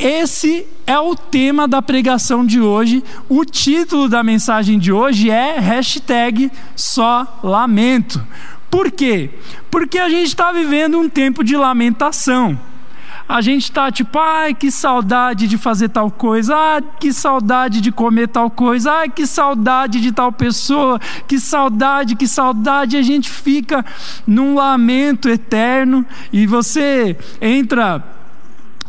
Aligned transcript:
esse 0.00 0.66
é 0.86 0.98
o 0.98 1.14
tema 1.14 1.68
da 1.68 1.82
pregação 1.82 2.44
de 2.44 2.60
hoje. 2.60 3.04
O 3.28 3.44
título 3.44 4.08
da 4.08 4.22
mensagem 4.22 4.78
de 4.78 4.90
hoje 4.90 5.30
é 5.30 5.58
hashtag 5.58 6.50
só 6.74 7.38
lamento. 7.42 8.24
Por 8.70 8.90
quê? 8.90 9.30
Porque 9.70 9.98
a 9.98 10.08
gente 10.08 10.28
está 10.28 10.50
vivendo 10.52 10.98
um 10.98 11.08
tempo 11.08 11.44
de 11.44 11.56
lamentação 11.56 12.58
a 13.30 13.40
gente 13.40 13.62
está 13.62 13.92
tipo, 13.92 14.18
ai, 14.18 14.52
que 14.52 14.72
saudade 14.72 15.46
de 15.46 15.56
fazer 15.56 15.90
tal 15.90 16.10
coisa, 16.10 16.56
ai, 16.56 16.82
que 16.98 17.12
saudade 17.12 17.80
de 17.80 17.92
comer 17.92 18.26
tal 18.26 18.50
coisa, 18.50 18.90
ai, 18.90 19.08
que 19.08 19.24
saudade 19.24 20.00
de 20.00 20.10
tal 20.10 20.32
pessoa, 20.32 20.98
que 21.28 21.38
saudade, 21.38 22.16
que 22.16 22.26
saudade. 22.26 22.96
A 22.96 23.02
gente 23.02 23.30
fica 23.30 23.84
num 24.26 24.56
lamento 24.56 25.28
eterno 25.28 26.04
e 26.32 26.44
você 26.44 27.16
entra 27.40 28.02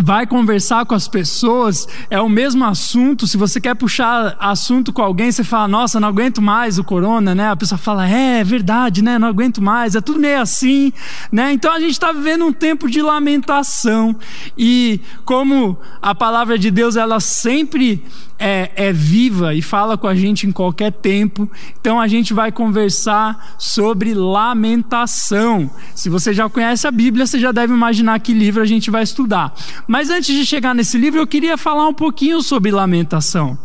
vai 0.02 0.26
conversar 0.26 0.86
com 0.86 0.96
as 0.96 1.08
pessoas, 1.08 1.88
é 2.10 2.20
o 2.20 2.28
mesmo 2.28 2.66
assunto. 2.66 3.28
Se 3.28 3.38
você 3.38 3.62
quer 3.62 3.76
puxar 3.76 4.36
assunto 4.40 4.92
com 4.92 5.02
alguém, 5.02 5.32
você 5.32 5.44
fala, 5.44 5.68
nossa, 5.68 6.00
não 6.00 6.08
aguento 6.08 6.42
mais 6.42 6.80
o 6.80 6.84
corona, 6.84 7.36
né? 7.36 7.50
A 7.50 7.56
pessoa 7.56 7.78
fala, 7.78 8.10
é, 8.10 8.40
é 8.40 8.44
verdade, 8.44 9.02
né? 9.02 9.20
Não 9.20 9.28
aguento 9.28 9.62
mais. 9.62 9.96
É 9.96 10.02
tudo 10.02 10.20
meio 10.20 10.42
assim, 10.42 10.92
né? 11.32 11.54
Então 11.54 11.72
a 11.72 11.80
gente 11.80 11.92
está 11.92 12.12
vivendo 12.12 12.46
um 12.46 12.54
tempo 12.54 12.90
de 12.90 13.02
lamentação. 13.02 14.16
E 14.58 15.00
como 15.24 15.78
a 16.02 16.16
palavra 16.16 16.58
de 16.58 16.72
Deus, 16.72 16.96
ela 16.96 17.20
sempre 17.20 18.04
é, 18.42 18.72
é 18.76 18.92
viva 18.92 19.54
e 19.54 19.62
fala 19.62 19.96
com 19.96 20.08
a 20.08 20.16
gente 20.16 20.48
em 20.48 20.52
qualquer 20.52 20.92
tempo. 20.92 21.50
Então 21.80 22.02
a 22.02 22.08
gente 22.08 22.34
vai 22.34 22.52
conversar 22.52 23.56
sobre 23.60 24.16
lamentação. 24.16 25.70
Se 25.94 26.10
você 26.10 26.34
já 26.34 26.50
conhece 26.50 26.88
a 26.88 26.92
Bíblia, 26.92 27.28
você 27.28 27.40
já 27.40 27.52
deve 27.52 27.72
imaginar 27.72 28.20
que 28.20 28.34
livro 28.34 28.64
a 28.64 28.66
gente 28.66 28.90
vai 28.90 29.04
estudar. 29.04 29.54
Mas 29.88 30.10
antes 30.10 30.36
de 30.36 30.44
chegar 30.44 30.74
nesse 30.74 30.98
livro, 30.98 31.20
eu 31.20 31.28
queria 31.28 31.56
falar 31.56 31.88
um 31.88 31.94
pouquinho 31.94 32.42
sobre 32.42 32.72
lamentação. 32.72 33.58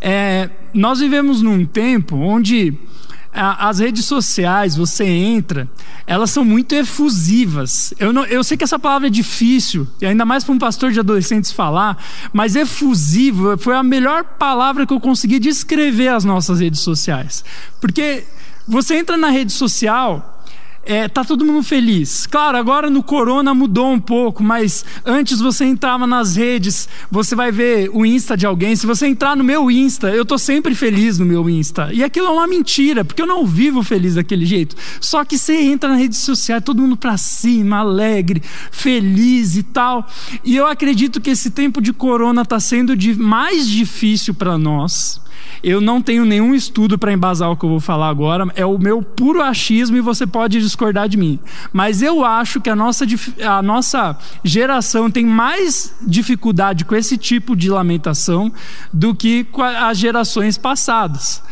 É, 0.00 0.50
nós 0.74 0.98
vivemos 0.98 1.40
num 1.40 1.64
tempo 1.64 2.16
onde 2.16 2.74
as 3.36 3.78
redes 3.78 4.06
sociais, 4.06 4.76
você 4.76 5.04
entra, 5.04 5.68
elas 6.06 6.30
são 6.30 6.44
muito 6.44 6.74
efusivas. 6.74 7.92
Eu, 7.98 8.12
não, 8.12 8.24
eu 8.24 8.42
sei 8.42 8.56
que 8.56 8.64
essa 8.64 8.78
palavra 8.78 9.08
é 9.08 9.10
difícil, 9.10 9.86
e 10.00 10.06
ainda 10.06 10.24
mais 10.24 10.42
para 10.42 10.54
um 10.54 10.58
pastor 10.58 10.90
de 10.90 11.00
adolescentes 11.00 11.52
falar, 11.52 12.02
mas 12.32 12.56
efusivo 12.56 13.58
foi 13.58 13.74
a 13.74 13.82
melhor 13.82 14.24
palavra 14.24 14.86
que 14.86 14.92
eu 14.92 15.00
consegui 15.00 15.38
descrever 15.38 16.08
as 16.08 16.24
nossas 16.24 16.60
redes 16.60 16.80
sociais. 16.80 17.44
Porque 17.80 18.24
você 18.66 18.96
entra 18.96 19.16
na 19.16 19.28
rede 19.28 19.52
social, 19.52 20.35
é, 20.86 21.08
tá 21.08 21.24
todo 21.24 21.44
mundo 21.44 21.62
feliz. 21.62 22.26
Claro, 22.26 22.56
agora 22.56 22.88
no 22.88 23.02
corona 23.02 23.52
mudou 23.52 23.90
um 23.90 23.98
pouco, 23.98 24.42
mas 24.42 24.84
antes 25.04 25.40
você 25.40 25.64
entrava 25.64 26.06
nas 26.06 26.36
redes, 26.36 26.88
você 27.10 27.34
vai 27.34 27.50
ver 27.50 27.90
o 27.92 28.06
Insta 28.06 28.36
de 28.36 28.46
alguém. 28.46 28.76
Se 28.76 28.86
você 28.86 29.06
entrar 29.06 29.36
no 29.36 29.42
meu 29.42 29.70
Insta, 29.70 30.08
eu 30.10 30.24
tô 30.24 30.38
sempre 30.38 30.74
feliz 30.74 31.18
no 31.18 31.26
meu 31.26 31.50
Insta. 31.50 31.90
E 31.92 32.04
aquilo 32.04 32.28
é 32.28 32.30
uma 32.30 32.46
mentira, 32.46 33.04
porque 33.04 33.20
eu 33.20 33.26
não 33.26 33.44
vivo 33.44 33.82
feliz 33.82 34.14
daquele 34.14 34.46
jeito. 34.46 34.76
Só 35.00 35.24
que 35.24 35.36
você 35.36 35.60
entra 35.60 35.90
na 35.90 35.96
rede 35.96 36.16
social, 36.16 36.62
todo 36.62 36.80
mundo 36.80 36.96
para 36.96 37.16
cima, 37.16 37.78
alegre, 37.78 38.40
feliz 38.70 39.56
e 39.56 39.64
tal. 39.64 40.06
E 40.44 40.54
eu 40.54 40.66
acredito 40.66 41.20
que 41.20 41.30
esse 41.30 41.50
tempo 41.50 41.80
de 41.80 41.92
corona 41.92 42.42
está 42.42 42.60
sendo 42.60 42.96
de 42.96 43.14
mais 43.14 43.68
difícil 43.68 44.32
para 44.34 44.56
nós 44.56 45.25
eu 45.62 45.80
não 45.80 46.00
tenho 46.00 46.24
nenhum 46.24 46.54
estudo 46.54 46.98
para 46.98 47.12
embasar 47.12 47.50
o 47.50 47.56
que 47.56 47.64
eu 47.64 47.70
vou 47.70 47.80
falar 47.80 48.08
agora, 48.08 48.46
é 48.54 48.64
o 48.64 48.78
meu 48.78 49.02
puro 49.02 49.42
achismo 49.42 49.96
e 49.96 50.00
você 50.00 50.26
pode 50.26 50.60
discordar 50.60 51.08
de 51.08 51.16
mim. 51.16 51.38
Mas 51.72 52.02
eu 52.02 52.24
acho 52.24 52.60
que 52.60 52.70
a 52.70 52.76
nossa, 52.76 53.04
a 53.44 53.62
nossa 53.62 54.18
geração 54.44 55.10
tem 55.10 55.24
mais 55.24 55.94
dificuldade 56.02 56.84
com 56.84 56.94
esse 56.94 57.16
tipo 57.16 57.56
de 57.56 57.70
lamentação 57.70 58.52
do 58.92 59.14
que 59.14 59.46
as 59.78 59.98
gerações 59.98 60.58
passadas. 60.58 61.42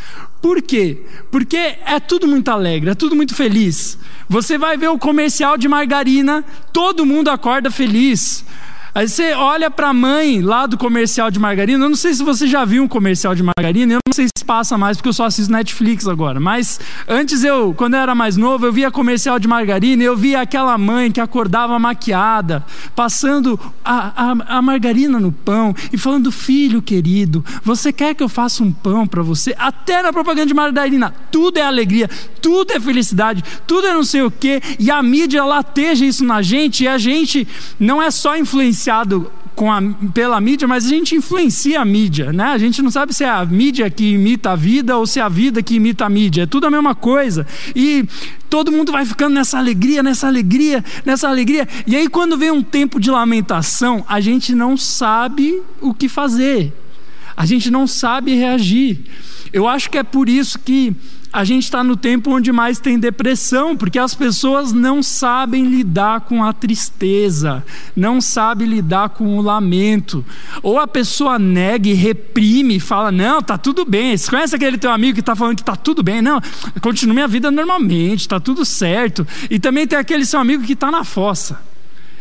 Por 0.41 0.61
quê? 0.61 1.07
Porque 1.31 1.57
é 1.57 1.99
tudo 1.99 2.29
muito 2.29 2.51
alegre, 2.51 2.91
é 2.91 2.95
tudo 2.95 3.17
muito 3.17 3.35
feliz. 3.35 3.99
Você 4.29 4.59
vai 4.59 4.77
ver 4.77 4.89
o 4.89 4.99
comercial 4.99 5.57
de 5.57 5.67
margarina, 5.67 6.45
todo 6.73 7.07
mundo 7.07 7.29
acorda 7.29 7.71
feliz. 7.71 8.45
Aí 8.95 9.09
você 9.09 9.33
olha 9.33 9.73
para 9.73 9.89
a 9.89 9.93
mãe 9.93 10.41
lá 10.41 10.67
do 10.67 10.79
comercial 10.79 11.29
de 11.29 11.41
margarina. 11.41 11.85
Eu 11.85 11.89
não 11.89 11.97
sei 11.97 12.15
se 12.15 12.23
você 12.23 12.47
já 12.47 12.65
viu 12.65 12.81
um 12.81 12.87
comercial 12.87 13.35
de 13.35 13.43
margarina. 13.43 13.95
Eu 13.95 13.99
não 14.07 14.15
sei 14.15 14.29
se 14.29 14.45
passa 14.45 14.79
mais 14.79 14.97
porque 14.97 15.09
eu 15.09 15.13
só 15.13 15.25
assisto 15.25 15.51
Netflix 15.51 16.07
agora. 16.07 16.39
Mas 16.39 16.79
antes 17.09 17.43
eu, 17.43 17.75
quando 17.77 17.95
eu 17.95 18.01
era 18.01 18.15
mais 18.15 18.37
novo, 18.37 18.65
eu 18.65 18.73
via 18.73 18.93
comercial 18.93 19.41
de 19.41 19.49
margarina. 19.49 20.01
Eu 20.01 20.17
via 20.17 20.41
aquela 20.41 20.79
mãe 20.79 21.11
que 21.11 21.21
acordava 21.21 21.77
maquiada, 21.77 22.65
passando 22.95 23.59
a, 23.85 24.31
a, 24.31 24.59
a 24.59 24.63
margarina 24.63 25.19
no 25.19 25.33
pão 25.33 25.75
e 25.93 25.99
falando: 25.99 26.31
Filho 26.31 26.81
querido, 26.81 27.45
você 27.65 27.93
quer 27.93 28.15
que 28.15 28.23
eu 28.23 28.29
faça 28.29 28.63
um 28.63 28.71
pão 28.71 29.09
para 29.09 29.25
você? 29.25 29.57
Até 29.59 30.05
na 30.05 30.13
propaganda 30.13 30.47
de 30.47 30.55
margarina, 30.55 31.13
tudo 31.33 31.59
é 31.59 31.63
alegria, 31.63 32.09
tudo 32.41 32.73
é 32.73 32.79
felicidade, 32.79 33.43
tudo 33.67 33.89
é 33.89 33.93
não 33.93 34.05
sei 34.05 34.23
o 34.23 34.31
quê. 34.31 34.63
E 34.79 34.89
a 34.89 35.03
mídia 35.03 35.45
lateja 35.45 36.07
isso 36.07 36.25
na 36.25 36.43
gente. 36.43 36.85
E 36.85 36.89
a 36.89 36.97
gente 36.97 37.49
não 37.81 38.01
é 38.01 38.09
só 38.13 38.37
influenciar 38.37 38.84
influenciado 38.85 39.31
a, 39.57 40.11
pela 40.13 40.41
mídia, 40.41 40.69
mas 40.69 40.85
a 40.85 40.89
gente 40.89 41.15
influencia 41.15 41.81
a 41.81 41.85
mídia, 41.85 42.33
né? 42.33 42.45
A 42.45 42.59
gente 42.59 42.83
não 42.83 42.91
sabe 42.91 43.15
se 43.15 43.25
é 43.25 43.29
a 43.29 43.45
mídia 43.45 43.89
que 43.89 44.13
imita 44.13 44.51
a 44.51 44.57
vida 44.57 44.97
ou 44.97 45.07
se 45.07 45.21
é 45.21 45.23
a 45.23 45.29
vida 45.29 45.63
que 45.63 45.77
imita 45.77 46.05
a 46.05 46.09
mídia. 46.09 46.43
É 46.43 46.47
tudo 46.47 46.67
a 46.67 46.71
mesma 46.71 46.95
coisa. 46.95 47.47
E 47.75 48.05
todo 48.51 48.73
mundo 48.73 48.93
vai 48.93 49.05
ficando 49.05 49.35
nessa 49.35 49.59
alegria, 49.59 50.03
nessa 50.03 50.27
alegria, 50.27 50.85
nessa 51.05 51.29
alegria. 51.29 51.67
E 51.87 51.97
aí, 51.97 52.09
quando 52.09 52.37
vem 52.37 52.51
um 52.51 52.63
tempo 52.63 53.01
de 53.01 53.11
lamentação, 53.11 54.05
a 54.09 54.21
gente 54.21 54.55
não 54.55 54.77
sabe 54.77 55.63
o 55.81 55.95
que 55.95 56.09
fazer. 56.09 56.73
A 57.37 57.47
gente 57.47 57.71
não 57.71 57.87
sabe 57.87 58.35
reagir. 58.35 59.01
Eu 59.53 59.67
acho 59.67 59.89
que 59.91 59.99
é 59.99 60.03
por 60.03 60.29
isso 60.29 60.59
que 60.59 60.95
a 61.35 61.43
gente 61.43 61.65
está 61.65 61.83
no 61.83 61.97
tempo 61.97 62.31
onde 62.31 62.53
mais 62.53 62.79
tem 62.79 62.97
depressão, 62.97 63.77
porque 63.77 63.99
as 63.99 64.15
pessoas 64.15 64.73
não 64.73 65.03
sabem 65.03 65.67
lidar 65.67 66.21
com 66.21 66.45
a 66.45 66.53
tristeza, 66.53 67.65
não 67.97 68.21
sabem 68.21 68.69
lidar 68.69 69.09
com 69.09 69.37
o 69.37 69.43
lamento. 69.43 70.25
Ou 70.63 70.79
a 70.79 70.87
pessoa 70.87 71.37
nega 71.37 71.89
e 71.89 71.93
reprime 71.93 72.79
fala: 72.79 73.11
Não, 73.11 73.43
tá 73.43 73.59
tudo 73.59 73.85
bem. 73.85 74.17
Você 74.17 74.31
conhece 74.31 74.55
aquele 74.55 74.79
teu 74.79 74.93
amigo 74.93 75.15
que 75.15 75.21
está 75.21 75.35
falando 75.35 75.57
que 75.57 75.65
tá 75.65 75.75
tudo 75.75 76.05
bem? 76.05 76.23
Não, 76.23 76.41
continue 76.81 77.15
minha 77.15 77.27
vida 77.27 77.51
normalmente, 77.51 78.21
está 78.21 78.39
tudo 78.39 78.65
certo. 78.65 79.27
E 79.51 79.59
também 79.59 79.89
tem 79.89 79.99
aquele 79.99 80.25
seu 80.25 80.39
amigo 80.39 80.63
que 80.63 80.75
está 80.75 80.89
na 80.89 81.03
fossa 81.03 81.61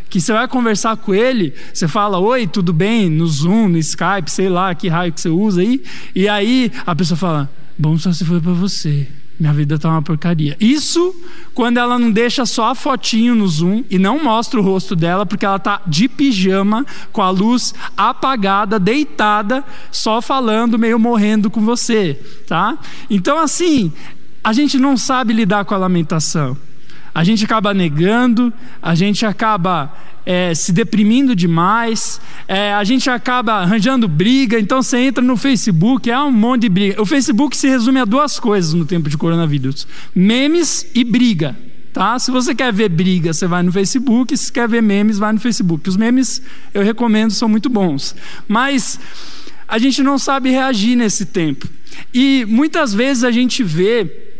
que 0.09 0.21
você 0.21 0.31
vai 0.31 0.47
conversar 0.47 0.95
com 0.97 1.11
ele, 1.11 1.55
você 1.73 1.87
fala, 1.87 2.19
oi, 2.19 2.45
tudo 2.45 2.71
bem, 2.71 3.09
no 3.09 3.25
Zoom, 3.25 3.69
no 3.69 3.79
Skype, 3.79 4.29
sei 4.29 4.47
lá, 4.47 4.75
que 4.75 4.87
raio 4.87 5.11
que 5.11 5.19
você 5.19 5.29
usa 5.29 5.61
aí, 5.61 5.83
e 6.13 6.29
aí 6.29 6.71
a 6.85 6.93
pessoa 6.93 7.17
fala, 7.17 7.49
Bom 7.77 7.97
só 7.97 8.11
se 8.11 8.23
foi 8.23 8.39
para 8.39 8.53
você. 8.53 9.07
Minha 9.39 9.51
vida 9.51 9.79
tá 9.79 9.89
uma 9.89 10.01
porcaria. 10.01 10.55
Isso 10.59 11.13
quando 11.53 11.77
ela 11.77 11.97
não 11.97 12.11
deixa 12.11 12.45
só 12.45 12.69
a 12.69 12.75
fotinho 12.75 13.33
no 13.33 13.47
Zoom 13.47 13.83
e 13.89 13.97
não 13.97 14.23
mostra 14.23 14.59
o 14.59 14.63
rosto 14.63 14.95
dela, 14.95 15.25
porque 15.25 15.45
ela 15.45 15.59
tá 15.59 15.81
de 15.87 16.07
pijama, 16.07 16.85
com 17.11 17.21
a 17.21 17.29
luz 17.29 17.73
apagada, 17.97 18.79
deitada, 18.79 19.63
só 19.91 20.21
falando, 20.21 20.77
meio 20.77 20.99
morrendo 20.99 21.49
com 21.49 21.61
você, 21.61 22.13
tá? 22.47 22.77
Então 23.09 23.37
assim, 23.39 23.91
a 24.43 24.53
gente 24.53 24.77
não 24.77 24.95
sabe 24.95 25.33
lidar 25.33 25.65
com 25.65 25.73
a 25.73 25.77
lamentação. 25.77 26.55
A 27.13 27.23
gente 27.23 27.45
acaba 27.45 27.73
negando, 27.73 28.51
a 28.81 28.95
gente 28.95 29.25
acaba 29.25 29.93
é, 30.25 30.53
se 30.55 30.71
deprimindo 30.71 31.35
demais, 31.35 32.19
é, 32.47 32.73
a 32.73 32.83
gente 32.83 33.09
acaba 33.09 33.53
arranjando 33.53 34.07
briga, 34.07 34.59
então 34.59 34.81
você 34.81 34.97
entra 34.97 35.23
no 35.23 35.37
Facebook, 35.37 36.09
é 36.09 36.19
um 36.19 36.31
monte 36.31 36.61
de 36.61 36.69
briga. 36.69 37.01
O 37.01 37.05
Facebook 37.05 37.55
se 37.55 37.67
resume 37.67 37.99
a 37.99 38.05
duas 38.05 38.39
coisas 38.39 38.73
no 38.73 38.85
tempo 38.85 39.09
de 39.09 39.17
coronavírus: 39.17 39.87
memes 40.15 40.87
e 40.95 41.03
briga. 41.03 41.55
Tá? 41.91 42.17
Se 42.17 42.31
você 42.31 42.55
quer 42.55 42.73
ver 42.73 42.89
briga, 42.89 43.31
você 43.31 43.45
vai 43.45 43.61
no 43.61 43.71
Facebook, 43.71 44.35
se 44.35 44.51
quer 44.51 44.67
ver 44.67 44.81
memes, 44.81 45.19
vai 45.19 45.31
no 45.31 45.39
Facebook. 45.39 45.87
Os 45.87 45.95
memes 45.95 46.41
eu 46.73 46.83
recomendo, 46.83 47.29
são 47.29 47.47
muito 47.47 47.69
bons. 47.69 48.15
Mas 48.47 48.99
a 49.67 49.77
gente 49.77 50.01
não 50.01 50.17
sabe 50.17 50.49
reagir 50.49 50.95
nesse 50.95 51.27
tempo. 51.27 51.69
E 52.11 52.45
muitas 52.49 52.95
vezes 52.95 53.23
a 53.23 53.29
gente 53.29 53.63
vê 53.63 54.32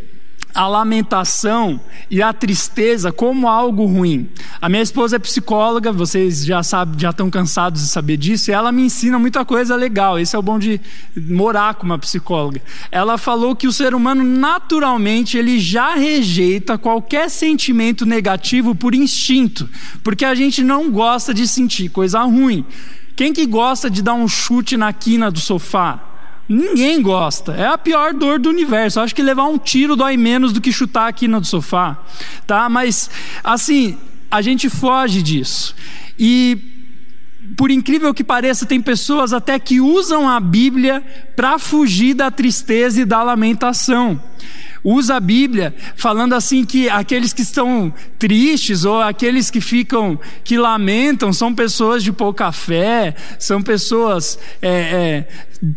a 0.54 0.68
lamentação 0.68 1.80
e 2.08 2.22
a 2.22 2.32
tristeza 2.32 3.10
como 3.10 3.48
algo 3.48 3.84
ruim. 3.84 4.28
A 4.60 4.68
minha 4.68 4.82
esposa 4.82 5.16
é 5.16 5.18
psicóloga, 5.18 5.90
vocês 5.90 6.44
já 6.44 6.62
sabem, 6.62 6.98
já 6.98 7.10
estão 7.10 7.28
cansados 7.28 7.82
de 7.82 7.88
saber 7.88 8.16
disso, 8.16 8.50
e 8.50 8.54
ela 8.54 8.70
me 8.70 8.82
ensina 8.82 9.18
muita 9.18 9.44
coisa 9.44 9.74
legal. 9.74 10.18
Esse 10.18 10.36
é 10.36 10.38
o 10.38 10.42
bom 10.42 10.58
de 10.58 10.80
morar 11.16 11.74
com 11.74 11.84
uma 11.84 11.98
psicóloga. 11.98 12.62
Ela 12.92 13.18
falou 13.18 13.56
que 13.56 13.66
o 13.66 13.72
ser 13.72 13.94
humano 13.94 14.22
naturalmente 14.22 15.36
ele 15.36 15.58
já 15.58 15.94
rejeita 15.94 16.78
qualquer 16.78 17.28
sentimento 17.28 18.06
negativo 18.06 18.74
por 18.74 18.94
instinto, 18.94 19.68
porque 20.04 20.24
a 20.24 20.34
gente 20.34 20.62
não 20.62 20.90
gosta 20.90 21.34
de 21.34 21.48
sentir 21.48 21.88
coisa 21.88 22.22
ruim. 22.22 22.64
Quem 23.16 23.32
que 23.32 23.44
gosta 23.44 23.90
de 23.90 24.02
dar 24.02 24.14
um 24.14 24.28
chute 24.28 24.76
na 24.76 24.92
quina 24.92 25.30
do 25.30 25.40
sofá? 25.40 26.13
Ninguém 26.48 27.00
gosta. 27.00 27.52
É 27.52 27.66
a 27.66 27.78
pior 27.78 28.12
dor 28.12 28.38
do 28.38 28.50
universo. 28.50 29.00
Acho 29.00 29.14
que 29.14 29.22
levar 29.22 29.46
um 29.46 29.58
tiro 29.58 29.96
dói 29.96 30.16
menos 30.16 30.52
do 30.52 30.60
que 30.60 30.72
chutar 30.72 31.08
aqui 31.08 31.26
no 31.26 31.44
sofá, 31.44 31.98
tá? 32.46 32.68
Mas 32.68 33.10
assim, 33.42 33.98
a 34.30 34.42
gente 34.42 34.68
foge 34.68 35.22
disso. 35.22 35.74
E 36.18 36.72
por 37.56 37.70
incrível 37.70 38.12
que 38.12 38.24
pareça, 38.24 38.66
tem 38.66 38.80
pessoas 38.80 39.32
até 39.32 39.58
que 39.58 39.80
usam 39.80 40.28
a 40.28 40.40
Bíblia 40.40 41.02
para 41.36 41.58
fugir 41.58 42.14
da 42.14 42.30
tristeza 42.30 43.02
e 43.02 43.04
da 43.04 43.22
lamentação. 43.22 44.20
Usa 44.84 45.16
a 45.16 45.20
Bíblia 45.20 45.74
falando 45.96 46.34
assim 46.34 46.62
que 46.62 46.90
aqueles 46.90 47.32
que 47.32 47.40
estão 47.40 47.92
tristes 48.18 48.84
ou 48.84 49.00
aqueles 49.00 49.50
que 49.50 49.58
ficam, 49.58 50.20
que 50.44 50.58
lamentam, 50.58 51.32
são 51.32 51.54
pessoas 51.54 52.04
de 52.04 52.12
pouca 52.12 52.52
fé, 52.52 53.14
são 53.38 53.62
pessoas 53.62 54.38
é, 54.60 54.68
é, 54.68 55.28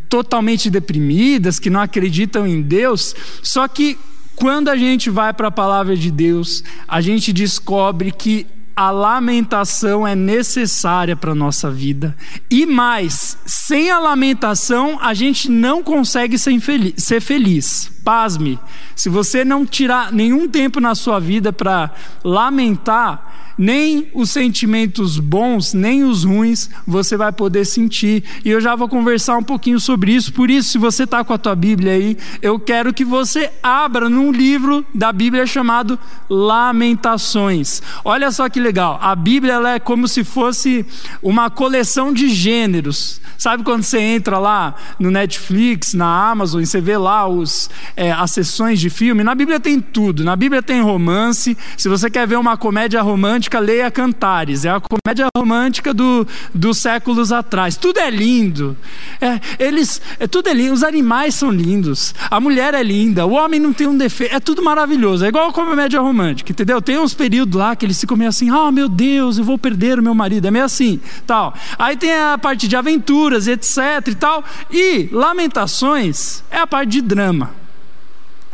totalmente 0.10 0.70
deprimidas, 0.70 1.58
que 1.58 1.70
não 1.70 1.80
acreditam 1.80 2.46
em 2.46 2.62
Deus. 2.62 3.16
Só 3.42 3.66
que 3.66 3.98
quando 4.36 4.68
a 4.68 4.76
gente 4.76 5.10
vai 5.10 5.34
para 5.34 5.48
a 5.48 5.52
palavra 5.52 5.96
de 5.96 6.12
Deus, 6.12 6.62
a 6.86 7.00
gente 7.00 7.32
descobre 7.32 8.12
que 8.12 8.46
a 8.78 8.92
lamentação 8.92 10.08
é 10.08 10.14
necessária 10.14 11.16
para 11.16 11.32
a 11.32 11.36
nossa 11.36 11.72
vida. 11.72 12.16
E 12.48 12.64
mais, 12.64 13.36
sem 13.44 13.90
a 13.90 13.98
lamentação, 13.98 15.00
a 15.02 15.16
gente 15.16 15.50
não 15.50 15.82
consegue 15.82 16.38
ser 16.38 16.60
feliz. 16.60 16.94
Ser 17.04 17.20
feliz. 17.20 17.92
Pasme, 18.04 18.60
se 18.96 19.10
você 19.10 19.44
não 19.44 19.66
tirar 19.66 20.14
nenhum 20.14 20.48
tempo 20.48 20.80
na 20.80 20.94
sua 20.94 21.20
vida 21.20 21.52
para 21.52 21.90
lamentar, 22.24 23.47
nem 23.58 24.10
os 24.14 24.30
sentimentos 24.30 25.20
bons, 25.20 25.74
nem 25.74 26.04
os 26.04 26.24
ruins 26.24 26.70
você 26.86 27.18
vai 27.18 27.32
poder 27.32 27.66
sentir. 27.66 28.24
E 28.46 28.50
eu 28.50 28.62
já 28.62 28.76
vou 28.76 28.88
conversar 28.88 29.38
um 29.38 29.44
pouquinho 29.44 29.80
sobre 29.80 30.14
isso. 30.14 30.32
Por 30.32 30.50
isso, 30.50 30.70
se 30.70 30.78
você 30.78 31.04
está 31.04 31.24
com 31.24 31.34
a 31.34 31.38
tua 31.38 31.56
Bíblia 31.56 31.94
aí, 31.94 32.18
eu 32.42 32.60
quero 32.60 32.94
que 32.94 33.04
você 33.04 33.50
abra 33.64 34.10
num 34.10 34.32
livro 34.32 34.86
da 34.94 35.12
Bíblia 35.12 35.46
chamado 35.48 35.98
Lamentações. 36.30 37.82
Olha 38.06 38.30
só 38.32 38.48
que 38.50 38.60
legal. 38.60 39.00
A 39.02 39.16
Bíblia 39.16 39.54
ela 39.54 39.72
é 39.72 39.80
como 39.80 40.08
se 40.08 40.24
fosse 40.24 40.86
uma 41.22 41.50
coleção 41.50 42.14
de 42.14 42.30
gêneros. 42.30 43.20
Sabe 43.38 43.64
quando 43.64 43.84
você 43.84 44.00
entra 44.00 44.40
lá 44.40 44.76
no 45.00 45.12
Netflix, 45.12 45.94
na 45.94 46.30
Amazon, 46.30 46.62
e 46.62 46.66
você 46.66 46.82
vê 46.82 46.98
lá 46.98 47.28
os, 47.28 47.70
é, 47.96 48.12
as 48.12 48.32
sessões 48.32 48.80
de 48.80 48.90
filme? 48.90 49.24
Na 49.24 49.36
Bíblia 49.36 49.60
tem 49.60 49.80
tudo. 49.80 50.24
Na 50.24 50.36
Bíblia 50.36 50.62
tem 50.62 50.82
romance. 50.82 51.58
Se 51.78 51.88
você 51.88 52.10
quer 52.10 52.28
ver 52.28 52.38
uma 52.38 52.58
comédia 52.58 53.02
romântica, 53.02 53.47
romântica, 53.48 53.60
leia 53.60 53.90
Cantares. 53.90 54.66
É 54.66 54.70
a 54.70 54.80
comédia 54.80 55.28
romântica 55.36 55.94
do, 55.94 56.28
dos 56.54 56.78
séculos 56.78 57.32
atrás. 57.32 57.76
Tudo 57.78 58.00
é 58.00 58.10
lindo. 58.10 58.78
É, 59.20 59.40
eles, 59.58 60.02
é, 60.20 60.28
tudo 60.28 60.50
é 60.50 60.54
lindo. 60.54 60.74
Os 60.74 60.84
animais 60.84 61.36
são 61.36 61.50
lindos. 61.50 62.14
A 62.30 62.40
mulher 62.40 62.74
é 62.74 62.84
linda. 62.84 63.26
O 63.26 63.32
homem 63.32 63.60
não 63.60 63.74
tem 63.74 63.88
um 63.88 63.98
defeito. 63.98 64.36
É 64.36 64.40
tudo 64.40 64.62
maravilhoso. 64.62 65.26
É 65.26 65.30
igual 65.30 65.50
a 65.50 65.54
comédia 65.54 66.00
romântica, 66.00 66.52
entendeu? 66.52 66.82
Tem 66.82 67.00
uns 67.00 67.14
períodos 67.14 67.56
lá 67.56 67.76
que 67.76 67.86
eles 67.86 68.00
ficam 68.00 68.18
meio 68.18 68.30
assim: 68.30 68.50
ah, 68.50 68.68
oh, 68.68 68.72
meu 68.72 68.90
Deus, 68.90 69.38
eu 69.38 69.44
vou 69.44 69.58
perder 69.58 70.00
o 70.00 70.04
meu 70.04 70.14
marido. 70.14 70.46
É 70.48 70.52
meio 70.52 70.66
assim, 70.66 71.00
tal. 71.26 71.54
Aí 71.80 71.96
tem 71.96 72.14
a 72.14 72.38
parte 72.38 72.68
de 72.68 72.76
aventuras, 72.76 73.48
etc 73.48 74.08
e 74.08 74.16
tal. 74.16 74.44
E 74.72 75.10
Lamentações 75.12 76.44
é 76.52 76.58
a 76.58 76.68
parte 76.68 76.92
de 76.92 77.02
drama 77.02 77.67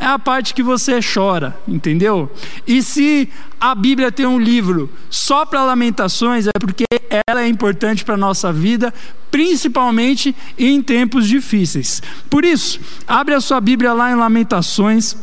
é 0.04 0.06
a 0.06 0.20
parte 0.20 0.54
que 0.54 0.62
você 0.62 1.00
chora, 1.02 1.58
entendeu? 1.66 2.30
E 2.68 2.84
se 2.84 3.30
a 3.58 3.74
Bíblia 3.74 4.12
tem 4.12 4.26
um 4.26 4.38
livro 4.38 4.92
só 5.10 5.46
para 5.46 5.64
lamentações, 5.64 6.46
é 6.46 6.52
porque 6.60 6.84
ela 7.26 7.42
é 7.42 7.48
importante 7.48 8.04
para 8.04 8.16
a 8.16 8.18
nossa 8.18 8.52
vida, 8.52 8.94
principalmente 9.32 10.36
em 10.58 10.82
tempos 10.82 11.26
difíceis. 11.26 12.04
Por 12.30 12.44
isso, 12.44 12.82
abre 13.08 13.34
a 13.34 13.40
sua 13.40 13.62
Bíblia 13.62 13.94
lá 13.94 14.12
em 14.12 14.16
Lamentações, 14.16 15.16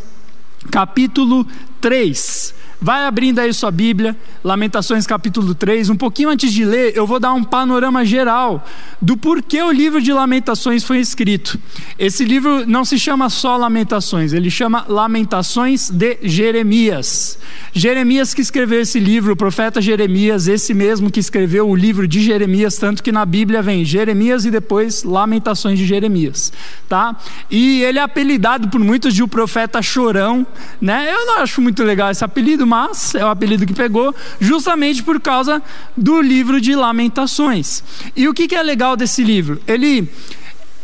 capítulo 0.71 1.47
3. 1.83 2.55
Vai 2.83 3.05
abrindo 3.05 3.39
aí 3.41 3.53
sua 3.53 3.71
Bíblia, 3.71 4.17
Lamentações 4.43 5.07
capítulo 5.07 5.55
3. 5.55 5.91
Um 5.91 5.97
pouquinho 5.97 6.31
antes 6.31 6.51
de 6.51 6.65
ler, 6.65 6.97
eu 6.97 7.07
vou 7.07 7.21
dar 7.21 7.35
um 7.35 7.45
panorama 7.45 8.07
geral 8.07 8.67
do 9.03 9.19
porquê 9.19 9.63
o 9.63 9.71
livro 9.71 10.01
de 10.01 10.11
Lamentações 10.11 10.83
foi 10.83 10.99
escrito. 10.99 11.59
Esse 11.99 12.25
livro 12.25 12.67
não 12.67 12.83
se 12.83 12.99
chama 12.99 13.29
só 13.29 13.59
Lamentações, 13.59 14.33
ele 14.33 14.51
chama 14.51 14.87
Lamentações 14.89 15.91
de 15.91 16.17
Jeremias. 16.23 17.39
Jeremias 17.75 18.33
que 18.33 18.41
escreveu 18.41 18.81
esse 18.81 18.99
livro, 18.99 19.35
o 19.35 19.37
profeta 19.37 19.79
Jeremias, 19.83 20.49
esse 20.49 20.73
mesmo 20.73 21.11
que 21.11 21.21
escreveu 21.21 21.69
o 21.69 21.77
livro 21.77 22.09
de 22.09 22.23
Jeremias, 22.23 22.79
tanto 22.79 23.03
que 23.03 23.13
na 23.13 23.27
Bíblia 23.27 23.61
vem 23.61 23.85
Jeremias 23.85 24.47
e 24.47 24.51
depois 24.51 25.05
Lamentações 25.05 25.79
de 25.79 25.85
Jeremias, 25.85 26.51
tá? 26.89 27.15
E 27.51 27.83
ele 27.83 27.99
é 27.99 28.03
apelidado 28.03 28.69
por 28.69 28.81
muitos 28.81 29.15
de 29.15 29.23
o 29.23 29.29
profeta 29.29 29.83
chorão, 29.83 30.47
né? 30.81 31.13
Eu 31.13 31.27
não 31.27 31.41
acho 31.41 31.61
muito 31.61 31.85
legal 31.85 32.11
esse 32.11 32.25
apelido, 32.25 32.70
mas 32.71 33.17
é 33.17 33.25
o 33.25 33.29
apelido 33.29 33.67
que 33.67 33.75
pegou, 33.75 34.15
justamente 34.41 35.03
por 35.03 35.21
causa 35.21 35.61
do 35.97 36.23
livro 36.23 36.61
de 36.61 36.73
Lamentações. 36.77 37.83
E 38.15 38.29
o 38.29 38.33
que 38.33 38.55
é 38.55 38.63
legal 38.63 38.97
desse 38.97 39.25
livro? 39.25 39.61
Ele 39.67 40.09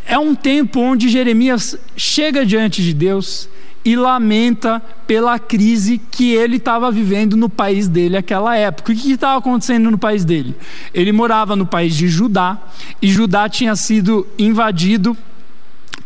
é 0.04 0.18
um 0.18 0.34
tempo 0.34 0.80
onde 0.80 1.08
Jeremias 1.08 1.78
chega 1.96 2.44
diante 2.44 2.82
de 2.82 2.92
Deus 2.92 3.48
e 3.84 3.94
lamenta 3.94 4.82
pela 5.06 5.38
crise 5.38 6.00
que 6.10 6.34
ele 6.34 6.56
estava 6.56 6.90
vivendo 6.90 7.36
no 7.36 7.48
país 7.48 7.86
dele 7.86 8.16
naquela 8.16 8.56
época. 8.56 8.92
O 8.92 8.96
que 8.96 9.12
estava 9.12 9.38
acontecendo 9.38 9.88
no 9.88 9.96
país 9.96 10.24
dele? 10.24 10.56
Ele 10.92 11.12
morava 11.12 11.54
no 11.54 11.64
país 11.64 11.94
de 11.94 12.08
Judá 12.08 12.58
e 13.00 13.06
Judá 13.06 13.48
tinha 13.48 13.76
sido 13.76 14.26
invadido 14.36 15.16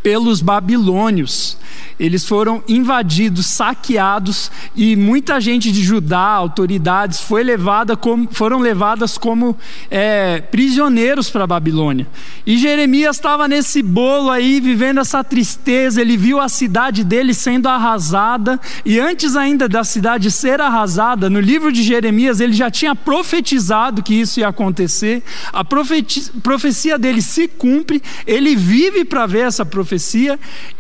pelos 0.03 0.41
babilônios 0.41 1.59
eles 1.99 2.25
foram 2.25 2.63
invadidos, 2.67 3.45
saqueados 3.47 4.51
e 4.75 4.97
muita 4.97 5.39
gente 5.39 5.71
de 5.71 5.83
Judá, 5.83 6.19
autoridades, 6.19 7.21
foi 7.21 7.43
levada 7.43 7.95
como, 7.95 8.27
foram 8.33 8.59
levadas 8.59 9.19
como 9.19 9.55
é, 9.91 10.41
prisioneiros 10.41 11.29
para 11.29 11.45
a 11.45 11.47
Babilônia. 11.47 12.07
E 12.47 12.57
Jeremias 12.57 13.17
estava 13.17 13.47
nesse 13.47 13.83
bolo 13.83 14.31
aí, 14.31 14.61
vivendo 14.61 14.99
essa 14.99 15.23
tristeza. 15.23 16.01
Ele 16.01 16.17
viu 16.17 16.41
a 16.41 16.49
cidade 16.49 17.05
dele 17.05 17.35
sendo 17.35 17.69
arrasada 17.69 18.59
e 18.83 18.99
antes 18.99 19.37
ainda 19.37 19.69
da 19.69 19.85
cidade 19.85 20.31
ser 20.31 20.59
arrasada, 20.61 21.29
no 21.29 21.39
livro 21.39 21.71
de 21.71 21.83
Jeremias 21.83 22.41
ele 22.41 22.55
já 22.55 22.71
tinha 22.71 22.95
profetizado 22.95 24.03
que 24.03 24.15
isso 24.15 24.41
ia 24.41 24.49
acontecer. 24.49 25.23
A 25.53 25.63
profecia 25.63 26.99
dele 26.99 27.21
se 27.21 27.47
cumpre. 27.47 28.03
Ele 28.27 28.57
vive 28.57 29.05
para 29.05 29.27
ver 29.27 29.47
essa 29.47 29.67
profecia 29.67 29.80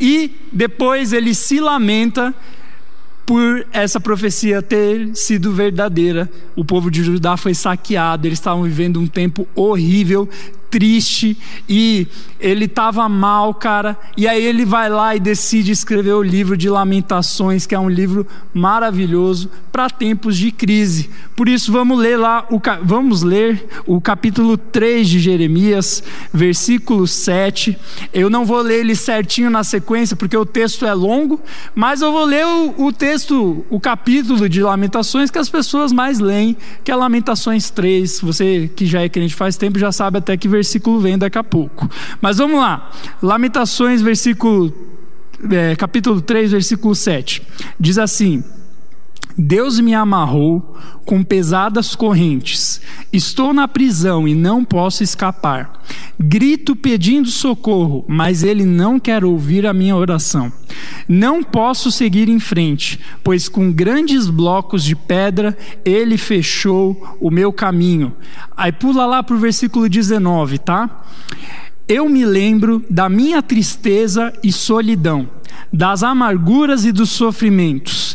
e 0.00 0.30
depois 0.52 1.12
ele 1.12 1.34
se 1.34 1.60
lamenta 1.60 2.34
por 3.30 3.64
essa 3.72 4.00
profecia 4.00 4.60
ter 4.60 5.14
sido 5.14 5.52
verdadeira. 5.52 6.28
O 6.56 6.64
povo 6.64 6.90
de 6.90 7.04
Judá 7.04 7.36
foi 7.36 7.54
saqueado, 7.54 8.26
eles 8.26 8.38
estavam 8.38 8.64
vivendo 8.64 8.98
um 8.98 9.06
tempo 9.06 9.46
horrível, 9.54 10.28
triste 10.70 11.36
e 11.68 12.06
ele 12.38 12.64
estava 12.64 13.06
mal, 13.08 13.52
cara. 13.52 13.98
E 14.16 14.26
aí 14.26 14.42
ele 14.42 14.64
vai 14.64 14.88
lá 14.88 15.14
e 15.14 15.20
decide 15.20 15.72
escrever 15.72 16.14
o 16.14 16.22
livro 16.22 16.56
de 16.56 16.70
Lamentações, 16.70 17.66
que 17.66 17.74
é 17.74 17.78
um 17.78 17.88
livro 17.88 18.26
maravilhoso 18.54 19.50
para 19.70 19.90
tempos 19.90 20.36
de 20.36 20.50
crise. 20.50 21.10
Por 21.36 21.48
isso 21.48 21.70
vamos 21.70 21.98
ler 21.98 22.16
lá 22.16 22.46
o 22.50 22.60
vamos 22.82 23.22
ler 23.22 23.66
o 23.86 24.00
capítulo 24.00 24.56
3 24.56 25.08
de 25.08 25.18
Jeremias, 25.18 26.02
versículo 26.32 27.06
7. 27.06 27.76
Eu 28.12 28.30
não 28.30 28.44
vou 28.44 28.60
ler 28.60 28.80
ele 28.80 28.94
certinho 28.94 29.50
na 29.50 29.64
sequência 29.64 30.16
porque 30.16 30.36
o 30.36 30.46
texto 30.46 30.86
é 30.86 30.94
longo, 30.94 31.40
mas 31.74 32.00
eu 32.00 32.12
vou 32.12 32.24
ler 32.24 32.46
o, 32.46 32.86
o 32.86 32.92
texto, 32.92 33.64
o 33.68 33.80
capítulo 33.80 34.48
de 34.48 34.62
Lamentações 34.62 35.30
que 35.30 35.38
as 35.38 35.48
pessoas 35.48 35.92
mais 35.92 36.18
leem, 36.18 36.56
que 36.82 36.90
é 36.90 36.96
Lamentações 36.96 37.70
3. 37.70 38.20
Você 38.20 38.70
que 38.74 38.86
já 38.86 39.02
é 39.02 39.08
crente 39.08 39.34
faz 39.34 39.56
tempo 39.56 39.78
já 39.78 39.92
sabe 39.92 40.18
até 40.18 40.36
que 40.36 40.48
versículo 40.48 40.59
vem 41.00 41.18
daqui 41.18 41.38
a 41.38 41.44
pouco. 41.44 41.88
Mas 42.20 42.38
vamos 42.38 42.58
lá. 42.58 42.90
Lamentações, 43.22 44.02
versículo, 44.02 44.72
é, 45.50 45.76
capítulo 45.76 46.20
3, 46.20 46.52
versículo 46.52 46.94
7. 46.94 47.42
Diz 47.78 47.98
assim: 47.98 48.42
Deus 49.42 49.80
me 49.80 49.94
amarrou 49.94 50.76
com 51.06 51.24
pesadas 51.24 51.94
correntes. 51.94 52.78
Estou 53.10 53.54
na 53.54 53.66
prisão 53.66 54.28
e 54.28 54.34
não 54.34 54.62
posso 54.62 55.02
escapar. 55.02 55.80
Grito 56.20 56.76
pedindo 56.76 57.30
socorro, 57.30 58.04
mas 58.06 58.42
ele 58.42 58.66
não 58.66 59.00
quer 59.00 59.24
ouvir 59.24 59.66
a 59.66 59.72
minha 59.72 59.96
oração. 59.96 60.52
Não 61.08 61.42
posso 61.42 61.90
seguir 61.90 62.28
em 62.28 62.38
frente, 62.38 63.00
pois 63.24 63.48
com 63.48 63.72
grandes 63.72 64.28
blocos 64.28 64.84
de 64.84 64.94
pedra 64.94 65.56
ele 65.86 66.18
fechou 66.18 67.16
o 67.18 67.30
meu 67.30 67.50
caminho. 67.50 68.14
Aí 68.54 68.70
pula 68.70 69.06
lá 69.06 69.22
para 69.22 69.36
o 69.36 69.40
versículo 69.40 69.88
19, 69.88 70.58
tá? 70.58 71.02
Eu 71.88 72.10
me 72.10 72.26
lembro 72.26 72.84
da 72.90 73.08
minha 73.08 73.42
tristeza 73.42 74.34
e 74.44 74.52
solidão, 74.52 75.30
das 75.72 76.02
amarguras 76.02 76.84
e 76.84 76.92
dos 76.92 77.08
sofrimentos 77.08 78.09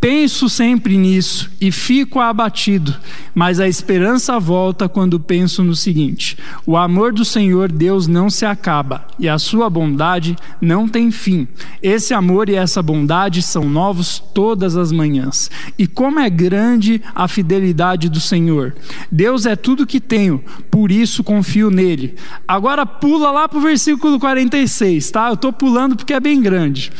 Penso 0.00 0.48
sempre 0.48 0.96
nisso 0.96 1.50
e 1.60 1.70
fico 1.70 2.20
abatido, 2.20 2.96
mas 3.34 3.60
a 3.60 3.68
esperança 3.68 4.40
volta 4.40 4.88
quando 4.88 5.20
penso 5.20 5.62
no 5.62 5.76
seguinte: 5.76 6.38
o 6.64 6.74
amor 6.74 7.12
do 7.12 7.22
Senhor 7.22 7.70
Deus 7.70 8.06
não 8.06 8.30
se 8.30 8.46
acaba 8.46 9.06
e 9.18 9.28
a 9.28 9.38
sua 9.38 9.68
bondade 9.68 10.36
não 10.58 10.88
tem 10.88 11.10
fim. 11.10 11.46
Esse 11.82 12.14
amor 12.14 12.48
e 12.48 12.54
essa 12.54 12.82
bondade 12.82 13.42
são 13.42 13.68
novos 13.68 14.18
todas 14.18 14.74
as 14.74 14.90
manhãs. 14.90 15.50
E 15.78 15.86
como 15.86 16.18
é 16.18 16.30
grande 16.30 17.02
a 17.14 17.28
fidelidade 17.28 18.08
do 18.08 18.20
Senhor! 18.20 18.74
Deus 19.12 19.44
é 19.44 19.54
tudo 19.54 19.86
que 19.86 20.00
tenho, 20.00 20.42
por 20.70 20.90
isso 20.90 21.22
confio 21.22 21.70
nele. 21.70 22.14
Agora 22.48 22.86
pula 22.86 23.30
lá 23.30 23.46
para 23.46 23.58
o 23.58 23.62
versículo 23.62 24.18
46, 24.18 25.10
tá? 25.10 25.28
Eu 25.28 25.34
estou 25.34 25.52
pulando 25.52 25.94
porque 25.94 26.14
é 26.14 26.20
bem 26.20 26.40
grande. 26.40 26.90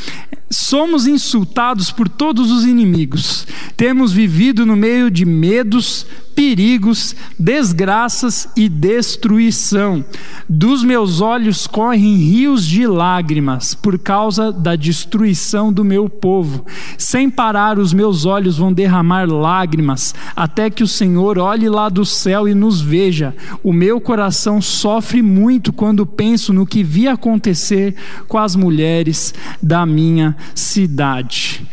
Somos 0.50 1.06
insultados 1.06 1.92
por 1.92 2.08
todos 2.08 2.50
os 2.50 2.64
inimigos. 2.64 3.46
Temos 3.76 4.12
vivido 4.12 4.66
no 4.66 4.74
meio 4.74 5.08
de 5.08 5.24
medos, 5.24 6.04
perigos, 6.34 7.14
desgraças 7.38 8.48
e 8.56 8.68
destruição. 8.68 10.04
Dos 10.48 10.82
meus 10.82 11.20
olhos 11.20 11.66
correm 11.66 12.16
rios 12.16 12.66
de 12.66 12.86
lágrimas 12.86 13.74
por 13.74 13.98
causa 13.98 14.52
da 14.52 14.76
destruição 14.76 15.72
do 15.72 15.84
meu 15.84 16.08
povo. 16.08 16.64
Sem 16.96 17.28
parar, 17.30 17.78
os 17.78 17.92
meus 17.92 18.24
olhos 18.24 18.58
vão 18.58 18.72
derramar 18.72 19.28
lágrimas, 19.30 20.14
até 20.34 20.70
que 20.70 20.82
o 20.82 20.88
Senhor 20.88 21.38
olhe 21.38 21.68
lá 21.68 21.88
do 21.88 22.04
céu 22.04 22.48
e 22.48 22.54
nos 22.54 22.80
veja. 22.80 23.34
O 23.62 23.72
meu 23.72 24.00
coração 24.00 24.60
sofre 24.60 25.22
muito 25.22 25.72
quando 25.72 26.06
penso 26.06 26.52
no 26.52 26.66
que 26.66 26.82
vi 26.82 27.06
acontecer 27.06 27.94
com 28.28 28.38
as 28.38 28.56
mulheres 28.56 29.34
da 29.62 29.84
minha 29.84 30.36
cidade. 30.54 31.66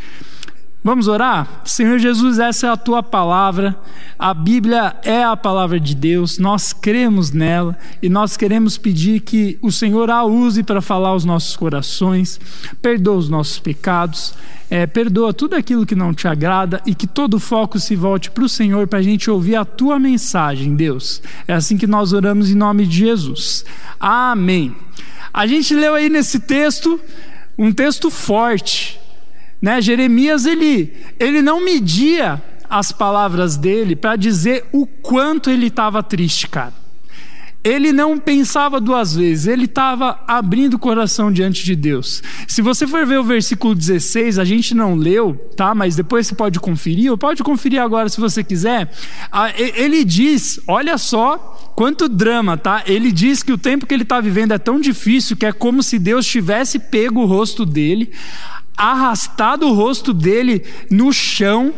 Vamos 0.83 1.07
orar? 1.07 1.61
Senhor 1.65 1.97
Jesus, 1.99 2.39
essa 2.39 2.67
é 2.67 2.69
a 2.69 2.77
tua 2.77 3.01
palavra. 3.01 3.75
A 4.17 4.33
Bíblia 4.33 4.95
é 5.03 5.23
a 5.23 5.35
palavra 5.35 5.79
de 5.79 5.93
Deus, 5.93 6.37
nós 6.37 6.71
cremos 6.73 7.31
nela 7.31 7.77
e 8.01 8.09
nós 8.09 8.37
queremos 8.37 8.77
pedir 8.77 9.19
que 9.19 9.59
o 9.61 9.71
Senhor 9.71 10.09
a 10.09 10.23
use 10.23 10.63
para 10.63 10.81
falar 10.81 11.09
aos 11.09 11.25
nossos 11.25 11.55
corações, 11.55 12.39
perdoa 12.81 13.17
os 13.17 13.29
nossos 13.29 13.59
pecados, 13.59 14.33
é, 14.69 14.87
perdoa 14.87 15.33
tudo 15.33 15.55
aquilo 15.55 15.85
que 15.85 15.95
não 15.95 16.13
te 16.13 16.27
agrada 16.27 16.81
e 16.85 16.95
que 16.95 17.05
todo 17.05 17.35
o 17.35 17.39
foco 17.39 17.79
se 17.79 17.95
volte 17.95 18.31
para 18.31 18.43
o 18.43 18.49
Senhor 18.49 18.87
para 18.87 18.99
a 18.99 19.03
gente 19.03 19.29
ouvir 19.29 19.55
a 19.55 19.65
tua 19.65 19.99
mensagem, 19.99 20.75
Deus. 20.75 21.21
É 21.47 21.53
assim 21.53 21.77
que 21.77 21.87
nós 21.87 22.13
oramos 22.13 22.49
em 22.49 22.55
nome 22.55 22.85
de 22.85 22.97
Jesus. 22.97 23.65
Amém. 23.99 24.75
A 25.33 25.45
gente 25.45 25.75
leu 25.75 25.95
aí 25.95 26.09
nesse 26.09 26.39
texto 26.39 26.99
um 27.57 27.71
texto 27.71 28.09
forte 28.09 28.99
né? 29.61 29.81
Jeremias 29.81 30.45
ele, 30.45 30.93
ele 31.19 31.41
não 31.41 31.63
media 31.63 32.41
as 32.69 32.91
palavras 32.91 33.55
dele 33.55 33.95
para 33.95 34.15
dizer 34.15 34.65
o 34.71 34.85
quanto 34.85 35.49
ele 35.49 35.67
estava 35.67 36.03
triste, 36.03 36.47
cara. 36.47 36.73
Ele 37.63 37.91
não 37.91 38.17
pensava 38.17 38.79
duas 38.79 39.13
vezes, 39.13 39.45
ele 39.45 39.65
estava 39.65 40.23
abrindo 40.25 40.75
o 40.75 40.79
coração 40.79 41.29
diante 41.29 41.65
de 41.65 41.75
Deus. 41.75 42.23
Se 42.47 42.61
você 42.61 42.87
for 42.87 43.05
ver 43.05 43.19
o 43.19 43.23
versículo 43.23 43.75
16, 43.75 44.39
a 44.39 44.45
gente 44.45 44.73
não 44.73 44.95
leu, 44.95 45.35
tá? 45.57 45.75
Mas 45.75 45.93
depois 45.93 46.27
você 46.27 46.35
pode 46.35 46.61
conferir, 46.61 47.11
ou 47.11 47.17
pode 47.17 47.43
conferir 47.43 47.81
agora 47.81 48.07
se 48.07 48.21
você 48.21 48.41
quiser. 48.41 48.89
Ele 49.57 50.05
diz: 50.05 50.61
olha 50.65 50.97
só 50.97 51.73
quanto 51.75 52.07
drama, 52.07 52.57
tá? 52.57 52.83
Ele 52.85 53.11
diz 53.11 53.43
que 53.43 53.51
o 53.51 53.57
tempo 53.57 53.85
que 53.85 53.93
ele 53.93 54.03
está 54.03 54.21
vivendo 54.21 54.53
é 54.53 54.57
tão 54.57 54.79
difícil 54.79 55.35
que 55.35 55.45
é 55.45 55.51
como 55.51 55.83
se 55.83 55.99
Deus 55.99 56.25
tivesse 56.25 56.79
pego 56.79 57.21
o 57.21 57.25
rosto 57.25 57.65
dele 57.65 58.13
arrastado 58.77 59.67
o 59.67 59.73
rosto 59.73 60.13
dele 60.13 60.63
no 60.91 61.11
chão 61.11 61.73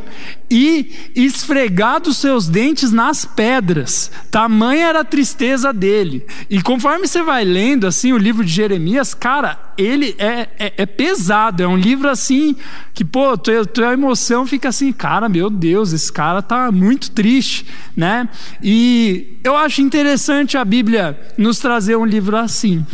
e 0.51 1.11
esfregado 1.15 2.13
seus 2.13 2.47
dentes 2.47 2.91
nas 2.91 3.23
pedras. 3.23 4.11
Tamanha 4.29 4.87
era 4.87 4.99
a 5.01 5.05
tristeza 5.05 5.71
dele. 5.71 6.25
E 6.49 6.61
conforme 6.61 7.07
você 7.07 7.23
vai 7.23 7.45
lendo 7.45 7.87
assim 7.87 8.11
o 8.11 8.17
livro 8.17 8.43
de 8.43 8.51
Jeremias, 8.51 9.13
cara, 9.13 9.57
ele 9.77 10.13
é, 10.17 10.49
é, 10.59 10.73
é 10.77 10.85
pesado. 10.85 11.63
É 11.63 11.67
um 11.67 11.77
livro 11.77 12.09
assim 12.09 12.55
que, 12.93 13.05
pô, 13.05 13.37
tua, 13.37 13.65
tua 13.65 13.93
emoção 13.93 14.45
fica 14.45 14.67
assim, 14.67 14.91
cara, 14.91 15.29
meu 15.29 15.49
Deus, 15.49 15.93
esse 15.93 16.11
cara 16.11 16.41
tá 16.41 16.69
muito 16.69 17.11
triste, 17.11 17.65
né? 17.95 18.27
E 18.61 19.39
eu 19.41 19.55
acho 19.55 19.81
interessante 19.81 20.57
a 20.57 20.65
Bíblia 20.65 21.17
nos 21.37 21.59
trazer 21.59 21.95
um 21.95 22.05
livro 22.05 22.35
assim. 22.35 22.85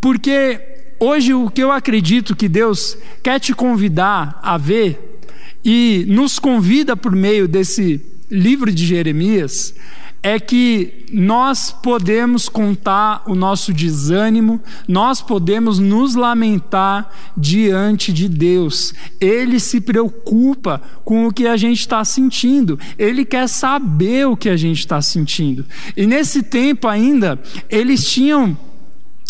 Porque 0.00 0.73
Hoje, 1.06 1.34
o 1.34 1.50
que 1.50 1.62
eu 1.62 1.70
acredito 1.70 2.34
que 2.34 2.48
Deus 2.48 2.96
quer 3.22 3.38
te 3.38 3.54
convidar 3.54 4.40
a 4.42 4.56
ver, 4.56 5.20
e 5.62 6.06
nos 6.08 6.38
convida 6.38 6.96
por 6.96 7.14
meio 7.14 7.46
desse 7.46 8.00
livro 8.30 8.72
de 8.72 8.86
Jeremias, 8.86 9.74
é 10.22 10.40
que 10.40 11.04
nós 11.12 11.70
podemos 11.70 12.48
contar 12.48 13.22
o 13.26 13.34
nosso 13.34 13.70
desânimo, 13.70 14.58
nós 14.88 15.20
podemos 15.20 15.78
nos 15.78 16.14
lamentar 16.14 17.10
diante 17.36 18.10
de 18.10 18.26
Deus. 18.26 18.94
Ele 19.20 19.60
se 19.60 19.82
preocupa 19.82 20.80
com 21.04 21.26
o 21.26 21.32
que 21.34 21.46
a 21.46 21.58
gente 21.58 21.80
está 21.80 22.02
sentindo, 22.02 22.80
ele 22.98 23.26
quer 23.26 23.46
saber 23.46 24.26
o 24.26 24.38
que 24.38 24.48
a 24.48 24.56
gente 24.56 24.78
está 24.78 25.02
sentindo. 25.02 25.66
E 25.94 26.06
nesse 26.06 26.42
tempo 26.42 26.88
ainda, 26.88 27.38
eles 27.68 28.08
tinham 28.08 28.56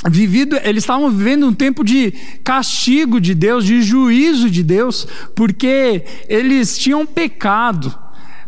vivido, 0.09 0.57
eles 0.63 0.83
estavam 0.85 1.11
vivendo 1.11 1.47
um 1.47 1.55
tempo 1.55 1.83
de 1.83 2.13
castigo 2.43 3.21
de 3.21 3.35
Deus, 3.35 3.65
de 3.65 3.83
juízo 3.83 4.51
de 4.51 4.63
Deus, 4.63 5.07
porque 5.35 6.05
eles 6.29 6.77
tinham 6.79 7.07
pecado. 7.07 8.04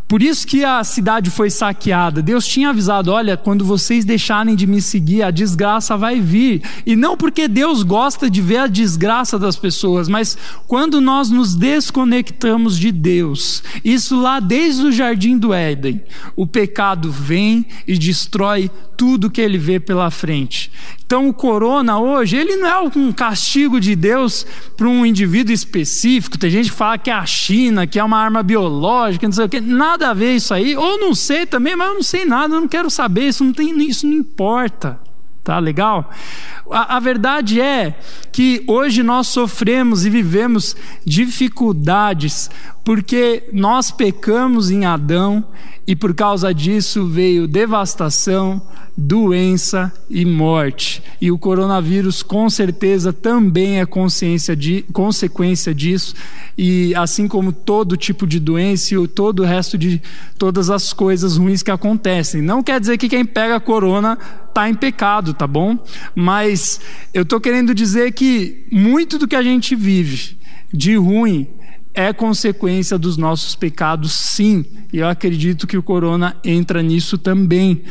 Por 0.07 0.23
isso 0.23 0.47
que 0.47 0.63
a 0.63 0.81
cidade 0.85 1.29
foi 1.29 1.49
saqueada. 1.49 2.21
Deus 2.21 2.47
tinha 2.47 2.69
avisado: 2.69 3.11
olha, 3.11 3.35
quando 3.35 3.65
vocês 3.65 4.05
deixarem 4.05 4.55
de 4.55 4.65
me 4.65 4.81
seguir, 4.81 5.21
a 5.21 5.31
desgraça 5.31 5.97
vai 5.97 6.21
vir. 6.21 6.61
E 6.85 6.95
não 6.95 7.17
porque 7.17 7.47
Deus 7.47 7.83
gosta 7.83 8.29
de 8.29 8.41
ver 8.41 8.57
a 8.57 8.67
desgraça 8.67 9.37
das 9.37 9.57
pessoas, 9.57 10.07
mas 10.07 10.37
quando 10.65 11.01
nós 11.01 11.29
nos 11.29 11.55
desconectamos 11.55 12.77
de 12.77 12.91
Deus, 12.91 13.61
isso 13.83 14.19
lá 14.19 14.39
desde 14.39 14.85
o 14.85 14.91
jardim 14.91 15.37
do 15.37 15.53
Éden, 15.53 16.01
o 16.35 16.47
pecado 16.47 17.11
vem 17.11 17.65
e 17.85 17.97
destrói 17.97 18.71
tudo 18.97 19.29
que 19.29 19.39
ele 19.39 19.57
vê 19.59 19.79
pela 19.79 20.09
frente. 20.09 20.71
Então, 21.05 21.29
o 21.29 21.33
corona 21.33 21.97
hoje, 21.99 22.35
ele 22.35 22.57
não 22.57 22.67
é 22.67 22.79
um 22.97 23.13
castigo 23.13 23.79
de 23.79 23.95
Deus 23.95 24.45
para 24.75 24.89
um 24.89 25.05
indivíduo 25.05 25.53
específico. 25.53 26.37
Tem 26.37 26.49
gente 26.49 26.69
que 26.69 26.75
fala 26.75 26.97
que 26.97 27.09
é 27.09 27.13
a 27.13 27.25
China, 27.25 27.87
que 27.87 27.97
é 27.97 28.03
uma 28.03 28.17
arma 28.17 28.43
biológica, 28.43 29.25
não 29.25 29.31
sei 29.31 29.45
o 29.45 29.49
quê. 29.49 29.61
Nada 29.61 29.96
a 30.03 30.13
ver 30.13 30.35
isso 30.35 30.53
aí. 30.53 30.75
Ou 30.75 30.99
não 30.99 31.13
sei 31.13 31.45
também, 31.45 31.75
mas 31.75 31.87
eu 31.87 31.93
não 31.95 32.03
sei 32.03 32.25
nada, 32.25 32.55
eu 32.55 32.61
não 32.61 32.67
quero 32.67 32.89
saber. 32.89 33.27
Isso 33.27 33.43
não, 33.43 33.53
tem, 33.53 33.77
isso 33.87 34.05
não 34.05 34.13
importa. 34.13 34.99
Tá 35.47 35.59
legal? 35.59 36.11
A, 36.69 36.97
a, 36.97 36.99
verdade 36.99 37.61
é 37.61 37.97
que 38.33 38.65
hoje 38.67 39.01
nós 39.01 39.27
sofremos 39.27 40.05
e 40.05 40.09
vivemos 40.09 40.75
dificuldades 41.05 42.51
porque 42.83 43.47
nós 43.53 43.89
pecamos 43.89 44.69
em 44.69 44.83
Adão 44.83 45.45
e 45.87 45.95
por 45.95 46.13
causa 46.13 46.53
disso 46.53 47.07
veio 47.07 47.47
devastação, 47.47 48.61
doença 48.97 49.93
e 50.09 50.25
morte. 50.25 51.01
E 51.21 51.31
o 51.31 51.37
coronavírus, 51.37 52.21
com 52.21 52.49
certeza, 52.49 53.13
também 53.13 53.79
é 53.79 53.85
consciência 53.85 54.53
de, 54.53 54.83
consequência 54.91 55.73
disso, 55.73 56.13
e 56.57 56.93
assim 56.93 57.25
como 57.25 57.53
todo 57.53 57.95
tipo 57.95 58.27
de 58.27 58.37
doença 58.37 58.95
e 58.95 59.07
todo 59.07 59.43
o 59.43 59.45
resto 59.45 59.77
de 59.77 60.01
todas 60.37 60.69
as 60.69 60.91
coisas 60.91 61.37
ruins 61.37 61.63
que 61.63 61.71
acontecem. 61.71 62.41
Não 62.41 62.61
quer 62.61 62.81
dizer 62.81 62.97
que 62.97 63.07
quem 63.07 63.23
pega 63.23 63.57
corona 63.61 64.17
está 64.57 64.67
em 64.67 64.73
pecado, 64.73 65.35
tá 65.35 65.45
bom? 65.45 65.77
Mas 66.15 66.81
eu 67.13 67.21
estou 67.21 67.39
querendo 67.39 67.75
dizer 67.75 68.11
que 68.13 68.65
muito 68.71 69.19
do 69.19 69.27
que 69.27 69.35
a 69.35 69.43
gente 69.43 69.75
vive 69.75 70.35
de 70.73 70.95
ruim 70.95 71.47
é 71.93 72.11
consequência 72.11 72.97
dos 72.97 73.17
nossos 73.17 73.55
pecados, 73.55 74.13
sim. 74.13 74.65
E 74.91 74.97
eu 74.97 75.07
acredito 75.07 75.67
que 75.67 75.77
o 75.77 75.83
corona 75.83 76.35
entra 76.43 76.81
nisso 76.81 77.19
também. 77.19 77.83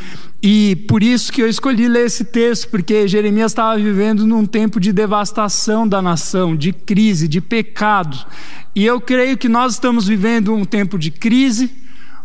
E 0.43 0.77
por 0.89 1.03
isso 1.05 1.33
que 1.33 1.41
eu 1.41 1.49
escolhi 1.49 1.87
ler 1.87 2.07
esse 2.07 2.25
texto, 2.25 2.69
porque 2.69 3.07
Jeremias 3.07 3.53
estava 3.53 3.79
vivendo 3.79 4.27
num 4.27 4.45
tempo 4.45 4.81
de 4.81 4.93
devastação 4.93 5.87
da 5.87 6.03
nação, 6.03 6.57
de 6.57 6.73
crise, 6.73 7.29
de 7.29 7.41
pecado. 7.41 8.27
E 8.75 8.85
eu 8.85 9.01
creio 9.01 9.39
que 9.39 9.49
nós 9.49 9.75
estamos 9.75 10.07
vivendo 10.07 10.53
um 10.53 10.65
tempo 10.65 10.99
de 10.99 11.13
crise, 11.13 11.71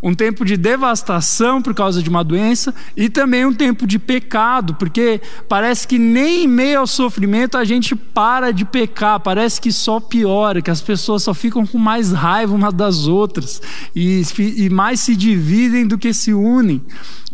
um 0.02 0.14
tempo 0.14 0.44
de 0.44 0.56
devastação 0.56 1.62
por 1.62 1.74
causa 1.74 2.02
de 2.02 2.10
uma 2.10 2.24
doença 2.24 2.74
e 2.96 3.08
também 3.08 3.46
um 3.46 3.54
tempo 3.54 3.86
de 3.86 3.98
pecado, 3.98 4.74
porque 4.74 5.20
parece 5.48 5.86
que 5.86 5.96
nem 5.96 6.44
em 6.44 6.48
meio 6.48 6.80
ao 6.80 6.86
sofrimento 6.86 7.56
a 7.56 7.64
gente 7.64 7.94
para 7.94 8.50
de 8.50 8.64
pecar, 8.64 9.20
parece 9.20 9.60
que 9.60 9.70
só 9.70 10.00
piora, 10.00 10.60
que 10.60 10.70
as 10.70 10.80
pessoas 10.80 11.22
só 11.22 11.32
ficam 11.32 11.64
com 11.64 11.78
mais 11.78 12.10
raiva 12.10 12.54
umas 12.54 12.74
das 12.74 13.06
outras 13.06 13.62
e, 13.94 14.22
e 14.56 14.68
mais 14.68 15.00
se 15.00 15.14
dividem 15.14 15.86
do 15.86 15.96
que 15.96 16.12
se 16.12 16.34
unem. 16.34 16.82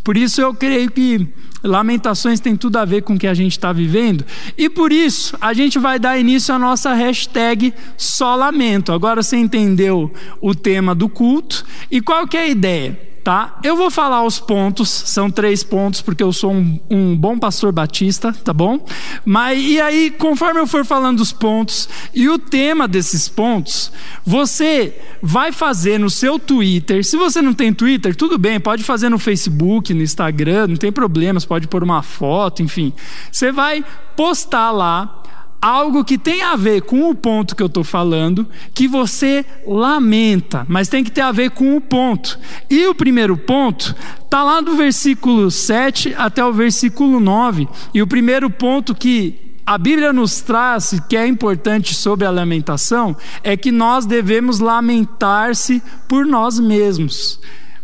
Por 0.02 0.17
isso 0.17 0.40
eu 0.40 0.55
creio 0.55 0.90
que 0.90 1.26
Lamentações 1.62 2.38
tem 2.40 2.57
tudo 2.57 2.76
a 2.76 2.85
ver 2.85 3.02
com 3.02 3.14
o 3.14 3.19
que 3.19 3.26
a 3.26 3.35
gente 3.35 3.52
está 3.52 3.73
vivendo. 3.73 4.25
E 4.57 4.71
por 4.71 4.93
isso 4.93 5.37
a 5.40 5.52
gente 5.52 5.78
vai 5.78 5.99
dar 5.99 6.19
início 6.19 6.55
à 6.55 6.59
nossa 6.59 6.95
hashtag 6.95 7.75
Só 7.97 8.35
Lamento. 8.35 8.93
Agora 8.93 9.23
você 9.23 9.37
entendeu 9.37 10.12
o 10.40 10.55
tema 10.55 10.95
do 10.95 11.09
culto. 11.09 11.64
E 11.90 12.00
qual 12.00 12.26
que 12.26 12.37
é 12.37 12.43
a 12.43 12.49
ideia? 12.49 13.08
Tá? 13.28 13.58
Eu 13.62 13.76
vou 13.76 13.90
falar 13.90 14.25
os 14.25 14.40
pontos, 14.40 14.88
são 14.88 15.30
três 15.30 15.62
pontos, 15.62 16.00
porque 16.00 16.23
eu 16.23 16.32
sou 16.32 16.50
um, 16.50 16.80
um, 16.88 17.14
bom 17.14 17.38
pastor 17.38 17.70
batista, 17.70 18.32
tá 18.32 18.54
bom? 18.54 18.82
Mas 19.23 19.62
e 19.62 19.78
aí, 19.78 20.11
conforme 20.11 20.58
eu 20.58 20.66
for 20.66 20.82
falando 20.82 21.20
os 21.20 21.30
pontos 21.30 21.90
e 22.14 22.26
o 22.26 22.38
tema 22.38 22.88
desses 22.88 23.28
pontos, 23.28 23.92
você 24.25 24.99
vai 25.23 25.52
fazer 25.52 26.00
no 26.00 26.08
seu 26.08 26.38
Twitter. 26.38 27.04
Se 27.04 27.18
você 27.18 27.42
não 27.42 27.52
tem 27.52 27.70
Twitter, 27.70 28.16
tudo 28.16 28.38
bem, 28.38 28.58
pode 28.58 28.82
fazer 28.82 29.11
no 29.11 29.18
Facebook, 29.18 29.92
no 29.92 30.00
Instagram, 30.00 30.68
não 30.68 30.76
tem 30.76 30.90
problemas, 30.90 31.44
pode 31.44 31.68
pôr 31.68 31.82
uma 31.82 32.02
foto, 32.02 32.62
enfim. 32.62 32.94
Você 33.30 33.52
vai 33.52 33.85
postar 34.16 34.70
lá 34.70 35.23
algo 35.61 36.05
que 36.05 36.17
tem 36.17 36.43
a 36.43 36.57
ver 36.57 36.83
com 36.83 37.11
o 37.11 37.15
ponto 37.15 37.55
que 37.55 37.62
eu 37.62 37.67
estou 37.67 37.85
falando, 37.85 38.47
que 38.73 38.87
você 38.87 39.45
lamenta, 39.67 40.65
mas 40.69 40.88
tem 40.88 41.03
que 41.03 41.11
ter 41.11 41.21
a 41.21 41.33
ver 41.33 41.50
com 41.50 41.77
o 41.77 41.81
ponto. 41.81 42.38
E 42.71 42.87
o 42.87 42.95
primeiro 42.95 43.37
ponto 43.37 43.95
está 44.25 44.43
lá 44.43 44.61
do 44.61 44.77
versículo 44.77 45.50
7 45.50 46.15
até 46.17 46.45
o 46.45 46.53
versículo 46.53 47.21
9. 47.21 47.69
E 47.93 48.00
o 48.00 48.07
primeiro 48.07 48.49
ponto 48.49 48.95
que 48.95 49.49
a 49.67 49.77
Bíblia 49.77 50.12
nos 50.12 50.41
traz, 50.41 50.99
que 51.09 51.17
é 51.17 51.27
importante 51.27 51.95
sobre 51.95 52.25
a 52.25 52.31
lamentação, 52.31 53.17
é 53.43 53.57
que 53.57 53.71
nós 53.71 54.07
devemos 54.07 54.61
lamentar-se 54.61 55.83
por 56.09 56.25
nós 56.25 56.59
mesmos 56.59 57.38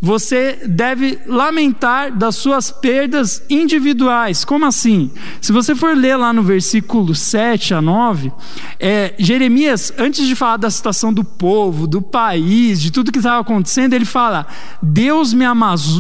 você 0.04 0.58
deve 0.66 1.18
lamentar 1.26 2.14
das 2.14 2.37
suas 2.37 2.70
perdas 2.70 3.42
individuais. 3.49 4.44
Como 4.44 4.66
assim? 4.66 5.11
Se 5.40 5.50
você 5.50 5.75
for 5.75 5.96
ler 5.96 6.16
lá 6.16 6.30
no 6.30 6.42
versículo 6.42 7.14
7 7.14 7.73
a 7.73 7.80
9, 7.80 8.30
é, 8.78 9.14
Jeremias, 9.18 9.94
antes 9.96 10.26
de 10.26 10.37
falar 10.37 10.58
da 10.58 10.70
situação 10.70 11.11
do 11.11 11.25
povo, 11.25 11.87
do 11.87 12.02
país, 12.02 12.82
de 12.82 12.92
tudo 12.92 13.11
que 13.11 13.18
estava 13.18 13.40
acontecendo, 13.40 13.94
ele 13.94 14.04
fala: 14.04 14.46
Deus 14.82 15.32
me, 15.32 15.46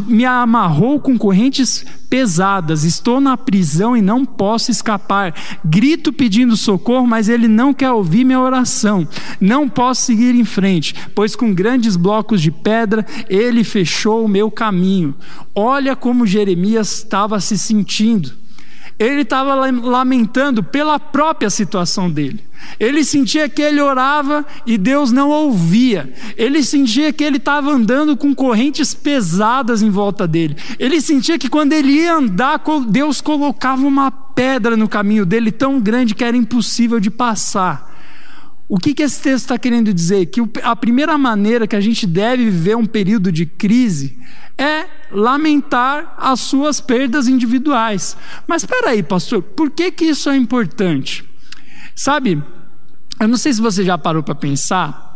me 0.06 0.26
amarrou 0.26 1.00
com 1.00 1.16
correntes 1.16 1.86
pesadas, 2.10 2.84
estou 2.84 3.22
na 3.22 3.38
prisão 3.38 3.96
e 3.96 4.02
não 4.02 4.26
posso 4.26 4.70
escapar. 4.70 5.34
Grito 5.64 6.12
pedindo 6.12 6.58
socorro, 6.58 7.06
mas 7.06 7.30
ele 7.30 7.48
não 7.48 7.72
quer 7.72 7.90
ouvir 7.90 8.22
minha 8.22 8.38
oração. 8.38 9.08
Não 9.40 9.66
posso 9.66 10.02
seguir 10.02 10.34
em 10.34 10.44
frente, 10.44 10.94
pois 11.14 11.34
com 11.34 11.54
grandes 11.54 11.96
blocos 11.96 12.42
de 12.42 12.50
pedra 12.50 13.04
ele 13.30 13.64
fechou 13.64 13.93
o 14.24 14.28
meu 14.28 14.50
caminho. 14.50 15.14
Olha 15.54 15.94
como 15.94 16.26
Jeremias 16.26 16.98
estava 16.98 17.40
se 17.40 17.56
sentindo. 17.56 18.32
Ele 18.98 19.22
estava 19.22 19.54
lamentando 19.54 20.62
pela 20.62 21.00
própria 21.00 21.50
situação 21.50 22.08
dele. 22.08 22.44
Ele 22.78 23.04
sentia 23.04 23.48
que 23.48 23.60
ele 23.60 23.80
orava 23.80 24.46
e 24.64 24.78
Deus 24.78 25.10
não 25.10 25.30
ouvia. 25.30 26.12
Ele 26.36 26.62
sentia 26.62 27.12
que 27.12 27.24
ele 27.24 27.38
estava 27.38 27.70
andando 27.70 28.16
com 28.16 28.34
correntes 28.34 28.94
pesadas 28.94 29.82
em 29.82 29.90
volta 29.90 30.28
dele. 30.28 30.56
Ele 30.78 31.00
sentia 31.00 31.38
que 31.38 31.48
quando 31.48 31.72
ele 31.72 31.92
ia 31.92 32.14
andar, 32.14 32.62
Deus 32.88 33.20
colocava 33.20 33.84
uma 33.84 34.10
pedra 34.10 34.76
no 34.76 34.88
caminho 34.88 35.26
dele 35.26 35.50
tão 35.50 35.80
grande 35.80 36.14
que 36.14 36.24
era 36.24 36.36
impossível 36.36 37.00
de 37.00 37.10
passar. 37.10 37.93
O 38.74 38.76
que, 38.76 38.92
que 38.92 39.04
esse 39.04 39.22
texto 39.22 39.44
está 39.44 39.56
querendo 39.56 39.94
dizer? 39.94 40.26
Que 40.26 40.40
a 40.64 40.74
primeira 40.74 41.16
maneira 41.16 41.64
que 41.64 41.76
a 41.76 41.80
gente 41.80 42.08
deve 42.08 42.50
viver 42.50 42.76
um 42.76 42.84
período 42.84 43.30
de 43.30 43.46
crise 43.46 44.18
é 44.58 44.86
lamentar 45.12 46.12
as 46.18 46.40
suas 46.40 46.80
perdas 46.80 47.28
individuais. 47.28 48.16
Mas 48.48 48.62
espera 48.62 48.90
aí, 48.90 49.00
pastor, 49.00 49.40
por 49.40 49.70
que, 49.70 49.92
que 49.92 50.06
isso 50.06 50.28
é 50.28 50.36
importante? 50.36 51.24
Sabe, 51.94 52.42
eu 53.20 53.28
não 53.28 53.36
sei 53.36 53.52
se 53.52 53.60
você 53.60 53.84
já 53.84 53.96
parou 53.96 54.24
para 54.24 54.34
pensar 54.34 55.13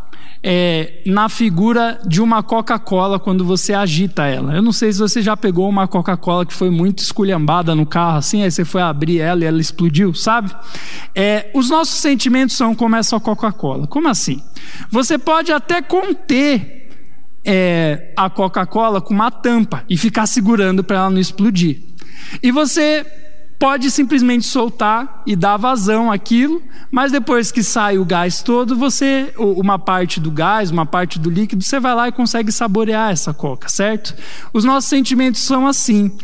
é, 0.50 1.02
na 1.04 1.28
figura 1.28 2.00
de 2.06 2.22
uma 2.22 2.42
Coca-Cola 2.42 3.20
quando 3.20 3.44
você 3.44 3.74
agita 3.74 4.24
ela. 4.24 4.54
Eu 4.54 4.62
não 4.62 4.72
sei 4.72 4.90
se 4.90 4.98
você 4.98 5.20
já 5.20 5.36
pegou 5.36 5.68
uma 5.68 5.86
Coca-Cola 5.86 6.46
que 6.46 6.54
foi 6.54 6.70
muito 6.70 7.00
esculhambada 7.00 7.74
no 7.74 7.84
carro, 7.84 8.16
assim, 8.16 8.42
aí 8.42 8.50
você 8.50 8.64
foi 8.64 8.80
abrir 8.80 9.20
ela 9.20 9.44
e 9.44 9.46
ela 9.46 9.60
explodiu, 9.60 10.14
sabe? 10.14 10.50
É, 11.14 11.50
os 11.52 11.68
nossos 11.68 12.00
sentimentos 12.00 12.56
são 12.56 12.74
como 12.74 12.96
essa 12.96 13.20
Coca-Cola. 13.20 13.86
Como 13.86 14.08
assim? 14.08 14.42
Você 14.90 15.18
pode 15.18 15.52
até 15.52 15.82
conter 15.82 16.88
é, 17.44 18.14
a 18.16 18.30
Coca-Cola 18.30 19.02
com 19.02 19.12
uma 19.12 19.30
tampa 19.30 19.84
e 19.86 19.98
ficar 19.98 20.26
segurando 20.26 20.82
para 20.82 20.96
ela 20.96 21.10
não 21.10 21.18
explodir. 21.18 21.82
E 22.42 22.50
você 22.50 23.04
pode 23.58 23.90
simplesmente 23.90 24.46
soltar 24.46 25.22
e 25.26 25.34
dar 25.34 25.56
vazão 25.56 26.12
àquilo, 26.12 26.62
mas 26.90 27.10
depois 27.10 27.50
que 27.50 27.62
sai 27.62 27.98
o 27.98 28.04
gás 28.04 28.40
todo, 28.40 28.76
você, 28.76 29.32
uma 29.36 29.78
parte 29.78 30.20
do 30.20 30.30
gás, 30.30 30.70
uma 30.70 30.86
parte 30.86 31.18
do 31.18 31.28
líquido, 31.28 31.64
você 31.64 31.80
vai 31.80 31.94
lá 31.94 32.08
e 32.08 32.12
consegue 32.12 32.52
saborear 32.52 33.10
essa 33.10 33.34
coca, 33.34 33.68
certo? 33.68 34.14
Os 34.52 34.64
nossos 34.64 34.88
sentimentos 34.88 35.40
são 35.40 35.66
assim. 35.66 36.16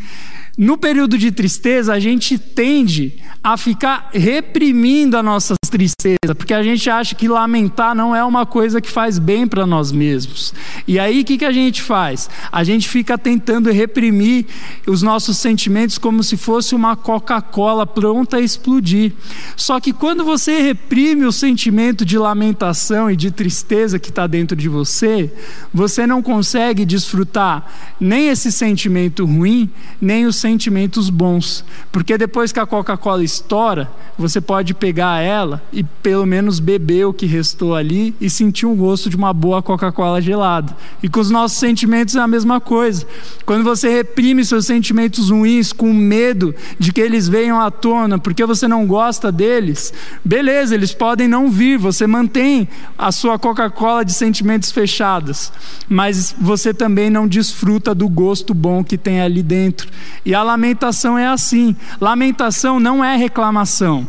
No 0.56 0.78
período 0.78 1.18
de 1.18 1.32
tristeza, 1.32 1.92
a 1.92 1.98
gente 1.98 2.38
tende 2.38 3.20
a 3.42 3.56
ficar 3.56 4.11
reprimindo 4.12 5.16
a 5.16 5.22
nossa 5.22 5.54
tristeza, 5.74 6.37
porque 6.37 6.54
a 6.54 6.62
gente 6.62 6.88
acha 6.88 7.16
que 7.16 7.26
lamentar 7.26 7.96
não 7.96 8.14
é 8.14 8.22
uma 8.22 8.46
coisa 8.46 8.80
que 8.80 8.88
faz 8.88 9.18
bem 9.18 9.44
para 9.44 9.66
nós 9.66 9.90
mesmos. 9.90 10.54
E 10.87 11.00
aí 11.00 11.22
o 11.22 11.24
que, 11.24 11.37
que 11.37 11.44
a 11.44 11.50
gente 11.50 11.82
faz? 11.82 12.30
A 12.52 12.62
gente 12.62 12.88
fica 12.88 13.18
tentando 13.18 13.72
reprimir 13.72 14.46
os 14.87 15.02
nossos 15.02 15.37
sentimentos 15.37 15.98
como 15.98 16.22
se 16.22 16.37
fosse 16.37 16.76
uma 16.76 16.94
Coca-Cola 16.94 17.84
pronta 17.84 18.37
a 18.37 18.40
explodir. 18.40 19.14
Só 19.56 19.80
que 19.80 19.92
quando 19.92 20.24
você 20.24 20.60
reprime 20.60 21.24
o 21.24 21.32
sentimento 21.32 22.04
de 22.04 22.16
lamentação 22.18 23.10
e 23.10 23.16
de 23.16 23.32
tristeza 23.32 23.98
que 23.98 24.10
está 24.10 24.28
dentro 24.28 24.56
de 24.56 24.68
você, 24.68 25.32
você 25.72 26.06
não 26.06 26.22
consegue 26.22 26.84
desfrutar 26.84 27.66
nem 27.98 28.28
esse 28.28 28.52
sentimento 28.52 29.26
ruim, 29.26 29.68
nem 30.00 30.24
os 30.24 30.37
sentimentos 30.37 31.10
bons. 31.10 31.64
Porque 31.90 32.16
depois 32.16 32.52
que 32.52 32.60
a 32.60 32.66
Coca-Cola 32.66 33.24
estoura, 33.24 33.90
você 34.16 34.40
pode 34.40 34.72
pegar 34.72 35.20
ela 35.20 35.63
e 35.72 35.83
pelo 35.83 36.27
menos 36.27 36.61
beber 36.61 37.07
o 37.07 37.12
que 37.12 37.27
restou 37.27 37.74
ali 37.74 38.14
e 38.20 38.31
sentir 38.31 38.66
o 38.66 38.74
gosto 38.74 39.11
de 39.11 39.16
uma 39.16 39.33
boa 39.33 39.62
Coca-Cola 39.62 40.20
gelada. 40.20 40.77
E 41.03 41.09
com 41.09 41.20
os 41.20 41.31
nossos 41.31 41.59
sentimentos 41.59 42.14
é 42.14 42.20
a 42.20 42.27
mesma 42.27 42.61
coisa. 42.61 43.07
Quando 43.44 43.64
você 43.64 43.88
reprime 43.88 44.44
seus 44.44 44.66
sentimentos 44.66 45.31
ruins 45.31 45.72
com 45.72 45.92
medo 45.92 46.55
de 46.79 46.92
que 46.92 47.00
eles 47.00 47.29
venham 47.29 47.61
à 47.61 47.70
tona 47.70 48.18
porque 48.18 48.44
você 48.44 48.68
não 48.68 48.87
gosta 48.87 49.31
deles, 49.31 49.92
beleza, 50.24 50.74
eles 50.74 50.92
podem 50.92 51.29
não 51.29 51.50
vir, 51.50 51.79
você 51.79 52.07
mantém 52.07 52.68
a 52.96 53.11
sua 53.11 53.38
Coca-Cola 53.38 54.05
de 54.05 54.12
sentimentos 54.12 54.70
fechados, 54.70 55.53
mas 55.88 56.35
você 56.40 56.72
também 56.72 57.11
não 57.11 57.27
desfruta 57.27 57.94
do 57.94 58.09
gosto 58.09 58.55
bom 58.55 58.83
que 58.85 58.96
tem 58.96 59.20
ali 59.20 59.42
dentro. 59.42 59.90
E 60.24 60.35
a 60.35 60.42
lamentação 60.42 61.18
é 61.18 61.27
assim: 61.27 61.77
lamentação 62.00 62.79
não 62.79 63.05
é 63.05 63.16
reclamação. 63.16 64.07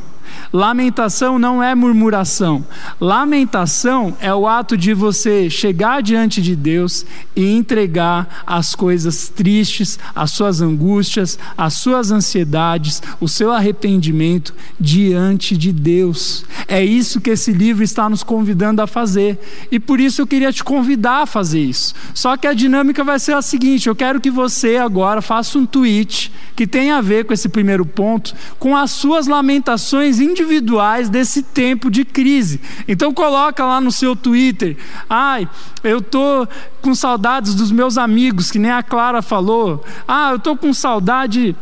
Lamentação 0.51 1.37
não 1.37 1.61
é 1.61 1.73
murmuração. 1.75 2.65
Lamentação 2.99 4.15
é 4.19 4.33
o 4.33 4.47
ato 4.47 4.77
de 4.77 4.93
você 4.93 5.49
chegar 5.49 6.01
diante 6.01 6.41
de 6.41 6.55
Deus 6.55 7.05
e 7.35 7.45
entregar 7.45 8.43
as 8.45 8.75
coisas 8.75 9.29
tristes, 9.29 9.99
as 10.15 10.31
suas 10.31 10.61
angústias, 10.61 11.37
as 11.57 11.73
suas 11.73 12.11
ansiedades, 12.11 13.01
o 13.19 13.27
seu 13.27 13.51
arrependimento 13.51 14.53
diante 14.79 15.57
de 15.57 15.71
Deus. 15.71 16.45
É 16.67 16.83
isso 16.83 17.21
que 17.21 17.29
esse 17.29 17.51
livro 17.51 17.83
está 17.83 18.09
nos 18.09 18.23
convidando 18.23 18.81
a 18.81 18.87
fazer. 18.87 19.39
E 19.71 19.79
por 19.79 19.99
isso 19.99 20.21
eu 20.21 20.27
queria 20.27 20.51
te 20.51 20.63
convidar 20.63 21.23
a 21.23 21.25
fazer 21.25 21.61
isso. 21.61 21.93
Só 22.13 22.37
que 22.37 22.47
a 22.47 22.53
dinâmica 22.53 23.03
vai 23.03 23.19
ser 23.19 23.33
a 23.33 23.41
seguinte: 23.41 23.87
eu 23.87 23.95
quero 23.95 24.21
que 24.21 24.31
você 24.31 24.77
agora 24.77 25.21
faça 25.21 25.57
um 25.57 25.65
tweet 25.65 26.31
que 26.55 26.65
tenha 26.65 26.97
a 26.97 27.01
ver 27.01 27.25
com 27.25 27.33
esse 27.33 27.49
primeiro 27.49 27.85
ponto, 27.85 28.33
com 28.57 28.75
as 28.75 28.91
suas 28.91 29.27
lamentações 29.27 30.14
individuais 30.19 31.09
desse 31.09 31.41
tempo 31.41 31.89
de 31.89 32.05
crise. 32.05 32.59
Então 32.87 33.13
coloca 33.13 33.65
lá 33.65 33.79
no 33.79 33.91
seu 33.91 34.15
Twitter, 34.15 34.77
ai, 35.09 35.47
eu 35.83 36.01
tô 36.01 36.47
com 36.81 36.93
saudades 36.93 37.55
dos 37.55 37.71
meus 37.71 37.97
amigos, 37.97 38.51
que 38.51 38.59
nem 38.59 38.71
a 38.71 38.83
Clara 38.83 39.21
falou. 39.21 39.83
Ah, 40.07 40.31
eu 40.31 40.39
tô 40.39 40.55
com 40.55 40.73
saudade 40.73 41.55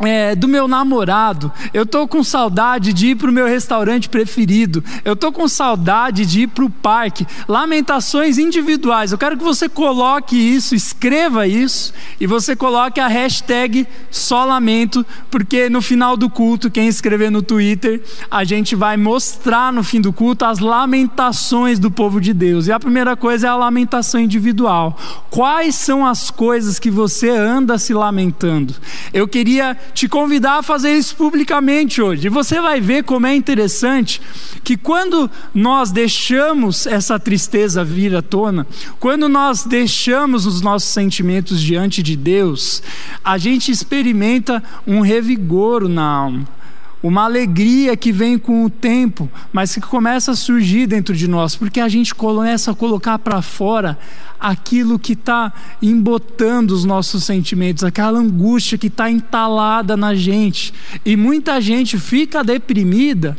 é, 0.00 0.34
do 0.34 0.46
meu 0.46 0.68
namorado, 0.68 1.52
eu 1.74 1.82
estou 1.82 2.06
com 2.06 2.22
saudade 2.22 2.92
de 2.92 3.08
ir 3.08 3.14
para 3.16 3.30
o 3.30 3.32
meu 3.32 3.46
restaurante 3.46 4.08
preferido, 4.08 4.82
eu 5.04 5.14
estou 5.14 5.32
com 5.32 5.48
saudade 5.48 6.24
de 6.24 6.42
ir 6.42 6.46
para 6.48 6.64
o 6.64 6.70
parque. 6.70 7.26
Lamentações 7.48 8.38
individuais. 8.38 9.12
Eu 9.12 9.18
quero 9.18 9.36
que 9.36 9.44
você 9.44 9.68
coloque 9.68 10.36
isso, 10.36 10.74
escreva 10.74 11.46
isso 11.46 11.92
e 12.20 12.26
você 12.26 12.54
coloque 12.54 13.00
a 13.00 13.08
hashtag 13.08 13.86
só 14.10 14.44
lamento, 14.44 15.04
porque 15.30 15.68
no 15.68 15.82
final 15.82 16.16
do 16.16 16.30
culto, 16.30 16.70
quem 16.70 16.88
escrever 16.88 17.30
no 17.30 17.42
Twitter, 17.42 18.02
a 18.30 18.44
gente 18.44 18.76
vai 18.76 18.96
mostrar 18.96 19.72
no 19.72 19.82
fim 19.82 20.00
do 20.00 20.12
culto 20.12 20.44
as 20.44 20.58
lamentações 20.58 21.78
do 21.78 21.90
povo 21.90 22.20
de 22.20 22.32
Deus. 22.32 22.66
E 22.66 22.72
a 22.72 22.78
primeira 22.78 23.16
coisa 23.16 23.46
é 23.46 23.50
a 23.50 23.56
lamentação 23.56 24.20
individual. 24.20 24.96
Quais 25.30 25.74
são 25.74 26.06
as 26.06 26.30
coisas 26.30 26.78
que 26.78 26.90
você 26.90 27.30
anda 27.30 27.78
se 27.78 27.92
lamentando? 27.92 28.74
Eu 29.12 29.26
queria 29.26 29.76
te 29.94 30.08
convidar 30.08 30.58
a 30.58 30.62
fazer 30.62 30.92
isso 30.92 31.16
publicamente 31.16 32.00
hoje. 32.00 32.26
E 32.26 32.30
você 32.30 32.60
vai 32.60 32.80
ver 32.80 33.04
como 33.04 33.26
é 33.26 33.34
interessante 33.34 34.20
que 34.62 34.76
quando 34.76 35.30
nós 35.54 35.90
deixamos 35.90 36.86
essa 36.86 37.18
tristeza 37.18 37.84
vir 37.84 38.14
à 38.14 38.22
tona, 38.22 38.66
quando 38.98 39.28
nós 39.28 39.64
deixamos 39.64 40.46
os 40.46 40.60
nossos 40.60 40.90
sentimentos 40.90 41.60
diante 41.60 42.02
de 42.02 42.16
Deus, 42.16 42.82
a 43.24 43.38
gente 43.38 43.70
experimenta 43.70 44.62
um 44.86 45.00
revigoro 45.00 45.88
na 45.88 46.04
alma 46.04 46.57
uma 47.02 47.24
alegria 47.24 47.96
que 47.96 48.10
vem 48.10 48.38
com 48.38 48.64
o 48.64 48.70
tempo, 48.70 49.30
mas 49.52 49.74
que 49.74 49.80
começa 49.80 50.32
a 50.32 50.36
surgir 50.36 50.86
dentro 50.86 51.14
de 51.14 51.28
nós, 51.28 51.54
porque 51.54 51.80
a 51.80 51.88
gente 51.88 52.14
começa 52.14 52.72
a 52.72 52.74
colocar 52.74 53.18
para 53.18 53.40
fora 53.40 53.98
aquilo 54.40 54.98
que 54.98 55.12
está 55.12 55.52
embotando 55.82 56.74
os 56.74 56.84
nossos 56.84 57.24
sentimentos, 57.24 57.84
aquela 57.84 58.18
angústia 58.18 58.78
que 58.78 58.86
está 58.88 59.10
entalada 59.10 59.96
na 59.96 60.14
gente. 60.14 60.72
E 61.04 61.16
muita 61.16 61.60
gente 61.60 61.98
fica 61.98 62.44
deprimida 62.44 63.36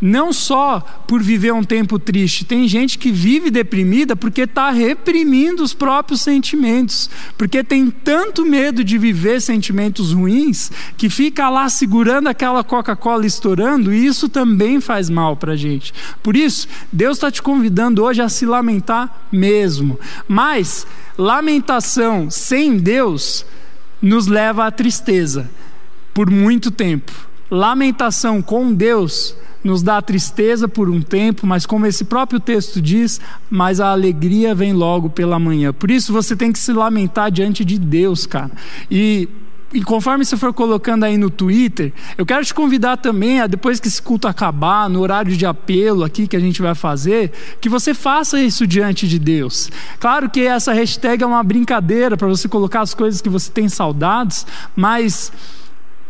não 0.00 0.32
só 0.32 0.80
por 1.06 1.22
viver 1.22 1.52
um 1.52 1.62
tempo 1.62 1.98
triste, 1.98 2.44
tem 2.44 2.66
gente 2.66 2.96
que 2.98 3.12
vive 3.12 3.50
deprimida 3.50 4.16
porque 4.16 4.42
está 4.42 4.70
reprimindo 4.70 5.62
os 5.62 5.74
próprios 5.74 6.22
sentimentos, 6.22 7.10
porque 7.36 7.62
tem 7.62 7.90
tanto 7.90 8.44
medo 8.44 8.82
de 8.82 8.96
viver 8.96 9.40
sentimentos 9.42 10.12
ruins 10.12 10.70
que 10.96 11.10
fica 11.10 11.50
lá 11.50 11.68
segurando 11.68 12.28
aquela 12.28 12.64
Coca-Cola 12.64 13.26
estourando, 13.26 13.92
e 13.92 14.06
isso 14.06 14.28
também 14.28 14.80
faz 14.80 15.10
mal 15.10 15.36
para 15.36 15.52
a 15.52 15.56
gente. 15.56 15.92
Por 16.22 16.36
isso, 16.36 16.66
Deus 16.90 17.18
está 17.18 17.30
te 17.30 17.42
convidando 17.42 18.02
hoje 18.02 18.22
a 18.22 18.28
se 18.28 18.46
lamentar 18.46 19.26
mesmo, 19.30 20.00
mas 20.26 20.86
lamentação 21.18 22.30
sem 22.30 22.78
Deus 22.78 23.44
nos 24.00 24.26
leva 24.26 24.66
à 24.66 24.70
tristeza 24.70 25.50
por 26.14 26.30
muito 26.30 26.70
tempo. 26.70 27.12
Lamentação 27.50 28.40
com 28.40 28.72
Deus 28.72 29.36
nos 29.62 29.82
dá 29.82 30.00
tristeza 30.00 30.66
por 30.66 30.88
um 30.88 31.00
tempo, 31.00 31.46
mas 31.46 31.66
como 31.66 31.86
esse 31.86 32.04
próprio 32.04 32.40
texto 32.40 32.80
diz, 32.80 33.20
mas 33.48 33.80
a 33.80 33.90
alegria 33.90 34.54
vem 34.54 34.72
logo 34.72 35.10
pela 35.10 35.38
manhã. 35.38 35.72
Por 35.72 35.90
isso 35.90 36.12
você 36.12 36.34
tem 36.34 36.52
que 36.52 36.58
se 36.58 36.72
lamentar 36.72 37.30
diante 37.30 37.64
de 37.64 37.78
Deus, 37.78 38.26
cara. 38.26 38.50
E 38.90 39.28
e 39.72 39.82
conforme 39.84 40.24
você 40.24 40.36
for 40.36 40.52
colocando 40.52 41.04
aí 41.04 41.16
no 41.16 41.30
Twitter, 41.30 41.92
eu 42.18 42.26
quero 42.26 42.44
te 42.44 42.52
convidar 42.52 42.96
também 42.96 43.40
a 43.40 43.46
depois 43.46 43.78
que 43.78 43.86
esse 43.86 44.02
culto 44.02 44.26
acabar, 44.26 44.90
no 44.90 45.00
horário 45.00 45.36
de 45.36 45.46
apelo 45.46 46.02
aqui 46.02 46.26
que 46.26 46.36
a 46.36 46.40
gente 46.40 46.60
vai 46.60 46.74
fazer, 46.74 47.30
que 47.60 47.68
você 47.68 47.94
faça 47.94 48.40
isso 48.42 48.66
diante 48.66 49.06
de 49.06 49.16
Deus. 49.16 49.70
Claro 50.00 50.28
que 50.28 50.40
essa 50.40 50.72
hashtag 50.72 51.22
é 51.22 51.26
uma 51.26 51.44
brincadeira 51.44 52.16
para 52.16 52.26
você 52.26 52.48
colocar 52.48 52.80
as 52.80 52.94
coisas 52.94 53.20
que 53.20 53.28
você 53.28 53.48
tem 53.48 53.68
saudades, 53.68 54.44
mas 54.74 55.32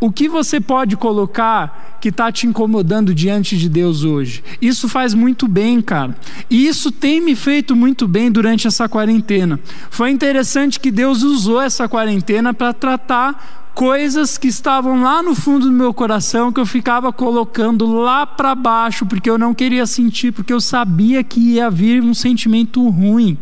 o 0.00 0.10
que 0.10 0.28
você 0.28 0.60
pode 0.60 0.96
colocar 0.96 1.98
que 2.00 2.08
está 2.08 2.32
te 2.32 2.46
incomodando 2.46 3.14
diante 3.14 3.56
de 3.58 3.68
Deus 3.68 4.02
hoje? 4.02 4.42
Isso 4.60 4.88
faz 4.88 5.12
muito 5.12 5.46
bem, 5.46 5.82
cara. 5.82 6.16
E 6.48 6.66
isso 6.66 6.90
tem 6.90 7.20
me 7.20 7.36
feito 7.36 7.76
muito 7.76 8.08
bem 8.08 8.32
durante 8.32 8.66
essa 8.66 8.88
quarentena. 8.88 9.60
Foi 9.90 10.10
interessante 10.10 10.80
que 10.80 10.90
Deus 10.90 11.22
usou 11.22 11.60
essa 11.60 11.86
quarentena 11.86 12.54
para 12.54 12.72
tratar 12.72 13.60
coisas 13.74 14.36
que 14.36 14.48
estavam 14.48 15.02
lá 15.02 15.22
no 15.22 15.34
fundo 15.34 15.66
do 15.66 15.72
meu 15.72 15.94
coração 15.94 16.52
que 16.52 16.60
eu 16.60 16.66
ficava 16.66 17.12
colocando 17.12 17.86
lá 17.86 18.26
para 18.26 18.54
baixo 18.54 19.06
porque 19.06 19.30
eu 19.30 19.38
não 19.38 19.54
queria 19.54 19.86
sentir, 19.86 20.32
porque 20.32 20.52
eu 20.52 20.60
sabia 20.60 21.22
que 21.22 21.40
ia 21.40 21.70
vir 21.70 22.02
um 22.02 22.14
sentimento 22.14 22.88
ruim. 22.88 23.38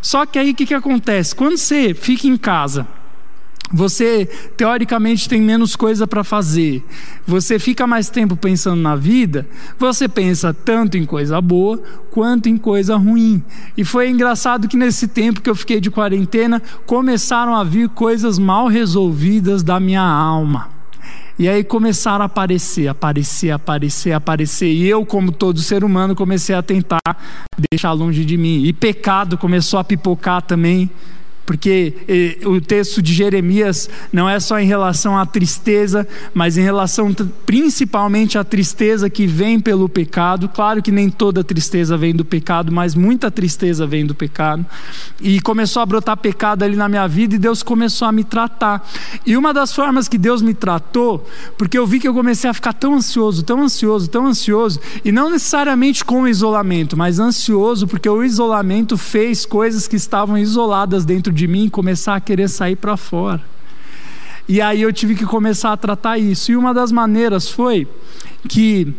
Só 0.00 0.26
que 0.26 0.38
aí 0.38 0.50
o 0.50 0.54
que, 0.54 0.66
que 0.66 0.74
acontece? 0.74 1.34
Quando 1.34 1.56
você 1.56 1.94
fica 1.94 2.26
em 2.26 2.36
casa, 2.36 2.86
você 3.72 4.28
teoricamente 4.56 5.28
tem 5.28 5.40
menos 5.40 5.74
coisa 5.74 6.06
para 6.06 6.22
fazer, 6.22 6.84
você 7.26 7.58
fica 7.58 7.86
mais 7.86 8.10
tempo 8.10 8.36
pensando 8.36 8.80
na 8.80 8.94
vida, 8.94 9.46
você 9.78 10.08
pensa 10.08 10.52
tanto 10.52 10.96
em 10.96 11.06
coisa 11.06 11.40
boa 11.40 11.82
quanto 12.10 12.48
em 12.48 12.56
coisa 12.56 12.96
ruim. 12.96 13.42
E 13.76 13.84
foi 13.84 14.10
engraçado 14.10 14.68
que 14.68 14.76
nesse 14.76 15.08
tempo 15.08 15.40
que 15.40 15.48
eu 15.48 15.54
fiquei 15.54 15.80
de 15.80 15.90
quarentena, 15.90 16.60
começaram 16.86 17.54
a 17.54 17.64
vir 17.64 17.88
coisas 17.88 18.38
mal 18.38 18.68
resolvidas 18.68 19.62
da 19.62 19.80
minha 19.80 20.02
alma. 20.02 20.70
E 21.38 21.48
aí 21.48 21.64
começaram 21.64 22.22
a 22.22 22.26
aparecer, 22.26 22.88
aparecer, 22.88 23.50
aparecer, 23.50 24.12
aparecer. 24.12 24.70
E 24.70 24.86
eu, 24.86 25.04
como 25.04 25.32
todo 25.32 25.60
ser 25.60 25.82
humano, 25.82 26.14
comecei 26.14 26.54
a 26.54 26.62
tentar 26.62 27.00
deixar 27.70 27.92
longe 27.92 28.24
de 28.24 28.36
mim. 28.36 28.62
E 28.64 28.72
pecado 28.72 29.38
começou 29.38 29.80
a 29.80 29.84
pipocar 29.84 30.42
também 30.42 30.90
porque 31.44 31.94
eh, 32.08 32.46
o 32.46 32.60
texto 32.60 33.02
de 33.02 33.12
Jeremias 33.12 33.88
não 34.12 34.28
é 34.28 34.38
só 34.38 34.58
em 34.58 34.66
relação 34.66 35.18
à 35.18 35.26
tristeza, 35.26 36.06
mas 36.32 36.56
em 36.56 36.62
relação 36.62 37.12
principalmente 37.44 38.38
à 38.38 38.44
tristeza 38.44 39.10
que 39.10 39.26
vem 39.26 39.58
pelo 39.58 39.88
pecado. 39.88 40.48
Claro 40.48 40.82
que 40.82 40.92
nem 40.92 41.10
toda 41.10 41.42
tristeza 41.42 41.96
vem 41.96 42.14
do 42.14 42.24
pecado, 42.24 42.70
mas 42.70 42.94
muita 42.94 43.30
tristeza 43.30 43.86
vem 43.86 44.06
do 44.06 44.14
pecado. 44.14 44.64
E 45.20 45.40
começou 45.40 45.82
a 45.82 45.86
brotar 45.86 46.16
pecado 46.16 46.62
ali 46.62 46.76
na 46.76 46.88
minha 46.88 47.06
vida 47.06 47.34
e 47.34 47.38
Deus 47.38 47.62
começou 47.62 48.06
a 48.06 48.12
me 48.12 48.24
tratar. 48.24 48.88
E 49.26 49.36
uma 49.36 49.52
das 49.52 49.74
formas 49.74 50.08
que 50.08 50.18
Deus 50.18 50.42
me 50.42 50.54
tratou, 50.54 51.26
porque 51.58 51.76
eu 51.76 51.86
vi 51.86 51.98
que 51.98 52.06
eu 52.06 52.14
comecei 52.14 52.48
a 52.48 52.54
ficar 52.54 52.72
tão 52.72 52.94
ansioso, 52.94 53.42
tão 53.42 53.62
ansioso, 53.62 54.08
tão 54.08 54.26
ansioso, 54.26 54.80
e 55.04 55.10
não 55.10 55.30
necessariamente 55.30 56.04
com 56.04 56.22
o 56.22 56.28
isolamento, 56.28 56.96
mas 56.96 57.18
ansioso 57.18 57.86
porque 57.86 58.08
o 58.08 58.22
isolamento 58.22 58.96
fez 58.96 59.44
coisas 59.44 59.88
que 59.88 59.96
estavam 59.96 60.38
isoladas 60.38 61.04
dentro 61.04 61.31
dentro 61.32 61.34
de 61.34 61.48
mim 61.48 61.68
começar 61.68 62.14
a 62.14 62.20
querer 62.20 62.48
sair 62.48 62.76
para 62.76 62.96
fora. 62.96 63.42
E 64.46 64.60
aí 64.60 64.82
eu 64.82 64.92
tive 64.92 65.14
que 65.14 65.24
começar 65.24 65.72
a 65.72 65.76
tratar 65.76 66.18
isso. 66.18 66.52
E 66.52 66.56
uma 66.56 66.74
das 66.74 66.92
maneiras 66.92 67.48
foi 67.48 67.88
que 68.48 68.92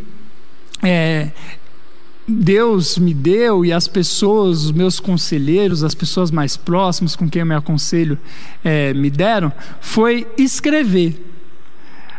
é, 0.81 1.31
Deus 2.27 2.97
me 2.97 3.13
deu 3.13 3.63
e 3.63 3.71
as 3.71 3.87
pessoas, 3.87 4.65
os 4.65 4.71
meus 4.71 4.99
conselheiros, 4.99 5.83
as 5.83 5.93
pessoas 5.93 6.31
mais 6.31 6.57
próximas 6.57 7.15
com 7.15 7.29
quem 7.29 7.41
eu 7.41 7.45
me 7.45 7.55
aconselho 7.55 8.17
é, 8.63 8.93
me 8.93 9.09
deram, 9.09 9.51
foi 9.79 10.27
escrever. 10.37 11.32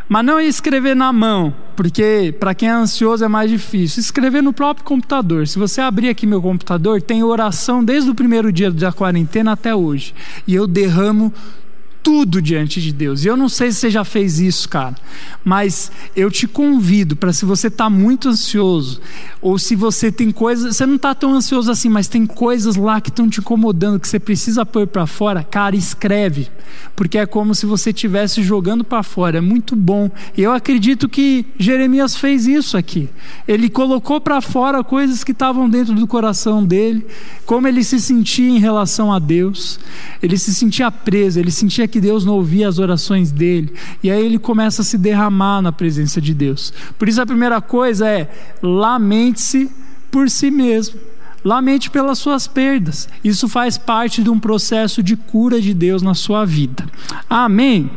Mas 0.07 0.23
não 0.23 0.39
escrever 0.39 0.95
na 0.95 1.11
mão, 1.11 1.53
porque 1.75 2.33
para 2.39 2.53
quem 2.53 2.69
é 2.69 2.71
ansioso 2.71 3.25
é 3.25 3.27
mais 3.27 3.49
difícil. 3.49 3.99
Escrever 3.99 4.43
no 4.43 4.53
próprio 4.53 4.85
computador. 4.85 5.47
Se 5.47 5.57
você 5.57 5.81
abrir 5.81 6.09
aqui 6.09 6.27
meu 6.27 6.41
computador, 6.41 7.01
tem 7.01 7.23
oração 7.23 7.83
desde 7.83 8.09
o 8.09 8.15
primeiro 8.15 8.51
dia 8.51 8.69
da 8.69 8.91
quarentena 8.91 9.53
até 9.53 9.73
hoje. 9.73 10.13
E 10.47 10.53
eu 10.53 10.67
derramo 10.67 11.33
tudo 12.05 12.39
diante 12.39 12.79
de 12.79 12.93
Deus. 12.93 13.25
E 13.25 13.27
eu 13.27 13.35
não 13.35 13.49
sei 13.49 13.71
se 13.71 13.79
você 13.79 13.89
já 13.89 14.05
fez 14.05 14.39
isso, 14.39 14.69
cara, 14.69 14.93
mas 15.43 15.91
eu 16.15 16.29
te 16.29 16.47
convido 16.47 17.15
para 17.15 17.33
se 17.33 17.45
você 17.45 17.65
está 17.65 17.89
muito 17.89 18.29
ansioso, 18.29 19.01
ou 19.41 19.57
se 19.57 19.75
você 19.75 20.11
tem 20.11 20.29
coisas, 20.29 20.75
você 20.75 20.85
não 20.85 20.97
está 20.97 21.15
tão 21.15 21.33
ansioso 21.33 21.71
assim, 21.71 21.89
mas 21.89 22.07
tem 22.07 22.27
coisas 22.27 22.75
lá 22.75 23.01
que 23.01 23.09
estão 23.09 23.27
te 23.27 23.39
incomodando, 23.39 23.99
que 23.99 24.07
você 24.07 24.19
precisa 24.19 24.63
pôr 24.63 24.85
para 24.85 25.07
fora, 25.07 25.43
cara, 25.43 25.75
escreve, 25.75 26.47
porque 26.95 27.17
é 27.17 27.25
como 27.25 27.55
se 27.55 27.65
você 27.65 27.89
estivesse 27.89 28.43
jogando 28.43 28.83
para 28.83 29.01
fora, 29.01 29.39
é 29.39 29.41
muito 29.41 29.75
bom. 29.75 30.11
E 30.37 30.43
eu 30.43 30.51
acredito 30.51 31.09
que 31.09 31.43
Jeremias 31.57 32.15
fez 32.15 32.45
isso 32.45 32.77
aqui. 32.77 33.09
Ele 33.47 33.67
colocou 33.67 34.21
para 34.21 34.41
fora 34.41 34.83
coisas 34.83 35.23
que 35.23 35.31
estavam 35.31 35.67
dentro 35.67 35.95
do 35.95 36.05
coração 36.05 36.63
dele, 36.63 37.03
como 37.47 37.67
ele 37.67 37.83
se 37.83 37.99
sentia 37.99 38.47
em 38.47 38.59
relação 38.59 39.11
a 39.11 39.17
Deus, 39.17 39.79
ele 40.21 40.37
se 40.37 40.53
sentia 40.53 40.91
preso, 40.91 41.39
ele 41.39 41.51
sentia 41.51 41.87
que 41.87 41.94
que 41.95 42.01
Deus 42.01 42.25
não 42.25 42.33
ouvia 42.33 42.67
as 42.67 42.77
orações 42.77 43.31
dele. 43.31 43.73
E 44.03 44.11
aí 44.11 44.25
ele 44.25 44.37
começa 44.37 44.81
a 44.81 44.85
se 44.85 44.97
derramar 44.97 45.61
na 45.61 45.71
presença 45.71 46.19
de 46.19 46.33
Deus. 46.33 46.73
Por 46.99 47.07
isso 47.07 47.21
a 47.21 47.25
primeira 47.25 47.61
coisa 47.61 48.05
é 48.05 48.29
lamente-se 48.61 49.71
por 50.11 50.29
si 50.29 50.51
mesmo. 50.51 50.99
Lamente 51.41 51.89
pelas 51.89 52.19
suas 52.19 52.47
perdas. 52.47 53.07
Isso 53.23 53.47
faz 53.47 53.77
parte 53.77 54.21
de 54.21 54.29
um 54.29 54.37
processo 54.37 55.01
de 55.01 55.15
cura 55.15 55.61
de 55.61 55.73
Deus 55.73 56.01
na 56.01 56.13
sua 56.13 56.43
vida. 56.43 56.85
Amém? 57.29 57.89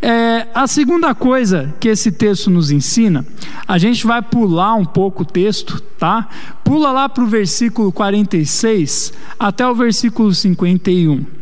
É, 0.00 0.46
a 0.54 0.68
segunda 0.68 1.12
coisa 1.12 1.74
que 1.80 1.88
esse 1.88 2.12
texto 2.12 2.50
nos 2.50 2.70
ensina, 2.70 3.26
a 3.66 3.78
gente 3.78 4.06
vai 4.06 4.22
pular 4.22 4.76
um 4.76 4.84
pouco 4.84 5.24
o 5.24 5.26
texto, 5.26 5.80
tá? 5.98 6.28
Pula 6.62 6.92
lá 6.92 7.08
para 7.08 7.24
o 7.24 7.26
versículo 7.26 7.90
46 7.90 9.12
até 9.40 9.66
o 9.66 9.74
versículo 9.74 10.32
51. 10.32 11.39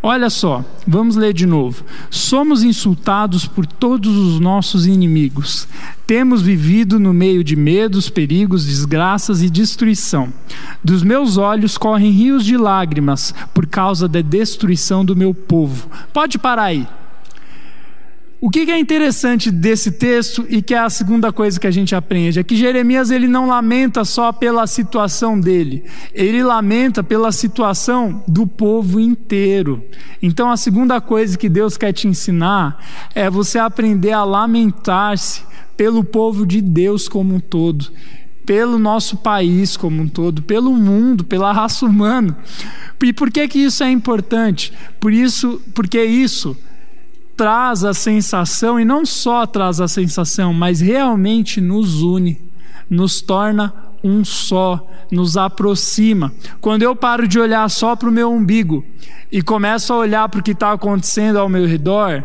Olha 0.00 0.30
só, 0.30 0.64
vamos 0.86 1.16
ler 1.16 1.32
de 1.32 1.44
novo. 1.44 1.84
Somos 2.08 2.62
insultados 2.62 3.46
por 3.46 3.66
todos 3.66 4.16
os 4.16 4.38
nossos 4.38 4.86
inimigos. 4.86 5.66
Temos 6.06 6.40
vivido 6.40 7.00
no 7.00 7.12
meio 7.12 7.42
de 7.42 7.56
medos, 7.56 8.08
perigos, 8.08 8.64
desgraças 8.64 9.42
e 9.42 9.50
destruição. 9.50 10.32
Dos 10.84 11.02
meus 11.02 11.36
olhos 11.36 11.76
correm 11.76 12.12
rios 12.12 12.44
de 12.44 12.56
lágrimas 12.56 13.34
por 13.52 13.66
causa 13.66 14.06
da 14.06 14.20
destruição 14.20 15.04
do 15.04 15.16
meu 15.16 15.34
povo. 15.34 15.90
Pode 16.12 16.38
parar 16.38 16.64
aí. 16.64 16.86
O 18.40 18.50
que 18.50 18.70
é 18.70 18.78
interessante 18.78 19.50
desse 19.50 19.90
texto 19.90 20.46
e 20.48 20.62
que 20.62 20.72
é 20.72 20.78
a 20.78 20.88
segunda 20.88 21.32
coisa 21.32 21.58
que 21.58 21.66
a 21.66 21.72
gente 21.72 21.92
aprende 21.96 22.38
é 22.38 22.44
que 22.44 22.54
Jeremias 22.54 23.10
ele 23.10 23.26
não 23.26 23.48
lamenta 23.48 24.04
só 24.04 24.32
pela 24.32 24.64
situação 24.68 25.40
dele, 25.40 25.82
ele 26.14 26.40
lamenta 26.44 27.02
pela 27.02 27.32
situação 27.32 28.22
do 28.28 28.46
povo 28.46 29.00
inteiro. 29.00 29.84
Então 30.22 30.52
a 30.52 30.56
segunda 30.56 31.00
coisa 31.00 31.36
que 31.36 31.48
Deus 31.48 31.76
quer 31.76 31.92
te 31.92 32.06
ensinar 32.06 32.78
é 33.12 33.28
você 33.28 33.58
aprender 33.58 34.12
a 34.12 34.22
lamentar-se 34.22 35.42
pelo 35.76 36.04
povo 36.04 36.46
de 36.46 36.60
Deus 36.60 37.08
como 37.08 37.34
um 37.34 37.40
todo, 37.40 37.86
pelo 38.46 38.78
nosso 38.78 39.16
país 39.16 39.76
como 39.76 40.02
um 40.02 40.08
todo, 40.08 40.42
pelo 40.42 40.72
mundo, 40.72 41.24
pela 41.24 41.50
raça 41.50 41.84
humana. 41.84 42.38
E 43.02 43.12
por 43.12 43.32
que 43.32 43.48
que 43.48 43.58
isso 43.58 43.82
é 43.82 43.90
importante? 43.90 44.72
Por 45.00 45.12
isso, 45.12 45.60
porque 45.74 46.04
isso 46.04 46.56
traz 47.38 47.84
a 47.84 47.94
sensação, 47.94 48.80
e 48.80 48.84
não 48.84 49.06
só 49.06 49.46
traz 49.46 49.80
a 49.80 49.86
sensação, 49.86 50.52
mas 50.52 50.80
realmente 50.80 51.60
nos 51.60 52.02
une, 52.02 52.42
nos 52.90 53.20
torna 53.20 53.72
um 54.02 54.24
só, 54.24 54.84
nos 55.10 55.36
aproxima. 55.36 56.32
Quando 56.60 56.82
eu 56.82 56.96
paro 56.96 57.28
de 57.28 57.38
olhar 57.38 57.70
só 57.70 57.94
para 57.94 58.08
o 58.08 58.12
meu 58.12 58.32
umbigo 58.32 58.84
e 59.30 59.40
começo 59.40 59.92
a 59.92 59.96
olhar 59.96 60.28
para 60.28 60.40
o 60.40 60.42
que 60.42 60.50
está 60.50 60.72
acontecendo 60.72 61.38
ao 61.38 61.48
meu 61.48 61.64
redor, 61.64 62.24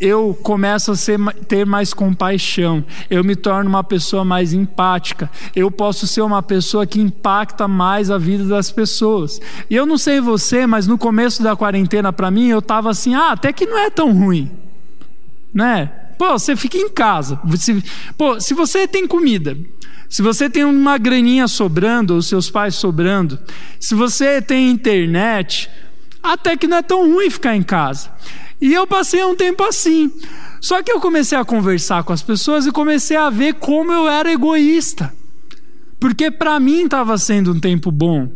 eu 0.00 0.36
começo 0.42 0.92
a 0.92 0.96
ser, 0.96 1.18
ter 1.46 1.66
mais 1.66 1.92
compaixão, 1.92 2.84
eu 3.10 3.22
me 3.22 3.36
torno 3.36 3.68
uma 3.68 3.84
pessoa 3.84 4.24
mais 4.24 4.52
empática, 4.52 5.30
eu 5.54 5.70
posso 5.70 6.06
ser 6.06 6.22
uma 6.22 6.42
pessoa 6.42 6.86
que 6.86 7.00
impacta 7.00 7.68
mais 7.68 8.10
a 8.10 8.16
vida 8.16 8.44
das 8.44 8.72
pessoas. 8.72 9.40
E 9.68 9.76
eu 9.76 9.84
não 9.84 9.98
sei 9.98 10.20
você, 10.20 10.66
mas 10.66 10.86
no 10.86 10.96
começo 10.96 11.42
da 11.42 11.54
quarentena, 11.54 12.12
para 12.12 12.30
mim, 12.30 12.48
eu 12.48 12.60
estava 12.60 12.90
assim: 12.90 13.14
ah, 13.14 13.32
até 13.32 13.52
que 13.52 13.66
não 13.66 13.78
é 13.78 13.90
tão 13.90 14.12
ruim, 14.12 14.50
né? 15.52 15.92
Pô, 16.16 16.38
você 16.38 16.56
fica 16.56 16.76
em 16.76 16.88
casa. 16.88 17.40
Pô, 18.16 18.40
se 18.40 18.54
você 18.54 18.86
tem 18.86 19.06
comida, 19.06 19.56
se 20.08 20.22
você 20.22 20.50
tem 20.50 20.64
uma 20.64 20.98
graninha 20.98 21.46
sobrando, 21.46 22.14
ou 22.14 22.22
seus 22.22 22.50
pais 22.50 22.74
sobrando, 22.74 23.38
se 23.78 23.94
você 23.94 24.42
tem 24.42 24.70
internet, 24.70 25.70
até 26.22 26.56
que 26.56 26.66
não 26.66 26.78
é 26.78 26.82
tão 26.82 27.10
ruim 27.10 27.30
ficar 27.30 27.56
em 27.56 27.62
casa. 27.62 28.10
E 28.60 28.72
eu 28.72 28.86
passei 28.86 29.24
um 29.24 29.34
tempo 29.34 29.62
assim. 29.64 30.12
Só 30.60 30.82
que 30.82 30.92
eu 30.92 31.00
comecei 31.00 31.38
a 31.38 31.44
conversar 31.44 32.04
com 32.04 32.12
as 32.12 32.22
pessoas 32.22 32.66
e 32.66 32.72
comecei 32.72 33.16
a 33.16 33.30
ver 33.30 33.54
como 33.54 33.90
eu 33.90 34.08
era 34.08 34.30
egoísta. 34.30 35.12
Porque 35.98 36.30
para 36.30 36.60
mim 36.60 36.84
estava 36.84 37.16
sendo 37.16 37.52
um 37.52 37.60
tempo 37.60 37.90
bom. 37.90 38.30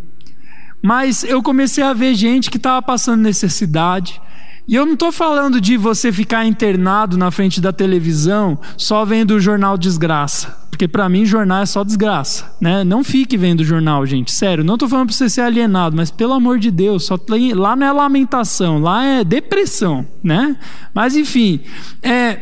Mas 0.83 1.25
eu 1.25 1.43
comecei 1.43 1.83
a 1.83 1.93
ver 1.93 2.15
gente 2.15 2.51
que 2.51 2.57
estava 2.57 2.81
passando 2.83 3.23
necessidade, 3.23 4.21
e 4.67 4.75
eu 4.75 4.87
não 4.87 4.95
estou 4.95 5.13
falando 5.13 5.61
de 5.61 5.77
você 5.77 6.11
ficar 6.11 6.47
internado 6.47 7.19
na 7.19 7.31
frente 7.31 7.61
da 7.61 7.73
televisão 7.73 8.59
só 8.77 9.05
vendo 9.05 9.33
o 9.33 9.41
jornal 9.41 9.77
desgraça. 9.77 10.65
Porque 10.71 10.89
para 10.89 11.09
mim 11.09 11.25
jornal 11.25 11.63
é 11.63 11.67
só 11.67 11.85
desgraça, 11.85 12.53
né? 12.61 12.83
Não 12.83 13.05
fique 13.05 13.37
vendo 13.37 13.63
jornal, 13.63 14.05
gente. 14.05 14.33
Sério, 14.33 14.65
não 14.65 14.75
estou 14.75 14.89
falando 14.89 15.07
para 15.07 15.17
você 15.17 15.29
ser 15.29 15.43
alienado, 15.43 15.95
mas 15.95 16.11
pelo 16.11 16.33
amor 16.33 16.59
de 16.59 16.71
Deus, 16.71 17.05
só 17.05 17.17
tem, 17.17 17.53
lá 17.53 17.77
não 17.77 17.87
é 17.87 17.93
lamentação, 17.93 18.81
lá 18.81 19.05
é 19.05 19.23
depressão, 19.23 20.05
né? 20.23 20.57
Mas 20.93 21.15
enfim, 21.15 21.61
é, 22.03 22.41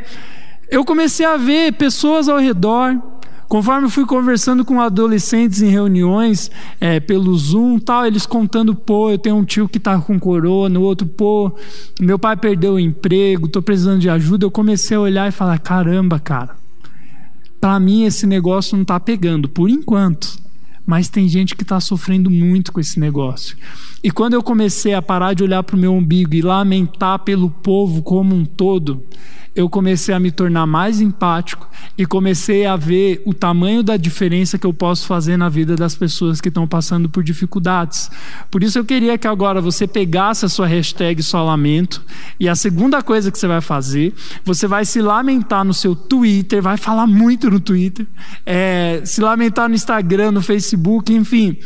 eu 0.71 0.83
comecei 0.83 1.27
a 1.27 1.37
ver 1.37 1.75
pessoas 1.75 2.27
ao 2.27 2.39
redor 2.39 3.12
Conforme 3.53 3.91
fui 3.91 4.07
conversando 4.07 4.65
com 4.65 4.81
adolescentes 4.81 5.61
em 5.61 5.69
reuniões 5.69 6.51
é, 6.81 6.99
pelo 6.99 7.37
Zoom, 7.37 7.79
tal, 7.79 8.07
eles 8.07 8.25
contando, 8.25 8.75
pô, 8.75 9.11
eu 9.11 9.19
tenho 9.19 9.37
um 9.37 9.45
tio 9.45 9.69
que 9.69 9.77
está 9.77 9.99
com 9.99 10.19
corona, 10.19 10.81
o 10.81 10.83
outro, 10.83 11.07
pô, 11.07 11.55
meu 12.01 12.19
pai 12.19 12.35
perdeu 12.35 12.73
o 12.73 12.81
emprego, 12.81 13.45
estou 13.45 13.61
precisando 13.61 14.01
de 14.01 14.09
ajuda. 14.09 14.47
Eu 14.47 14.51
comecei 14.51 14.97
a 14.97 15.01
olhar 15.01 15.29
e 15.29 15.33
falar, 15.33 15.59
caramba, 15.59 16.19
cara, 16.19 16.57
para 17.61 17.79
mim 17.79 18.05
esse 18.05 18.27
negócio 18.27 18.75
não 18.75 18.85
está 18.85 18.99
pegando, 18.99 19.51
por 19.51 19.69
enquanto. 19.69 20.35
Mas 20.87 21.11
tem 21.11 21.29
gente 21.29 21.55
que 21.55 21.62
está 21.62 21.79
sofrendo 21.79 22.31
muito 22.31 22.73
com 22.73 22.81
esse 22.81 22.99
negócio. 22.99 23.55
E 24.03 24.11
quando 24.11 24.33
eu 24.33 24.43
comecei 24.43 24.95
a 24.95 25.03
parar 25.03 25.35
de 25.35 25.43
olhar 25.43 25.62
para 25.62 25.77
o 25.77 25.79
meu 25.79 25.93
umbigo 25.93 26.35
e 26.35 26.41
lamentar 26.41 27.19
pelo 27.19 27.51
povo 27.51 28.03
como 28.03 28.35
um 28.35 28.47
todo, 28.47 29.05
eu 29.55 29.69
comecei 29.69 30.15
a 30.15 30.21
me 30.21 30.31
tornar 30.31 30.67
mais 30.67 31.01
empático 31.01 31.69
e 31.97 32.07
comecei 32.07 32.65
a 32.65 32.75
ver 32.75 33.23
o 33.27 33.35
tamanho 33.35 33.83
da 33.83 33.97
diferença 33.97 34.59
que 34.59 34.67
eu 34.67 34.73
posso 34.73 35.07
fazer 35.07 35.37
na 35.37 35.49
vida 35.49 35.77
das 35.77 35.95
pessoas 35.95 36.41
que 36.41 36.49
estão 36.49 36.67
passando 36.67 37.09
por 37.09 37.23
dificuldades. 37.23 38.11
Por 38.51 38.62
isso 38.62 38.79
eu 38.79 38.85
queria 38.85 39.19
que 39.19 39.27
agora 39.27 39.61
você 39.61 39.87
pegasse 39.87 40.45
a 40.45 40.49
sua 40.49 40.67
hashtag 40.67 41.23
só 41.23 41.45
lamento 41.45 42.03
e 42.41 42.49
a 42.49 42.55
segunda 42.55 43.03
coisa 43.03 43.31
que 43.31 43.38
você 43.38 43.47
vai 43.47 43.61
fazer, 43.61 44.15
você 44.45 44.67
vai 44.67 44.85
se 44.85 45.03
lamentar 45.03 45.65
no 45.65 45.75
seu 45.75 45.95
Twitter, 45.95 46.62
vai 46.62 46.77
falar 46.77 47.07
muito 47.07 47.51
no 47.51 47.61
Twitter, 47.61 48.07
é, 48.47 49.03
se 49.05 49.21
lamentar 49.21 49.69
no 49.69 49.75
Instagram, 49.75 50.33
no 50.33 50.43
Facebook, 50.43 51.12
enfim 51.12 51.59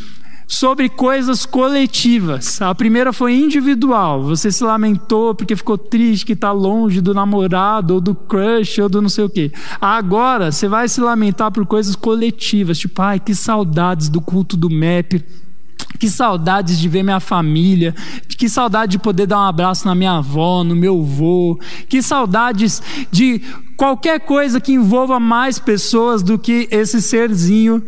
sobre 0.46 0.88
coisas 0.88 1.44
coletivas. 1.44 2.62
A 2.62 2.74
primeira 2.74 3.12
foi 3.12 3.34
individual. 3.34 4.22
Você 4.22 4.52
se 4.52 4.62
lamentou 4.62 5.34
porque 5.34 5.56
ficou 5.56 5.76
triste 5.76 6.24
que 6.24 6.32
está 6.34 6.52
longe 6.52 7.00
do 7.00 7.12
namorado, 7.12 7.94
ou 7.94 8.00
do 8.00 8.14
crush, 8.14 8.80
ou 8.80 8.88
do 8.88 9.02
não 9.02 9.08
sei 9.08 9.24
o 9.24 9.28
quê. 9.30 9.50
Agora, 9.80 10.52
você 10.52 10.68
vai 10.68 10.88
se 10.88 11.00
lamentar 11.00 11.50
por 11.50 11.66
coisas 11.66 11.96
coletivas. 11.96 12.78
Tipo, 12.78 13.02
ai, 13.02 13.18
que 13.18 13.34
saudades 13.34 14.08
do 14.08 14.20
culto 14.20 14.56
do 14.56 14.70
MEP. 14.70 15.24
Que 15.98 16.10
saudades 16.10 16.78
de 16.78 16.88
ver 16.90 17.02
minha 17.02 17.20
família, 17.20 17.94
que 18.36 18.50
saudade 18.50 18.92
de 18.92 18.98
poder 18.98 19.26
dar 19.26 19.38
um 19.38 19.44
abraço 19.44 19.86
na 19.86 19.94
minha 19.94 20.18
avó, 20.18 20.62
no 20.62 20.76
meu 20.76 21.00
avô, 21.00 21.58
que 21.88 22.02
saudades 22.02 22.82
de 23.10 23.40
qualquer 23.78 24.20
coisa 24.20 24.60
que 24.60 24.72
envolva 24.72 25.18
mais 25.18 25.58
pessoas 25.58 26.22
do 26.22 26.38
que 26.38 26.68
esse 26.70 27.00
serzinho 27.00 27.82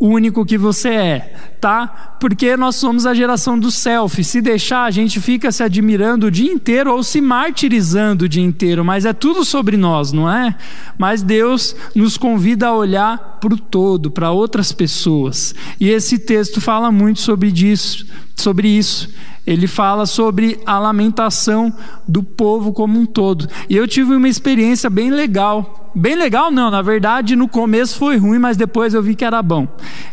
único 0.00 0.46
que 0.46 0.56
você 0.56 0.88
é, 0.88 1.34
tá? 1.60 2.16
Porque 2.18 2.56
nós 2.56 2.76
somos 2.76 3.04
a 3.04 3.12
geração 3.12 3.58
do 3.58 3.70
selfie. 3.70 4.24
Se 4.24 4.40
deixar, 4.40 4.84
a 4.84 4.90
gente 4.90 5.20
fica 5.20 5.52
se 5.52 5.62
admirando 5.62 6.26
o 6.26 6.30
dia 6.30 6.50
inteiro 6.50 6.92
ou 6.92 7.02
se 7.02 7.20
martirizando 7.20 8.24
o 8.24 8.28
dia 8.28 8.42
inteiro, 8.42 8.84
mas 8.84 9.04
é 9.04 9.12
tudo 9.12 9.44
sobre 9.44 9.76
nós, 9.76 10.12
não 10.12 10.30
é? 10.30 10.56
Mas 10.98 11.22
Deus 11.22 11.76
nos 11.94 12.16
convida 12.16 12.68
a 12.68 12.74
olhar 12.74 13.38
para 13.40 13.54
o 13.54 13.58
todo, 13.58 14.10
para 14.10 14.30
outras 14.30 14.72
pessoas. 14.72 15.54
E 15.78 15.88
esse 15.90 16.18
texto 16.18 16.60
fala 16.60 16.90
muito 16.90 17.20
sobre 17.20 17.48
isso, 17.48 18.06
sobre 18.34 18.68
isso 18.68 19.08
ele 19.46 19.66
fala 19.66 20.06
sobre 20.06 20.60
a 20.64 20.78
lamentação 20.78 21.72
do 22.06 22.22
povo 22.22 22.72
como 22.72 23.00
um 23.00 23.06
todo. 23.06 23.48
E 23.68 23.76
eu 23.76 23.88
tive 23.88 24.14
uma 24.14 24.28
experiência 24.28 24.88
bem 24.88 25.10
legal. 25.10 25.89
Bem 25.94 26.14
legal, 26.14 26.52
não, 26.52 26.70
na 26.70 26.82
verdade, 26.82 27.34
no 27.34 27.48
começo 27.48 27.98
foi 27.98 28.16
ruim, 28.16 28.38
mas 28.38 28.56
depois 28.56 28.94
eu 28.94 29.02
vi 29.02 29.16
que 29.16 29.24
era 29.24 29.42
bom. 29.42 29.66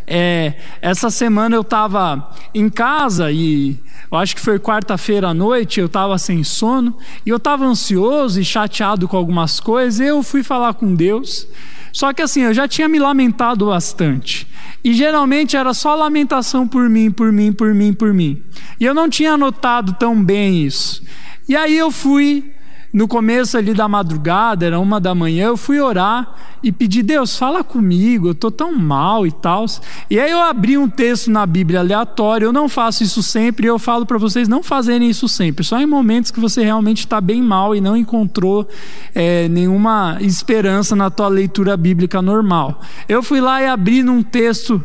É, 0.06 0.54
essa 0.82 1.08
semana 1.08 1.54
eu 1.54 1.60
estava 1.60 2.30
em 2.52 2.68
casa 2.68 3.30
e 3.30 3.78
eu 4.10 4.18
acho 4.18 4.34
que 4.34 4.40
foi 4.40 4.58
quarta-feira 4.58 5.28
à 5.28 5.34
noite, 5.34 5.78
eu 5.78 5.86
estava 5.86 6.18
sem 6.18 6.42
sono 6.42 6.96
e 7.24 7.28
eu 7.30 7.36
estava 7.36 7.64
ansioso 7.64 8.40
e 8.40 8.44
chateado 8.44 9.06
com 9.06 9.16
algumas 9.16 9.60
coisas. 9.60 10.00
Eu 10.00 10.22
fui 10.22 10.42
falar 10.42 10.74
com 10.74 10.94
Deus. 10.94 11.46
Só 11.92 12.12
que 12.12 12.22
assim, 12.22 12.42
eu 12.42 12.54
já 12.54 12.66
tinha 12.66 12.88
me 12.88 12.98
lamentado 12.98 13.66
bastante. 13.66 14.48
E 14.82 14.92
geralmente 14.92 15.56
era 15.56 15.74
só 15.74 15.94
lamentação 15.94 16.66
por 16.66 16.88
mim, 16.88 17.10
por 17.10 17.32
mim, 17.32 17.52
por 17.52 17.74
mim, 17.74 17.92
por 17.92 18.12
mim. 18.12 18.42
E 18.80 18.84
eu 18.84 18.94
não 18.94 19.08
tinha 19.08 19.36
notado 19.36 19.92
tão 19.94 20.22
bem 20.22 20.64
isso. 20.64 21.02
E 21.48 21.56
aí 21.56 21.76
eu 21.76 21.90
fui 21.90 22.52
no 22.92 23.06
começo 23.06 23.56
ali 23.58 23.74
da 23.74 23.86
madrugada, 23.86 24.64
era 24.64 24.80
uma 24.80 25.00
da 25.00 25.14
manhã, 25.14 25.48
eu 25.48 25.56
fui 25.56 25.78
orar 25.78 26.34
e 26.62 26.72
pedi, 26.72 27.02
Deus, 27.02 27.36
fala 27.36 27.62
comigo, 27.62 28.28
eu 28.28 28.32
estou 28.32 28.50
tão 28.50 28.72
mal 28.72 29.26
e 29.26 29.30
tal. 29.30 29.66
E 30.10 30.18
aí 30.18 30.30
eu 30.30 30.40
abri 30.40 30.76
um 30.78 30.88
texto 30.88 31.30
na 31.30 31.44
Bíblia 31.46 31.80
aleatório, 31.80 32.46
eu 32.46 32.52
não 32.52 32.68
faço 32.68 33.02
isso 33.02 33.22
sempre, 33.22 33.66
eu 33.66 33.78
falo 33.78 34.06
para 34.06 34.18
vocês 34.18 34.48
não 34.48 34.62
fazerem 34.62 35.08
isso 35.08 35.28
sempre, 35.28 35.64
só 35.64 35.78
em 35.78 35.86
momentos 35.86 36.30
que 36.30 36.40
você 36.40 36.64
realmente 36.64 37.00
está 37.00 37.20
bem 37.20 37.42
mal 37.42 37.76
e 37.76 37.80
não 37.80 37.96
encontrou 37.96 38.66
é, 39.14 39.48
nenhuma 39.48 40.16
esperança 40.20 40.96
na 40.96 41.10
tua 41.10 41.28
leitura 41.28 41.76
bíblica 41.76 42.22
normal. 42.22 42.80
Eu 43.08 43.22
fui 43.22 43.40
lá 43.40 43.62
e 43.62 43.66
abri 43.66 44.02
num 44.02 44.22
texto 44.22 44.82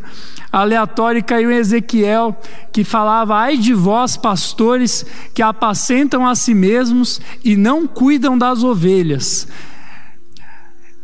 aleatório 0.53 1.17
e 1.17 1.23
caiu 1.23 1.51
em 1.51 1.55
Ezequiel, 1.55 2.37
que 2.71 2.83
falava: 2.83 3.35
Ai 3.35 3.57
de 3.57 3.73
vós, 3.73 4.15
pastores, 4.15 5.03
que 5.33 5.41
apacentam 5.41 6.27
a 6.27 6.35
si 6.35 6.53
mesmos 6.53 7.19
e 7.43 7.55
não 7.55 7.87
cuidam 7.93 8.37
das 8.37 8.63
ovelhas. 8.63 9.47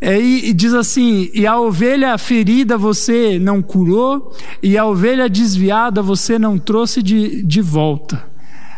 É, 0.01 0.19
e, 0.19 0.53
diz 0.53 0.73
assim: 0.73 1.29
e 1.33 1.45
a 1.45 1.59
ovelha 1.59 2.17
ferida 2.17 2.77
você 2.77 3.37
não 3.37 3.61
curou, 3.61 4.33
e 4.63 4.77
a 4.77 4.85
ovelha 4.85 5.29
desviada 5.29 6.01
você 6.01 6.39
não 6.39 6.57
trouxe 6.57 7.03
de, 7.03 7.43
de 7.43 7.61
volta. 7.61 8.29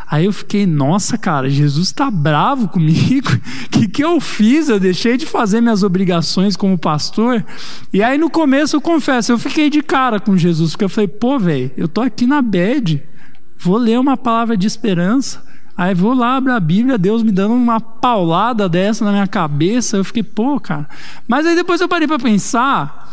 Aí 0.10 0.26
eu 0.26 0.34
fiquei, 0.34 0.66
nossa, 0.66 1.18
cara, 1.18 1.50
Jesus 1.50 1.88
está 1.88 2.12
bravo 2.12 2.68
comigo. 2.68 3.30
O 3.32 3.70
que, 3.72 3.88
que 3.88 4.04
eu 4.04 4.20
fiz? 4.20 4.68
Eu 4.68 4.78
deixei 4.78 5.16
de 5.16 5.26
fazer 5.26 5.62
minhas 5.62 5.84
obrigações 5.84 6.58
como 6.58 6.78
pastor. 6.78 7.46
E 7.94 8.04
aí 8.04 8.18
no 8.18 8.30
começo 8.30 8.76
eu 8.76 8.82
confesso, 8.82 9.32
eu 9.32 9.40
fiquei 9.40 9.70
de 9.70 9.82
cara 9.82 10.20
com 10.20 10.36
Jesus, 10.36 10.72
porque 10.72 10.84
eu 10.84 10.90
falei, 10.90 11.08
pô, 11.08 11.40
velho, 11.40 11.72
eu 11.78 11.88
tô 11.88 12.02
aqui 12.02 12.28
na 12.28 12.42
bed, 12.42 13.02
vou 13.58 13.78
ler 13.78 13.98
uma 13.98 14.18
palavra 14.18 14.58
de 14.58 14.68
esperança. 14.68 15.50
Aí 15.76 15.94
vou 15.94 16.14
lá, 16.14 16.38
abro 16.38 16.54
a 16.54 16.60
Bíblia, 16.60 16.98
Deus 16.98 17.24
me 17.24 17.32
dando 17.32 17.54
uma 17.54 17.80
paulada 17.80 18.68
dessa 18.68 19.06
na 19.06 19.12
minha 19.12 19.28
cabeça. 19.28 19.98
Eu 19.98 20.04
fiquei, 20.04 20.24
pô, 20.24 20.60
cara. 20.60 20.88
Mas 21.28 21.46
aí 21.46 21.56
depois 21.56 21.82
eu 21.82 21.88
parei 21.88 22.08
para 22.08 22.20
pensar 22.20 23.10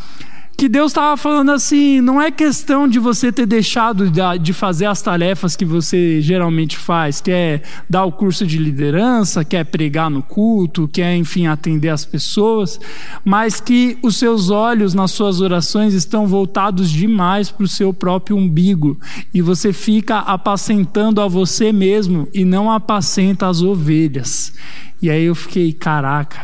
que 0.59 0.69
Deus 0.69 0.91
estava 0.91 1.17
falando 1.17 1.53
assim: 1.53 2.01
não 2.01 2.21
é 2.21 2.33
questão 2.33 2.89
de 2.89 2.99
você 2.99 3.31
ter 3.31 3.47
deixado 3.47 4.11
de 4.41 4.53
fazer 4.53 4.87
as 4.87 5.01
tarefas 5.01 5.55
que 5.55 5.65
você 5.65 6.21
geralmente 6.21 6.77
faz, 6.77 7.21
que 7.21 7.31
é 7.31 7.63
dar 7.89 8.05
o 8.05 8.11
curso 8.11 8.45
de 8.45 8.59
liderança, 8.59 9.45
quer 9.45 9.65
pregar 9.65 10.11
no 10.11 10.21
culto, 10.21 10.89
quer, 10.89 11.15
enfim, 11.15 11.47
atender 11.47 11.91
as 11.91 12.05
pessoas, 12.05 12.81
mas 13.25 13.61
que 13.61 13.97
os 14.03 14.17
seus 14.17 14.51
olhos 14.51 14.95
nas 14.95 15.13
suas 15.13 15.41
orações 15.41 15.95
estão 15.95 16.27
voltados 16.27 16.91
demais 16.91 17.53
para 17.53 17.65
o 17.65 17.69
seu 17.69 17.95
próprio 17.95 18.37
umbigo 18.37 18.99
e 19.33 19.41
você 19.41 19.73
fica 19.73 20.19
apacentando 20.19 21.21
a 21.21 21.29
você 21.29 21.73
mesmo 21.73 22.29
e 22.35 22.45
não 22.45 22.69
apacenta 22.69 23.47
as 23.47 23.63
ovelhas. 23.63 24.53
E 25.01 25.09
aí 25.09 25.23
eu 25.23 25.37
fiquei, 25.37 25.73
caraca. 25.73 26.43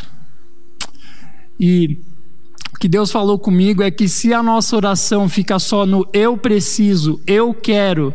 E 1.59 1.99
que 2.85 2.89
Deus 2.89 3.11
falou 3.11 3.39
comigo 3.39 3.83
é 3.83 3.91
que 3.91 4.07
se 4.07 4.35
a 4.35 4.43
nossa 4.43 4.77
oração 4.77 5.27
fica 5.27 5.59
só 5.59 5.87
no 5.87 6.07
eu 6.13 6.37
preciso, 6.37 7.19
eu 7.27 7.55
quero, 7.55 8.13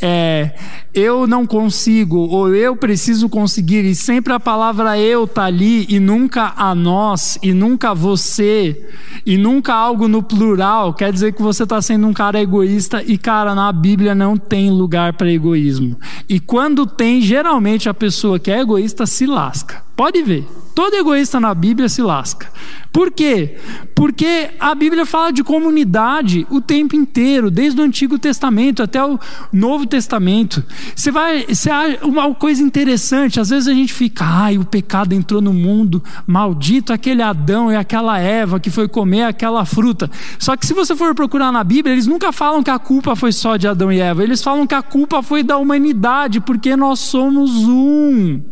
é, 0.00 0.54
eu 0.94 1.26
não 1.26 1.44
consigo 1.44 2.18
ou 2.18 2.54
eu 2.54 2.76
preciso 2.76 3.28
conseguir 3.28 3.84
e 3.84 3.96
sempre 3.96 4.32
a 4.32 4.38
palavra 4.38 4.96
eu 4.96 5.26
tá 5.26 5.46
ali 5.46 5.86
e 5.88 5.98
nunca 5.98 6.52
a 6.56 6.72
nós 6.72 7.36
e 7.42 7.52
nunca 7.52 7.92
você 7.92 8.88
e 9.26 9.36
nunca 9.36 9.74
algo 9.74 10.06
no 10.06 10.22
plural, 10.22 10.94
quer 10.94 11.12
dizer 11.12 11.32
que 11.32 11.42
você 11.42 11.64
está 11.64 11.82
sendo 11.82 12.06
um 12.06 12.12
cara 12.12 12.40
egoísta 12.40 13.02
e 13.02 13.18
cara 13.18 13.56
na 13.56 13.72
Bíblia 13.72 14.14
não 14.14 14.36
tem 14.36 14.70
lugar 14.70 15.14
para 15.14 15.32
egoísmo. 15.32 15.98
E 16.28 16.38
quando 16.38 16.86
tem, 16.86 17.20
geralmente 17.20 17.88
a 17.88 17.94
pessoa 17.94 18.38
que 18.38 18.52
é 18.52 18.60
egoísta 18.60 19.04
se 19.04 19.26
lasca. 19.26 19.82
Pode 19.96 20.22
ver. 20.22 20.46
Todo 20.74 20.94
egoísta 20.94 21.38
na 21.38 21.54
Bíblia 21.54 21.88
se 21.88 22.00
lasca. 22.00 22.48
Por 22.90 23.10
quê? 23.10 23.56
Porque 23.94 24.50
a 24.58 24.74
Bíblia 24.74 25.04
fala 25.04 25.30
de 25.30 25.44
comunidade 25.44 26.46
o 26.50 26.60
tempo 26.60 26.96
inteiro, 26.96 27.50
desde 27.50 27.80
o 27.80 27.84
Antigo 27.84 28.18
Testamento 28.18 28.82
até 28.82 29.04
o 29.04 29.18
Novo 29.52 29.86
Testamento. 29.86 30.64
Você 30.94 31.10
vai, 31.10 31.44
você 31.46 31.70
uma 32.02 32.34
coisa 32.34 32.62
interessante, 32.62 33.38
às 33.38 33.50
vezes 33.50 33.68
a 33.68 33.74
gente 33.74 33.92
fica, 33.92 34.24
ai, 34.24 34.56
o 34.56 34.64
pecado 34.64 35.14
entrou 35.14 35.42
no 35.42 35.52
mundo, 35.52 36.02
maldito 36.26 36.92
aquele 36.92 37.22
Adão 37.22 37.70
e 37.70 37.76
aquela 37.76 38.18
Eva 38.18 38.58
que 38.58 38.70
foi 38.70 38.88
comer 38.88 39.24
aquela 39.24 39.64
fruta. 39.64 40.10
Só 40.38 40.56
que 40.56 40.66
se 40.66 40.74
você 40.74 40.96
for 40.96 41.14
procurar 41.14 41.52
na 41.52 41.64
Bíblia, 41.64 41.94
eles 41.94 42.06
nunca 42.06 42.32
falam 42.32 42.62
que 42.62 42.70
a 42.70 42.78
culpa 42.78 43.14
foi 43.14 43.32
só 43.32 43.56
de 43.56 43.68
Adão 43.68 43.92
e 43.92 44.00
Eva, 44.00 44.22
eles 44.22 44.42
falam 44.42 44.66
que 44.66 44.74
a 44.74 44.82
culpa 44.82 45.22
foi 45.22 45.42
da 45.42 45.58
humanidade, 45.58 46.40
porque 46.40 46.76
nós 46.76 46.98
somos 46.98 47.50
um 47.66 48.51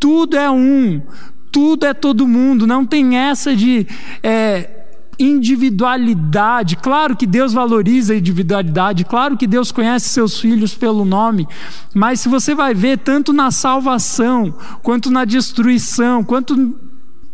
tudo 0.00 0.36
é 0.36 0.50
um, 0.50 1.02
tudo 1.52 1.84
é 1.84 1.92
todo 1.92 2.26
mundo, 2.26 2.66
não 2.66 2.86
tem 2.86 3.18
essa 3.18 3.54
de 3.54 3.86
é, 4.22 4.80
individualidade. 5.18 6.76
Claro 6.76 7.14
que 7.14 7.26
Deus 7.26 7.52
valoriza 7.52 8.14
a 8.14 8.16
individualidade, 8.16 9.04
claro 9.04 9.36
que 9.36 9.46
Deus 9.46 9.70
conhece 9.70 10.08
seus 10.08 10.40
filhos 10.40 10.74
pelo 10.74 11.04
nome, 11.04 11.46
mas 11.94 12.20
se 12.20 12.28
você 12.28 12.54
vai 12.54 12.72
ver, 12.74 12.98
tanto 12.98 13.32
na 13.32 13.50
salvação, 13.50 14.54
quanto 14.82 15.10
na 15.10 15.26
destruição, 15.26 16.24
quanto 16.24 16.89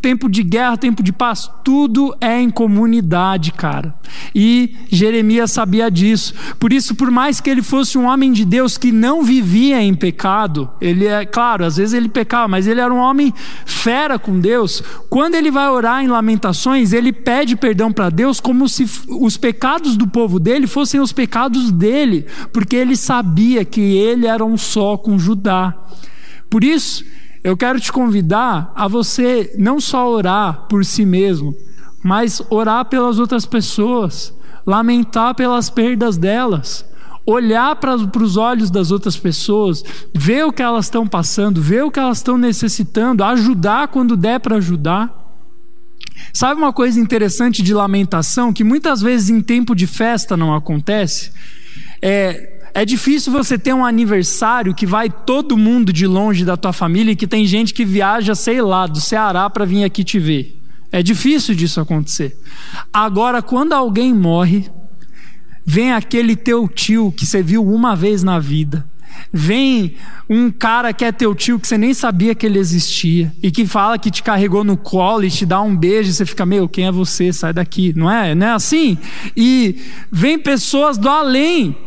tempo 0.06 0.28
de 0.28 0.44
guerra, 0.44 0.76
tempo 0.76 1.02
de 1.02 1.12
paz, 1.12 1.50
tudo 1.64 2.16
é 2.20 2.40
em 2.40 2.48
comunidade, 2.48 3.50
cara. 3.50 3.92
E 4.32 4.76
Jeremias 4.88 5.50
sabia 5.50 5.90
disso. 5.90 6.32
Por 6.60 6.72
isso, 6.72 6.94
por 6.94 7.10
mais 7.10 7.40
que 7.40 7.50
ele 7.50 7.60
fosse 7.60 7.98
um 7.98 8.06
homem 8.06 8.32
de 8.32 8.44
Deus 8.44 8.78
que 8.78 8.92
não 8.92 9.24
vivia 9.24 9.82
em 9.82 9.94
pecado, 9.94 10.70
ele 10.80 11.06
é, 11.06 11.24
claro, 11.24 11.64
às 11.64 11.76
vezes 11.76 11.92
ele 11.92 12.08
pecava, 12.08 12.46
mas 12.46 12.68
ele 12.68 12.80
era 12.80 12.94
um 12.94 12.98
homem 12.98 13.34
fera 13.64 14.16
com 14.16 14.38
Deus. 14.38 14.80
Quando 15.10 15.34
ele 15.34 15.50
vai 15.50 15.68
orar 15.68 16.04
em 16.04 16.06
Lamentações, 16.06 16.92
ele 16.92 17.12
pede 17.12 17.56
perdão 17.56 17.90
para 17.90 18.08
Deus 18.08 18.38
como 18.38 18.68
se 18.68 18.88
os 19.08 19.36
pecados 19.36 19.96
do 19.96 20.06
povo 20.06 20.38
dele 20.38 20.68
fossem 20.68 21.00
os 21.00 21.10
pecados 21.10 21.72
dele, 21.72 22.26
porque 22.52 22.76
ele 22.76 22.96
sabia 22.96 23.64
que 23.64 23.80
ele 23.80 24.28
era 24.28 24.44
um 24.44 24.56
só 24.56 24.96
com 24.96 25.18
Judá. 25.18 25.74
Por 26.48 26.62
isso, 26.62 27.04
eu 27.46 27.56
quero 27.56 27.78
te 27.78 27.92
convidar 27.92 28.72
a 28.74 28.88
você 28.88 29.54
não 29.56 29.80
só 29.80 30.10
orar 30.10 30.66
por 30.68 30.84
si 30.84 31.06
mesmo, 31.06 31.54
mas 32.02 32.42
orar 32.50 32.84
pelas 32.86 33.20
outras 33.20 33.46
pessoas, 33.46 34.34
lamentar 34.66 35.32
pelas 35.32 35.70
perdas 35.70 36.16
delas, 36.18 36.84
olhar 37.24 37.76
para 37.76 37.94
os 37.94 38.36
olhos 38.36 38.68
das 38.68 38.90
outras 38.90 39.16
pessoas, 39.16 39.84
ver 40.12 40.44
o 40.44 40.52
que 40.52 40.60
elas 40.60 40.86
estão 40.86 41.06
passando, 41.06 41.62
ver 41.62 41.84
o 41.84 41.90
que 41.90 42.00
elas 42.00 42.18
estão 42.18 42.36
necessitando, 42.36 43.22
ajudar 43.22 43.86
quando 43.86 44.16
der 44.16 44.40
para 44.40 44.56
ajudar. 44.56 45.14
Sabe 46.32 46.60
uma 46.60 46.72
coisa 46.72 46.98
interessante 46.98 47.62
de 47.62 47.72
lamentação 47.72 48.52
que 48.52 48.64
muitas 48.64 49.00
vezes 49.00 49.30
em 49.30 49.40
tempo 49.40 49.72
de 49.72 49.86
festa 49.86 50.36
não 50.36 50.52
acontece? 50.52 51.30
É 52.02 52.55
é 52.76 52.84
difícil 52.84 53.32
você 53.32 53.56
ter 53.58 53.72
um 53.72 53.86
aniversário 53.86 54.74
que 54.74 54.84
vai 54.84 55.08
todo 55.08 55.56
mundo 55.56 55.90
de 55.90 56.06
longe 56.06 56.44
da 56.44 56.58
tua 56.58 56.74
família 56.74 57.12
e 57.12 57.16
que 57.16 57.26
tem 57.26 57.46
gente 57.46 57.72
que 57.72 57.86
viaja, 57.86 58.34
sei 58.34 58.60
lá, 58.60 58.86
do 58.86 59.00
Ceará 59.00 59.48
para 59.48 59.64
vir 59.64 59.82
aqui 59.82 60.04
te 60.04 60.18
ver. 60.18 60.60
É 60.92 61.02
difícil 61.02 61.54
disso 61.54 61.80
acontecer. 61.80 62.38
Agora, 62.92 63.40
quando 63.40 63.72
alguém 63.72 64.12
morre, 64.12 64.68
vem 65.64 65.94
aquele 65.94 66.36
teu 66.36 66.68
tio 66.68 67.10
que 67.10 67.24
você 67.24 67.42
viu 67.42 67.66
uma 67.66 67.96
vez 67.96 68.22
na 68.22 68.38
vida. 68.38 68.86
Vem 69.32 69.96
um 70.28 70.50
cara 70.50 70.92
que 70.92 71.06
é 71.06 71.10
teu 71.10 71.34
tio 71.34 71.58
que 71.58 71.66
você 71.66 71.78
nem 71.78 71.94
sabia 71.94 72.34
que 72.34 72.44
ele 72.44 72.58
existia 72.58 73.32
e 73.42 73.50
que 73.50 73.64
fala 73.64 73.98
que 73.98 74.10
te 74.10 74.22
carregou 74.22 74.62
no 74.62 74.76
colo 74.76 75.24
e 75.24 75.30
te 75.30 75.46
dá 75.46 75.62
um 75.62 75.74
beijo 75.74 76.10
e 76.10 76.12
você 76.12 76.26
fica, 76.26 76.44
meu, 76.44 76.68
quem 76.68 76.84
é 76.84 76.92
você? 76.92 77.32
Sai 77.32 77.54
daqui. 77.54 77.94
Não 77.96 78.10
é? 78.10 78.34
Não 78.34 78.46
é 78.48 78.50
assim? 78.50 78.98
E 79.34 79.80
vem 80.12 80.38
pessoas 80.38 80.98
do 80.98 81.08
além 81.08 81.85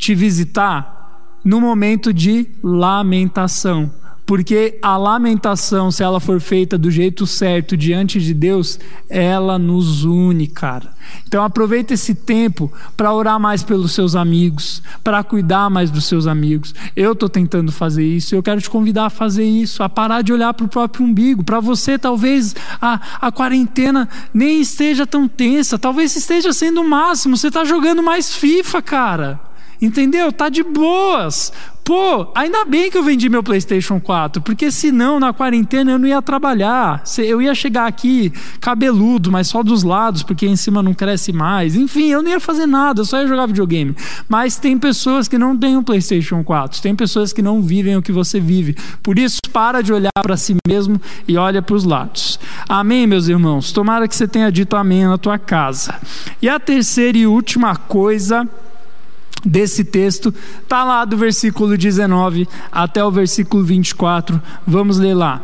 te 0.00 0.14
visitar 0.14 1.38
no 1.44 1.60
momento 1.60 2.12
de 2.12 2.48
lamentação. 2.62 3.92
Porque 4.24 4.78
a 4.80 4.96
lamentação, 4.96 5.90
se 5.90 6.04
ela 6.04 6.20
for 6.20 6.40
feita 6.40 6.78
do 6.78 6.88
jeito 6.88 7.26
certo 7.26 7.76
diante 7.76 8.20
de 8.20 8.32
Deus, 8.32 8.78
ela 9.08 9.58
nos 9.58 10.04
une, 10.04 10.46
cara. 10.46 10.94
Então 11.26 11.42
aproveita 11.42 11.94
esse 11.94 12.14
tempo 12.14 12.72
para 12.96 13.12
orar 13.12 13.40
mais 13.40 13.64
pelos 13.64 13.92
seus 13.92 14.14
amigos, 14.14 14.84
para 15.02 15.24
cuidar 15.24 15.68
mais 15.68 15.90
dos 15.90 16.04
seus 16.04 16.28
amigos. 16.28 16.72
Eu 16.94 17.12
estou 17.12 17.28
tentando 17.28 17.72
fazer 17.72 18.04
isso, 18.04 18.36
eu 18.36 18.42
quero 18.42 18.60
te 18.60 18.70
convidar 18.70 19.06
a 19.06 19.10
fazer 19.10 19.44
isso, 19.44 19.82
a 19.82 19.88
parar 19.88 20.22
de 20.22 20.32
olhar 20.32 20.54
para 20.54 20.64
o 20.64 20.68
próprio 20.68 21.04
umbigo. 21.04 21.42
Para 21.42 21.58
você, 21.58 21.98
talvez 21.98 22.54
a, 22.80 23.00
a 23.20 23.32
quarentena 23.32 24.08
nem 24.32 24.60
esteja 24.60 25.04
tão 25.04 25.26
tensa, 25.26 25.76
talvez 25.76 26.14
esteja 26.14 26.52
sendo 26.52 26.82
o 26.82 26.88
máximo. 26.88 27.36
Você 27.36 27.48
está 27.48 27.64
jogando 27.64 28.00
mais 28.00 28.32
FIFA, 28.32 28.80
cara. 28.80 29.49
Entendeu? 29.80 30.30
Tá 30.30 30.48
de 30.48 30.62
boas. 30.62 31.52
Pô, 31.90 32.30
ainda 32.36 32.64
bem 32.64 32.88
que 32.90 32.96
eu 32.96 33.02
vendi 33.02 33.28
meu 33.28 33.42
PlayStation 33.42 33.98
4, 33.98 34.40
porque 34.42 34.70
senão 34.70 35.18
na 35.18 35.32
quarentena 35.32 35.90
eu 35.90 35.98
não 35.98 36.06
ia 36.06 36.22
trabalhar. 36.22 37.02
Eu 37.18 37.42
ia 37.42 37.54
chegar 37.54 37.86
aqui 37.86 38.32
cabeludo, 38.60 39.32
mas 39.32 39.48
só 39.48 39.62
dos 39.62 39.82
lados, 39.82 40.22
porque 40.22 40.46
em 40.46 40.54
cima 40.54 40.84
não 40.84 40.94
cresce 40.94 41.32
mais. 41.32 41.74
Enfim, 41.74 42.08
eu 42.10 42.22
não 42.22 42.30
ia 42.30 42.38
fazer 42.38 42.66
nada, 42.66 43.00
eu 43.00 43.04
só 43.04 43.20
ia 43.20 43.26
jogar 43.26 43.46
videogame. 43.46 43.96
Mas 44.28 44.56
tem 44.56 44.78
pessoas 44.78 45.26
que 45.26 45.36
não 45.36 45.56
têm 45.56 45.76
um 45.76 45.82
PlayStation 45.82 46.44
4, 46.44 46.80
tem 46.80 46.94
pessoas 46.94 47.32
que 47.32 47.42
não 47.42 47.60
vivem 47.60 47.96
o 47.96 48.02
que 48.02 48.12
você 48.12 48.38
vive. 48.38 48.76
Por 49.02 49.18
isso, 49.18 49.40
para 49.52 49.82
de 49.82 49.92
olhar 49.92 50.12
para 50.22 50.36
si 50.36 50.54
mesmo 50.68 51.00
e 51.26 51.36
olha 51.36 51.60
para 51.60 51.74
os 51.74 51.82
lados. 51.82 52.38
Amém, 52.68 53.04
meus 53.04 53.26
irmãos? 53.26 53.72
Tomara 53.72 54.06
que 54.06 54.14
você 54.14 54.28
tenha 54.28 54.52
dito 54.52 54.76
amém 54.76 55.06
na 55.06 55.18
tua 55.18 55.38
casa. 55.38 55.98
E 56.40 56.48
a 56.48 56.60
terceira 56.60 57.18
e 57.18 57.26
última 57.26 57.74
coisa 57.74 58.48
desse 59.44 59.84
texto 59.84 60.34
está 60.62 60.84
lá 60.84 61.04
do 61.04 61.16
versículo 61.16 61.76
19 61.76 62.48
até 62.70 63.04
o 63.04 63.10
versículo 63.10 63.64
24. 63.64 64.40
Vamos 64.66 64.98
ler 64.98 65.14
lá. 65.14 65.42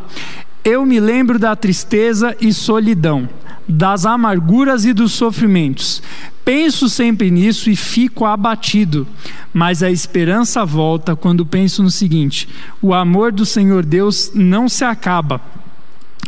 Eu 0.64 0.84
me 0.84 0.98
lembro 0.98 1.38
da 1.38 1.54
tristeza 1.54 2.36
e 2.40 2.52
solidão, 2.52 3.28
das 3.68 4.04
amarguras 4.04 4.84
e 4.84 4.92
dos 4.92 5.12
sofrimentos. 5.12 6.02
Penso 6.44 6.88
sempre 6.88 7.30
nisso 7.30 7.70
e 7.70 7.76
fico 7.76 8.24
abatido, 8.24 9.06
mas 9.52 9.82
a 9.82 9.90
esperança 9.90 10.64
volta 10.64 11.16
quando 11.16 11.46
penso 11.46 11.82
no 11.82 11.90
seguinte: 11.90 12.48
o 12.82 12.92
amor 12.92 13.32
do 13.32 13.46
Senhor 13.46 13.84
Deus 13.84 14.30
não 14.34 14.68
se 14.68 14.84
acaba 14.84 15.40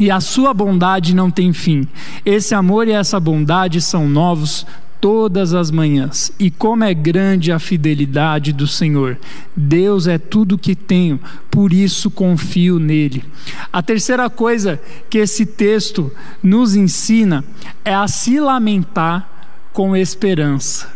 e 0.00 0.11
a 0.11 0.20
sua 0.20 0.54
bondade 0.54 1.14
não 1.14 1.31
tem 1.31 1.52
fim. 1.52 1.87
Esse 2.24 2.54
amor 2.54 2.87
e 2.88 2.92
essa 2.92 3.18
bondade 3.18 3.81
são 3.81 4.09
novos 4.09 4.64
todas 5.00 5.54
as 5.54 5.70
manhãs. 5.70 6.32
E 6.38 6.50
como 6.50 6.84
é 6.84 6.92
grande 6.92 7.52
a 7.52 7.58
fidelidade 7.58 8.52
do 8.52 8.66
Senhor. 8.66 9.18
Deus 9.56 10.06
é 10.06 10.18
tudo 10.18 10.58
que 10.58 10.74
tenho, 10.74 11.20
por 11.50 11.72
isso 11.72 12.11
confio 12.11 12.78
nele. 12.78 13.24
A 13.72 13.82
terceira 13.82 14.28
coisa 14.28 14.80
que 15.08 15.18
esse 15.18 15.46
texto 15.46 16.12
nos 16.42 16.74
ensina 16.74 17.44
é 17.84 17.94
a 17.94 18.06
se 18.08 18.38
lamentar 18.40 19.28
com 19.72 19.96
esperança. 19.96 20.88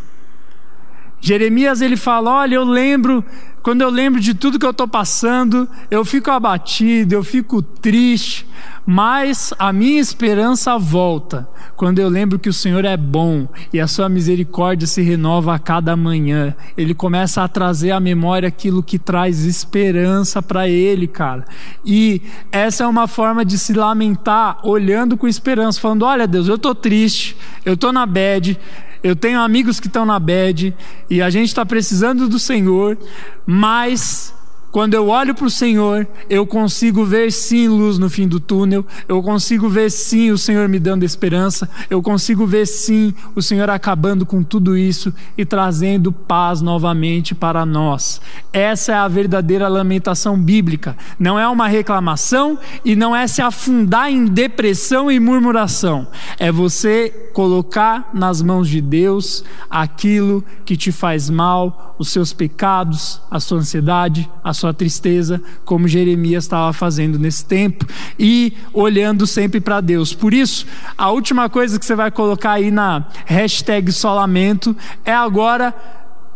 Jeremias 1.20 1.80
ele 1.80 1.96
fala: 1.96 2.30
"Olha, 2.32 2.56
eu 2.56 2.64
lembro 2.64 3.24
quando 3.62 3.82
eu 3.82 3.90
lembro 3.90 4.20
de 4.20 4.34
tudo 4.34 4.58
que 4.58 4.66
eu 4.66 4.70
estou 4.70 4.88
passando, 4.88 5.68
eu 5.90 6.04
fico 6.04 6.30
abatido, 6.30 7.14
eu 7.14 7.22
fico 7.22 7.62
triste, 7.62 8.46
mas 8.84 9.54
a 9.58 9.72
minha 9.72 10.00
esperança 10.00 10.76
volta 10.76 11.48
quando 11.76 12.00
eu 12.00 12.08
lembro 12.08 12.38
que 12.38 12.48
o 12.48 12.52
Senhor 12.52 12.84
é 12.84 12.96
bom 12.96 13.48
e 13.72 13.80
a 13.80 13.86
sua 13.86 14.08
misericórdia 14.08 14.86
se 14.86 15.00
renova 15.02 15.54
a 15.54 15.58
cada 15.58 15.96
manhã. 15.96 16.54
Ele 16.76 16.92
começa 16.92 17.42
a 17.42 17.48
trazer 17.48 17.92
à 17.92 18.00
memória 18.00 18.48
aquilo 18.48 18.82
que 18.82 18.98
traz 18.98 19.44
esperança 19.44 20.42
para 20.42 20.68
ele, 20.68 21.06
cara. 21.06 21.44
E 21.84 22.22
essa 22.50 22.84
é 22.84 22.86
uma 22.86 23.06
forma 23.06 23.44
de 23.44 23.58
se 23.58 23.72
lamentar 23.72 24.58
olhando 24.64 25.16
com 25.16 25.28
esperança, 25.28 25.80
falando: 25.80 26.04
"Olha, 26.04 26.26
Deus, 26.26 26.48
eu 26.48 26.56
estou 26.56 26.74
triste, 26.74 27.36
eu 27.64 27.74
estou 27.74 27.92
na 27.92 28.04
bad, 28.06 28.58
eu 29.02 29.16
tenho 29.16 29.40
amigos 29.40 29.80
que 29.80 29.86
estão 29.86 30.06
na 30.06 30.18
bed 30.18 30.74
e 31.10 31.20
a 31.20 31.30
gente 31.30 31.48
está 31.48 31.66
precisando 31.66 32.28
do 32.28 32.38
Senhor, 32.38 32.96
mas 33.44 34.32
quando 34.72 34.94
eu 34.94 35.08
olho 35.08 35.34
para 35.34 35.46
o 35.46 35.50
Senhor, 35.50 36.08
eu 36.30 36.46
consigo 36.46 37.04
ver 37.04 37.30
sim 37.30 37.68
luz 37.68 37.98
no 37.98 38.08
fim 38.08 38.26
do 38.26 38.40
túnel, 38.40 38.86
eu 39.06 39.22
consigo 39.22 39.68
ver 39.68 39.90
sim 39.90 40.30
o 40.30 40.38
Senhor 40.38 40.66
me 40.66 40.78
dando 40.78 41.04
esperança, 41.04 41.68
eu 41.90 42.00
consigo 42.00 42.46
ver 42.46 42.66
sim 42.66 43.12
o 43.36 43.42
Senhor 43.42 43.68
acabando 43.68 44.24
com 44.24 44.42
tudo 44.42 44.74
isso 44.74 45.12
e 45.36 45.44
trazendo 45.44 46.10
paz 46.10 46.62
novamente 46.62 47.34
para 47.34 47.66
nós. 47.66 48.18
Essa 48.50 48.92
é 48.92 48.94
a 48.94 49.06
verdadeira 49.08 49.68
lamentação 49.68 50.40
bíblica. 50.40 50.96
Não 51.18 51.38
é 51.38 51.46
uma 51.46 51.68
reclamação 51.68 52.58
e 52.82 52.96
não 52.96 53.14
é 53.14 53.26
se 53.26 53.42
afundar 53.42 54.10
em 54.10 54.24
depressão 54.24 55.10
e 55.10 55.20
murmuração. 55.20 56.08
É 56.38 56.50
você 56.50 57.10
colocar 57.34 58.10
nas 58.14 58.40
mãos 58.40 58.68
de 58.68 58.80
Deus 58.80 59.44
aquilo 59.68 60.42
que 60.64 60.76
te 60.78 60.90
faz 60.90 61.28
mal, 61.28 61.94
os 61.98 62.08
seus 62.08 62.32
pecados, 62.32 63.20
a 63.30 63.38
sua 63.38 63.58
ansiedade, 63.58 64.28
a 64.42 64.52
sua 64.52 64.61
tristeza, 64.70 65.40
como 65.64 65.88
Jeremias 65.88 66.44
estava 66.44 66.70
fazendo 66.74 67.18
nesse 67.18 67.42
tempo, 67.46 67.86
e 68.18 68.52
olhando 68.74 69.26
sempre 69.26 69.62
para 69.62 69.80
Deus. 69.80 70.12
Por 70.12 70.34
isso, 70.34 70.66
a 70.98 71.10
última 71.10 71.48
coisa 71.48 71.78
que 71.78 71.86
você 71.86 71.94
vai 71.94 72.10
colocar 72.10 72.52
aí 72.52 72.70
na 72.70 73.06
hashtag 73.24 73.90
Solamento 73.90 74.76
é 75.06 75.14
agora 75.14 75.74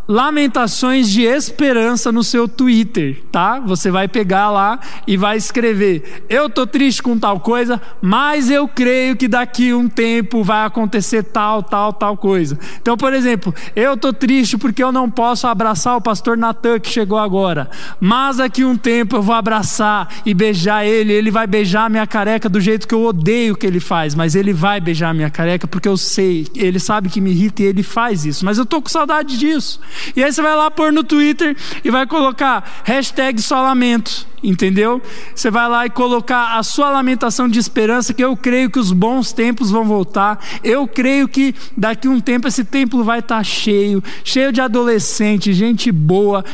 lamentações 0.09 1.11
de 1.11 1.22
esperança 1.22 2.12
no 2.12 2.22
seu 2.22 2.46
Twitter, 2.46 3.22
tá? 3.32 3.59
Você 3.61 3.90
vai 3.90 4.07
pegar 4.07 4.50
lá 4.50 4.78
e 5.07 5.16
vai 5.16 5.36
escrever: 5.36 6.24
Eu 6.28 6.48
tô 6.48 6.66
triste 6.66 7.02
com 7.02 7.18
tal 7.18 7.40
coisa, 7.40 7.80
mas 8.00 8.50
eu 8.50 8.68
creio 8.68 9.16
que 9.16 9.28
daqui 9.28 9.72
um 9.72 9.88
tempo 9.88 10.42
vai 10.44 10.64
acontecer 10.64 11.22
tal, 11.22 11.62
tal, 11.62 11.92
tal 11.92 12.16
coisa. 12.16 12.59
Então, 12.80 12.96
por 12.96 13.12
exemplo, 13.12 13.54
eu 13.74 13.96
tô 13.96 14.12
triste 14.12 14.57
porque 14.57 14.82
eu 14.82 14.92
não 14.92 15.11
posso 15.11 15.46
abraçar 15.46 15.96
o 15.96 16.00
pastor 16.00 16.36
Natan 16.36 16.78
que 16.78 16.88
chegou 16.88 17.18
agora, 17.18 17.68
mas 18.00 18.36
daqui 18.36 18.64
um 18.64 18.76
tempo 18.76 19.16
eu 19.16 19.22
vou 19.22 19.34
abraçar 19.34 20.09
e 20.24 20.32
beijar 20.32 20.84
ele, 20.84 21.12
ele 21.12 21.30
vai 21.30 21.46
beijar 21.46 21.90
minha 21.90 22.07
careca 22.07 22.48
do 22.48 22.61
jeito 22.61 22.86
que 22.86 22.94
eu 22.94 23.04
odeio 23.04 23.57
que 23.57 23.66
ele 23.66 23.80
faz, 23.80 24.14
mas 24.14 24.34
ele 24.34 24.52
vai 24.52 24.80
beijar 24.80 25.14
minha 25.14 25.30
careca 25.30 25.66
porque 25.66 25.88
eu 25.88 25.96
sei, 25.96 26.46
ele 26.54 26.78
sabe 26.78 27.09
que 27.09 27.20
me 27.20 27.30
irrita 27.30 27.62
e 27.62 27.66
ele 27.66 27.82
faz 27.82 28.24
isso, 28.24 28.44
mas 28.44 28.59
eu 28.59 28.66
tô 28.66 28.80
com 28.80 28.88
saudade 28.88 29.36
disso. 29.38 29.80
E 30.14 30.22
aí 30.22 30.32
você 30.32 30.42
vai 30.42 30.55
lá 30.55 30.70
pôr 30.70 30.92
no 30.92 31.03
Twitter 31.03 31.57
e 31.84 31.90
vai 31.90 32.07
colocar 32.07 32.82
hashtag 32.84 33.40
só 33.40 33.62
lamento, 33.62 34.26
entendeu? 34.43 35.01
Você 35.34 35.51
vai 35.51 35.68
lá 35.68 35.87
e 35.87 35.91
colocar 35.91 36.59
a 36.59 36.62
sua 36.62 36.91
lamentação 36.91 37.49
de 37.49 37.59
esperança, 37.59 38.14
que 38.14 38.22
eu 38.22 38.37
creio 38.37 38.70
que 38.70 38.78
os 38.78 38.93
bons 38.93 39.32
tempos 39.32 39.70
vão 39.70 39.84
voltar. 39.84 40.39
Eu 40.62 40.87
creio 40.87 41.28
que 41.28 41.55
daqui 41.76 42.09
um 42.09 42.20
tempo 42.20 42.49
esse 42.49 42.64
templo 42.64 43.03
vai 43.05 43.20
estar 43.20 43.43
cheio, 43.45 44.03
cheio 44.24 44.53
de 44.53 44.61
adolescente, 44.61 45.53
gente 45.53 45.91
boa, 45.91 46.45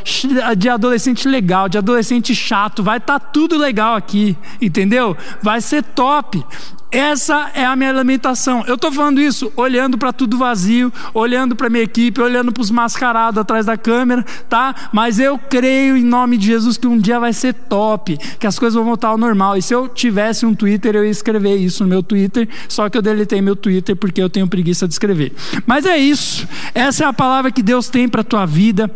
de 0.57 0.69
adolescente 0.69 1.29
legal, 1.29 1.69
de 1.69 1.79
adolescente 1.79 2.35
chato, 2.35 2.83
vai 2.83 2.99
estar 2.99 3.19
tudo 3.19 3.57
legal 3.57 3.95
aqui, 3.95 4.37
entendeu? 4.61 5.17
Vai 5.43 5.61
ser 5.61 5.83
top. 5.83 6.45
Essa 6.93 7.51
é 7.55 7.65
a 7.65 7.75
minha 7.75 7.91
lamentação. 7.91 8.65
Eu 8.67 8.75
estou 8.75 8.93
falando 8.93 9.19
isso 9.19 9.51
olhando 9.57 9.97
para 9.97 10.13
tudo 10.13 10.37
vazio, 10.37 10.93
olhando 11.15 11.57
para 11.57 11.71
minha 11.71 11.83
equipe, 11.83 12.21
olhando 12.21 12.53
para 12.53 12.61
os 12.61 12.71
mascarados 12.71 13.41
atrás 13.41 13.65
da 13.65 13.79
câmera, 13.79 14.23
tá? 14.47 14.75
Mas 14.93 15.19
eu 15.19 15.39
creio 15.39 15.97
em 15.97 16.05
nome 16.05 16.37
de 16.37 16.49
Jesus 16.49 16.77
que 16.77 16.87
um 16.87 16.99
dia 16.99 17.19
vai 17.19 17.33
ser 17.33 17.55
top, 17.73 18.19
que 18.39 18.47
as 18.47 18.59
coisas 18.59 18.75
vão 18.75 18.85
voltar 18.85 19.09
ao 19.09 19.17
normal. 19.17 19.57
E 19.57 19.63
se 19.63 19.75
eu 19.75 19.89
tivesse 19.89 20.45
um 20.45 20.55
Twitter, 20.55 20.95
eu 20.95 21.07
ia 21.07 21.11
escrever 21.11 21.57
isso 21.57 21.83
no 21.83 21.89
meu 21.89 22.03
Twitter, 22.03 22.47
só 22.69 22.91
que 22.91 22.99
eu 22.99 23.01
deletei 23.01 23.41
meu 23.41 23.57
Twitter 23.57 23.97
porque 23.97 24.23
eu 24.23 24.29
tenho 24.29 24.47
preguiça 24.47 24.87
de 24.87 24.93
escrever. 24.93 25.33
Mas 25.65 25.87
é 25.87 25.97
isso. 25.97 26.47
Essa 26.75 27.05
é 27.05 27.07
a 27.07 27.15
palavra 27.15 27.51
que 27.51 27.63
Deus 27.63 27.89
tem 27.89 28.07
para 28.11 28.23
tua 28.23 28.45
vida. 28.45 28.91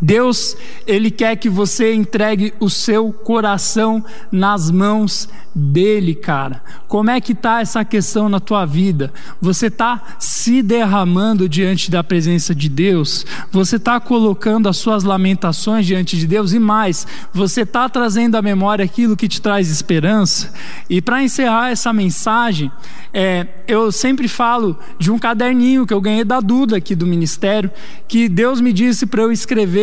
Deus, 0.00 0.56
Ele 0.86 1.10
quer 1.10 1.36
que 1.36 1.48
você 1.48 1.94
entregue 1.94 2.52
o 2.58 2.68
seu 2.70 3.12
coração 3.12 4.04
nas 4.30 4.70
mãos 4.70 5.28
dele, 5.54 6.14
cara. 6.14 6.62
Como 6.88 7.10
é 7.10 7.20
que 7.20 7.34
tá 7.34 7.60
essa 7.60 7.84
questão 7.84 8.28
na 8.28 8.40
tua 8.40 8.64
vida? 8.64 9.12
Você 9.40 9.70
tá 9.70 10.16
se 10.18 10.62
derramando 10.62 11.48
diante 11.48 11.90
da 11.90 12.02
presença 12.02 12.54
de 12.54 12.68
Deus? 12.68 13.26
Você 13.50 13.78
tá 13.78 14.00
colocando 14.00 14.68
as 14.68 14.76
suas 14.76 15.04
lamentações 15.04 15.86
diante 15.86 16.16
de 16.16 16.26
Deus 16.26 16.52
e 16.52 16.58
mais, 16.58 17.06
você 17.32 17.66
tá 17.66 17.88
trazendo 17.88 18.36
à 18.36 18.42
memória 18.42 18.84
aquilo 18.84 19.16
que 19.16 19.28
te 19.28 19.40
traz 19.40 19.70
esperança? 19.70 20.52
E 20.88 21.02
para 21.02 21.22
encerrar 21.22 21.70
essa 21.70 21.92
mensagem, 21.92 22.70
é, 23.12 23.46
eu 23.68 23.92
sempre 23.92 24.26
falo 24.26 24.78
de 24.98 25.10
um 25.10 25.18
caderninho 25.18 25.86
que 25.86 25.92
eu 25.92 26.00
ganhei 26.00 26.24
da 26.24 26.40
Duda 26.40 26.78
aqui 26.78 26.94
do 26.94 27.06
ministério, 27.06 27.70
que 28.08 28.28
Deus 28.28 28.60
me 28.60 28.72
disse 28.72 29.04
para 29.04 29.22
eu 29.22 29.30
escrever 29.30 29.81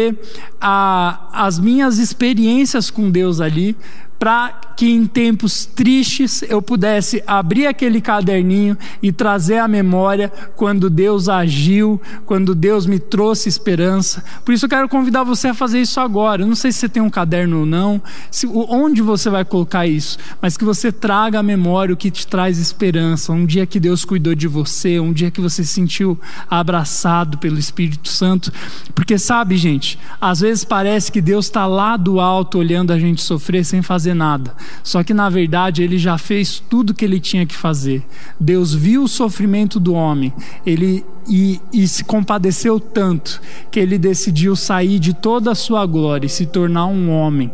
a, 0.60 1.30
as 1.34 1.60
minhas 1.60 1.97
experiências 1.97 2.89
com 2.89 3.10
Deus 3.10 3.39
ali, 3.39 3.76
para 4.20 4.51
que 4.76 4.89
em 4.89 5.07
tempos 5.07 5.65
tristes 5.65 6.43
eu 6.43 6.61
pudesse 6.61 7.24
abrir 7.26 7.67
aquele 7.67 8.01
caderninho 8.01 8.78
e 9.01 9.11
trazer 9.11 9.57
à 9.57 9.67
memória 9.67 10.32
quando 10.55 10.89
Deus 10.89 11.28
agiu, 11.28 11.99
quando 12.26 12.53
Deus 12.53 12.86
me 12.86 12.99
trouxe 12.99 13.49
esperança. 13.49 14.24
Por 14.43 14.53
isso 14.53 14.65
eu 14.65 14.70
quero 14.70 14.89
convidar 14.89 15.24
você 15.24 15.47
a 15.47 15.53
fazer 15.53 15.82
isso 15.82 15.99
agora. 15.99 16.43
Eu 16.43 16.47
não 16.47 16.55
sei 16.55 16.72
se 16.72 16.80
você 16.80 16.89
tem 16.89 17.01
um 17.01 17.09
caderno 17.09 17.61
ou 17.61 17.65
não, 17.65 18.01
se, 18.30 18.45
onde 18.47 19.01
você 19.01 19.30
vai 19.30 19.45
colocar 19.45 19.88
isso, 19.88 20.17
mas 20.41 20.57
que 20.57 20.65
você 20.65 20.91
traga 20.91 21.39
à 21.39 21.43
memória 21.43 21.93
o 21.93 21.97
que 21.97 22.11
te 22.11 22.28
traz 22.28 22.57
esperança. 22.57 23.32
Um 23.32 23.45
dia 23.45 23.65
que 23.65 23.80
Deus 23.80 24.03
cuidou 24.03 24.36
de 24.36 24.47
você, 24.47 24.99
um 24.99 25.13
dia 25.13 25.32
que 25.32 25.41
você 25.41 25.63
se 25.63 25.74
sentiu 25.74 26.20
abraçado 26.49 27.38
pelo 27.38 27.57
Espírito 27.57 28.09
Santo. 28.09 28.51
Porque 28.93 29.17
sabe, 29.17 29.55
gente, 29.57 29.97
às 30.20 30.41
vezes 30.41 30.65
parece 30.65 31.11
que 31.11 31.22
Deus 31.22 31.45
está 31.45 31.65
lá 31.65 31.95
do 31.95 32.20
alto 32.20 32.57
olhando 32.57 32.91
a 32.91 32.99
gente 32.99 33.22
sofrer 33.22 33.63
sem 33.63 33.82
fazer 33.82 34.09
nada. 34.14 34.55
Só 34.84 35.03
que 35.03 35.14
na 35.14 35.30
verdade 35.30 35.84
ele 35.84 35.97
já 35.97 36.18
fez 36.18 36.60
tudo 36.60 36.93
que 36.93 37.05
ele 37.05 37.20
tinha 37.20 37.45
que 37.45 37.55
fazer. 37.55 38.03
Deus 38.39 38.74
viu 38.74 39.03
o 39.03 39.07
sofrimento 39.07 39.80
do 39.80 39.93
homem, 39.93 40.34
ele 40.66 41.05
e, 41.28 41.60
e 41.72 41.88
se 41.88 42.03
compadeceu 42.03 42.80
tanto 42.80 43.41
que 43.72 43.80
ele 43.80 43.97
decidiu 43.97 44.55
sair 44.55 44.99
de 44.99 45.14
toda 45.14 45.51
a 45.51 45.55
sua 45.55 45.86
glória 45.86 46.26
e 46.26 46.30
se 46.30 46.45
tornar 46.45 46.88
um 46.88 47.10
homem 47.10 47.51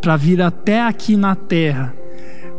para 0.00 0.16
vir 0.16 0.40
até 0.42 0.82
aqui 0.82 1.16
na 1.16 1.34
terra, 1.34 1.94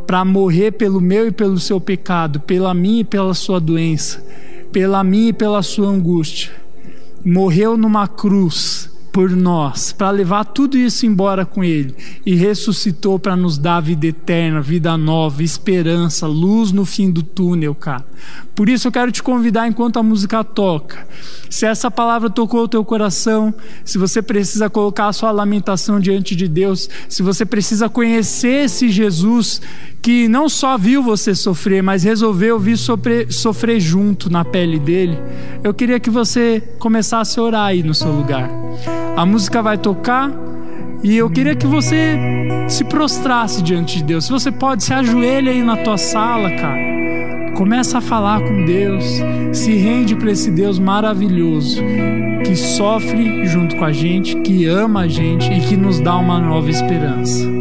para 0.06 0.24
morrer 0.24 0.72
pelo 0.72 1.00
meu 1.00 1.28
e 1.28 1.32
pelo 1.32 1.58
seu 1.58 1.80
pecado, 1.80 2.40
pela 2.40 2.74
minha 2.74 3.00
e 3.00 3.04
pela 3.04 3.34
sua 3.34 3.60
doença, 3.60 4.24
pela 4.72 5.04
minha 5.04 5.30
e 5.30 5.32
pela 5.32 5.62
sua 5.62 5.88
angústia. 5.88 6.50
Morreu 7.24 7.76
numa 7.76 8.08
cruz 8.08 8.90
por 9.12 9.30
nós, 9.30 9.92
para 9.92 10.10
levar 10.10 10.44
tudo 10.44 10.76
isso 10.76 11.06
embora 11.06 11.44
com 11.44 11.64
Ele, 11.64 11.94
e 12.24 12.34
ressuscitou 12.34 13.18
para 13.18 13.36
nos 13.36 13.58
dar 13.58 13.80
vida 13.80 14.06
eterna, 14.06 14.60
vida 14.60 14.96
nova, 14.96 15.42
esperança, 15.42 16.26
luz 16.26 16.72
no 16.72 16.84
fim 16.84 17.10
do 17.10 17.22
túnel, 17.22 17.74
cara. 17.74 18.06
Por 18.54 18.68
isso 18.68 18.88
eu 18.88 18.92
quero 18.92 19.12
te 19.12 19.22
convidar 19.22 19.68
enquanto 19.68 19.98
a 19.98 20.02
música 20.02 20.42
toca. 20.42 21.06
Se 21.48 21.64
essa 21.64 21.90
palavra 21.90 22.28
tocou 22.28 22.64
o 22.64 22.68
teu 22.68 22.84
coração, 22.84 23.54
se 23.84 23.98
você 23.98 24.20
precisa 24.20 24.68
colocar 24.68 25.08
a 25.08 25.12
sua 25.12 25.30
lamentação 25.30 25.98
diante 26.00 26.36
de 26.36 26.48
Deus, 26.48 26.88
se 27.08 27.22
você 27.22 27.44
precisa 27.44 27.88
conhecer 27.88 28.64
esse 28.64 28.88
Jesus 28.88 29.60
que 30.00 30.28
não 30.28 30.48
só 30.48 30.78
viu 30.78 31.02
você 31.02 31.34
sofrer, 31.34 31.82
mas 31.82 32.04
resolveu 32.04 32.58
vir 32.58 32.76
sofrer, 32.76 33.32
sofrer 33.32 33.80
junto 33.80 34.30
na 34.30 34.44
pele 34.44 34.78
dele, 34.78 35.18
eu 35.62 35.74
queria 35.74 36.00
que 36.00 36.10
você 36.10 36.62
começasse 36.78 37.38
a 37.38 37.42
orar 37.42 37.66
aí 37.66 37.82
no 37.82 37.94
seu 37.94 38.10
lugar. 38.10 38.50
A 39.16 39.26
música 39.26 39.62
vai 39.62 39.76
tocar 39.76 40.30
e 41.02 41.16
eu 41.16 41.28
queria 41.28 41.54
que 41.54 41.66
você 41.66 42.16
se 42.68 42.84
prostrasse 42.84 43.62
diante 43.62 43.98
de 43.98 44.04
Deus. 44.04 44.26
Se 44.26 44.30
você 44.30 44.50
pode, 44.50 44.84
se 44.84 44.92
ajoelha 44.92 45.52
aí 45.52 45.62
na 45.62 45.76
tua 45.76 45.98
sala, 45.98 46.50
cara 46.50 46.98
Começa 47.58 47.98
a 47.98 48.00
falar 48.00 48.40
com 48.40 48.64
Deus, 48.64 49.04
se 49.52 49.74
rende 49.74 50.14
para 50.14 50.30
esse 50.30 50.48
Deus 50.48 50.78
maravilhoso 50.78 51.82
que 52.44 52.54
sofre 52.54 53.48
junto 53.48 53.74
com 53.74 53.84
a 53.84 53.90
gente, 53.90 54.36
que 54.42 54.64
ama 54.66 55.00
a 55.00 55.08
gente 55.08 55.52
e 55.52 55.60
que 55.62 55.76
nos 55.76 55.98
dá 55.98 56.16
uma 56.16 56.38
nova 56.38 56.70
esperança. 56.70 57.57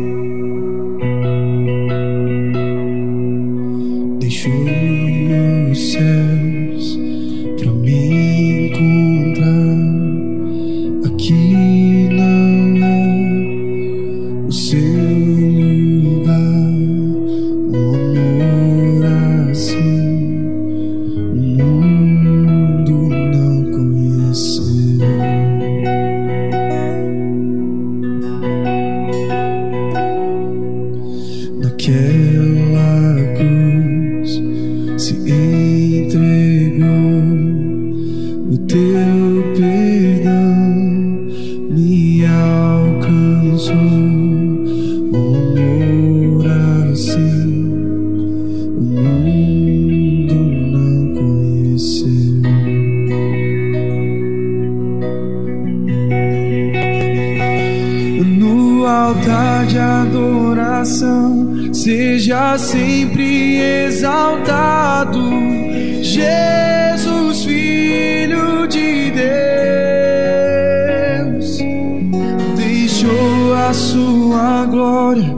A 73.67 73.73
sua 73.73 74.65
glória, 74.65 75.35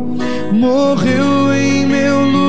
morreu 0.54 1.52
em 1.52 1.88
meu 1.88 2.22
lugar. 2.26 2.49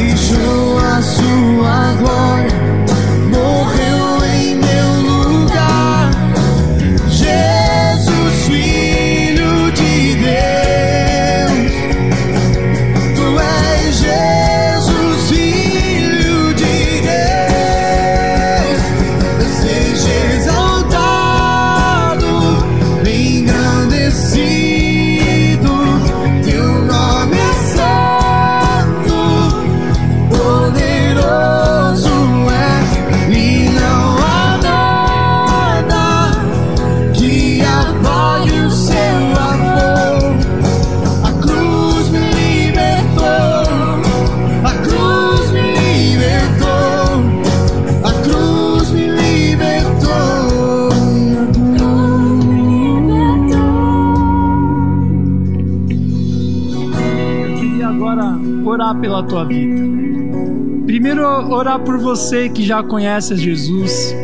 Deixou 0.00 0.78
a 0.78 1.02
sua 1.02 1.92
glória, 1.98 2.49
orar 61.60 61.78
por 61.78 61.98
você 61.98 62.48
que 62.48 62.62
já 62.62 62.82
conhece 62.82 63.36
Jesus, 63.36 64.14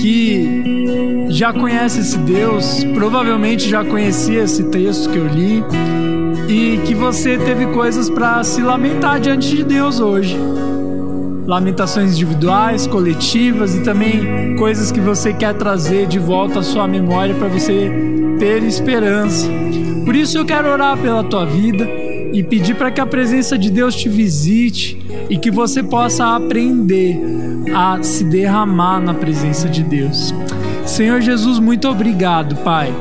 que 0.00 1.26
já 1.28 1.52
conhece 1.52 2.00
esse 2.00 2.18
Deus, 2.18 2.84
provavelmente 2.94 3.68
já 3.68 3.84
conhecia 3.84 4.42
esse 4.42 4.64
texto 4.64 5.08
que 5.08 5.16
eu 5.16 5.26
li, 5.28 5.64
e 6.48 6.78
que 6.84 6.94
você 6.94 7.38
teve 7.38 7.66
coisas 7.66 8.10
para 8.10 8.42
se 8.42 8.60
lamentar 8.60 9.20
diante 9.20 9.56
de 9.56 9.62
Deus 9.62 10.00
hoje. 10.00 10.36
Lamentações 11.46 12.12
individuais, 12.12 12.86
coletivas 12.86 13.74
e 13.74 13.82
também 13.82 14.56
coisas 14.56 14.90
que 14.90 15.00
você 15.00 15.32
quer 15.32 15.54
trazer 15.54 16.06
de 16.06 16.18
volta 16.18 16.58
à 16.58 16.62
sua 16.62 16.88
memória 16.88 17.34
para 17.34 17.48
você 17.48 17.90
ter 18.38 18.62
esperança. 18.64 19.46
Por 20.04 20.16
isso 20.16 20.36
eu 20.38 20.44
quero 20.44 20.68
orar 20.68 20.98
pela 20.98 21.22
tua 21.22 21.46
vida 21.46 22.03
e 22.34 22.42
pedir 22.42 22.74
para 22.74 22.90
que 22.90 23.00
a 23.00 23.06
presença 23.06 23.56
de 23.56 23.70
Deus 23.70 23.94
te 23.94 24.08
visite 24.08 24.98
e 25.30 25.38
que 25.38 25.52
você 25.52 25.84
possa 25.84 26.34
aprender 26.34 27.16
a 27.72 28.02
se 28.02 28.24
derramar 28.24 29.00
na 29.00 29.14
presença 29.14 29.68
de 29.68 29.84
Deus. 29.84 30.34
Senhor 30.84 31.20
Jesus, 31.20 31.60
muito 31.60 31.88
obrigado, 31.88 32.56
Pai, 32.56 32.92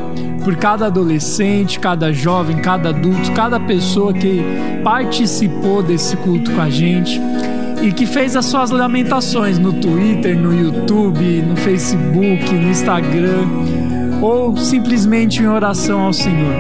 por 0.43 0.55
cada 0.55 0.85
adolescente, 0.85 1.79
cada 1.79 2.13
jovem, 2.13 2.57
cada 2.57 2.89
adulto, 2.89 3.31
cada 3.31 3.59
pessoa 3.59 4.13
que 4.13 4.39
participou 4.83 5.81
desse 5.81 6.15
culto 6.17 6.51
com 6.51 6.61
a 6.61 6.69
gente 6.69 7.19
e 7.81 7.91
que 7.91 8.05
fez 8.05 8.35
as 8.35 8.45
suas 8.45 8.69
lamentações 8.69 9.57
no 9.57 9.73
Twitter, 9.73 10.37
no 10.37 10.53
YouTube, 10.53 11.41
no 11.41 11.55
Facebook, 11.55 12.53
no 12.53 12.69
Instagram 12.69 13.47
ou 14.21 14.55
simplesmente 14.57 15.41
em 15.41 15.47
oração 15.47 16.01
ao 16.01 16.13
Senhor. 16.13 16.53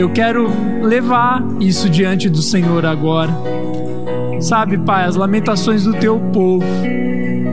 Eu 0.00 0.08
quero 0.08 0.48
levar 0.82 1.46
isso 1.60 1.90
diante 1.90 2.30
do 2.30 2.40
Senhor 2.40 2.86
agora. 2.86 3.30
Sabe, 4.40 4.78
Pai, 4.78 5.04
as 5.04 5.14
lamentações 5.14 5.84
do 5.84 5.92
teu 5.92 6.18
povo 6.32 6.64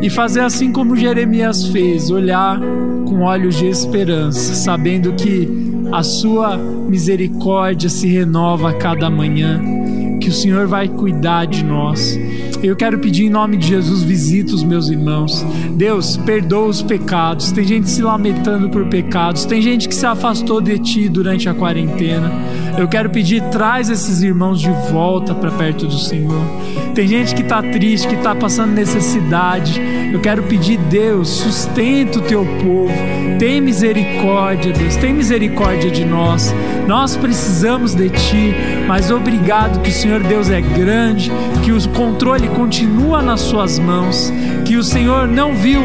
e 0.02 0.10
fazer 0.10 0.40
assim 0.40 0.72
como 0.72 0.96
Jeremias 0.96 1.68
fez, 1.68 2.10
olhar 2.10 2.58
com 3.06 3.24
olhos 3.24 3.58
de 3.58 3.66
esperança, 3.66 4.54
sabendo 4.54 5.12
que 5.12 5.46
a 5.92 6.02
sua 6.04 6.56
misericórdia 6.56 7.90
se 7.90 8.08
renova 8.08 8.70
a 8.70 8.74
cada 8.76 9.10
manhã, 9.10 9.62
que 10.22 10.30
o 10.30 10.34
Senhor 10.34 10.68
vai 10.68 10.88
cuidar 10.88 11.48
de 11.48 11.66
nós. 11.66 12.18
Eu 12.64 12.76
quero 12.76 12.98
pedir 13.00 13.26
em 13.26 13.30
nome 13.30 13.58
de 13.58 13.68
Jesus, 13.68 14.04
visita 14.04 14.54
os 14.54 14.64
meus 14.64 14.90
irmãos. 14.90 15.46
Deus, 15.72 16.18
perdoa 16.18 16.68
os 16.68 16.82
pecados. 16.82 17.52
Tem 17.52 17.64
gente 17.64 17.90
se 17.90 18.02
lamentando 18.02 18.70
por 18.70 18.88
pecados, 18.88 19.46
tem 19.46 19.62
gente 19.62 19.88
que 19.88 19.96
se 19.96 20.06
afastou 20.06 20.60
de 20.60 20.80
ti 20.80 21.08
durante 21.08 21.48
a 21.48 21.54
quarentena. 21.54 22.32
Eu 22.78 22.88
quero 22.88 23.10
pedir, 23.10 23.42
traz 23.50 23.90
esses 23.90 24.22
irmãos 24.22 24.62
de 24.62 24.70
volta 24.92 25.34
para 25.34 25.50
perto 25.50 25.88
do 25.88 25.98
Senhor. 25.98 26.40
Tem 26.94 27.08
gente 27.08 27.34
que 27.34 27.42
está 27.42 27.60
triste, 27.62 28.08
que 28.08 28.14
está 28.14 28.36
passando 28.36 28.72
necessidade. 28.72 29.82
Eu 30.14 30.20
quero 30.20 30.44
pedir, 30.44 30.78
Deus, 30.78 31.28
sustenta 31.28 32.20
o 32.20 32.22
teu 32.22 32.46
povo. 32.46 32.94
Tem 33.40 33.60
misericórdia, 33.62 34.74
Deus, 34.74 34.96
tem 34.96 35.14
misericórdia 35.14 35.90
de 35.90 36.06
nós. 36.06 36.54
Nós 36.88 37.16
precisamos 37.18 37.94
de 37.94 38.10
ti, 38.10 38.56
mas 38.88 39.12
obrigado 39.12 39.82
que 39.82 39.90
o 39.90 39.94
Senhor 39.94 40.22
Deus 40.22 40.50
é 40.50 40.62
grande, 40.62 41.32
que 41.64 41.72
o 41.72 41.90
controle 41.90 42.48
continua 42.50 43.22
nas 43.22 43.42
suas 43.42 43.78
mãos, 43.78 44.32
que 44.66 44.76
o 44.76 44.84
Senhor 44.84 45.28
não 45.28 45.54
viu 45.54 45.82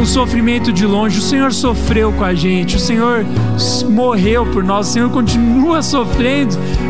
o 0.00 0.06
sofrimento 0.06 0.72
de 0.72 0.86
longe, 0.86 1.18
o 1.18 1.22
Senhor 1.22 1.52
sofreu 1.52 2.12
com 2.12 2.24
a 2.24 2.34
gente, 2.34 2.76
o 2.76 2.80
Senhor 2.80 3.24
morreu 3.90 4.46
por 4.46 4.62
nós, 4.64 4.88
o 4.88 4.92
Senhor 4.92 5.10
continua 5.10 5.82
sofrendo, 5.82 6.27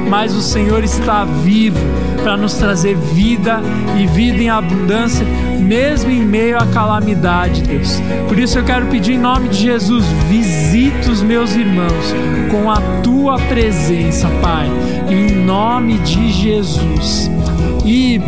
mas 0.09 0.35
o 0.35 0.43
Senhor 0.43 0.83
está 0.83 1.25
vivo 1.25 1.79
para 2.23 2.37
nos 2.37 2.55
trazer 2.55 2.97
vida 2.97 3.61
e 3.99 4.07
vida 4.07 4.43
em 4.43 4.51
abundância, 4.51 5.25
mesmo 5.59 6.11
em 6.11 6.25
meio 6.25 6.57
à 6.57 6.67
calamidade, 6.67 7.63
Deus. 7.63 8.01
Por 8.27 8.39
isso 8.39 8.59
eu 8.59 8.65
quero 8.65 8.87
pedir 8.87 9.13
em 9.13 9.19
nome 9.19 9.49
de 9.49 9.59
Jesus, 9.59 10.05
visita 10.29 11.11
os 11.11 11.23
meus 11.23 11.55
irmãos 11.55 12.15
com 12.51 12.71
a 12.71 12.81
tua 13.03 13.39
presença, 13.39 14.29
Pai, 14.43 14.69
em 15.09 15.45
nome 15.45 15.99
de 15.99 16.33
Jesus. 16.33 17.31
E 17.85 18.21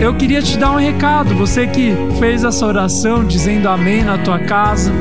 eu 0.00 0.14
queria 0.14 0.42
te 0.42 0.56
dar 0.58 0.72
um 0.72 0.78
recado, 0.78 1.34
você 1.34 1.66
que 1.66 1.94
fez 2.18 2.44
essa 2.44 2.66
oração 2.66 3.24
dizendo 3.24 3.68
amém 3.68 4.02
na 4.02 4.18
tua 4.18 4.38
casa. 4.38 4.92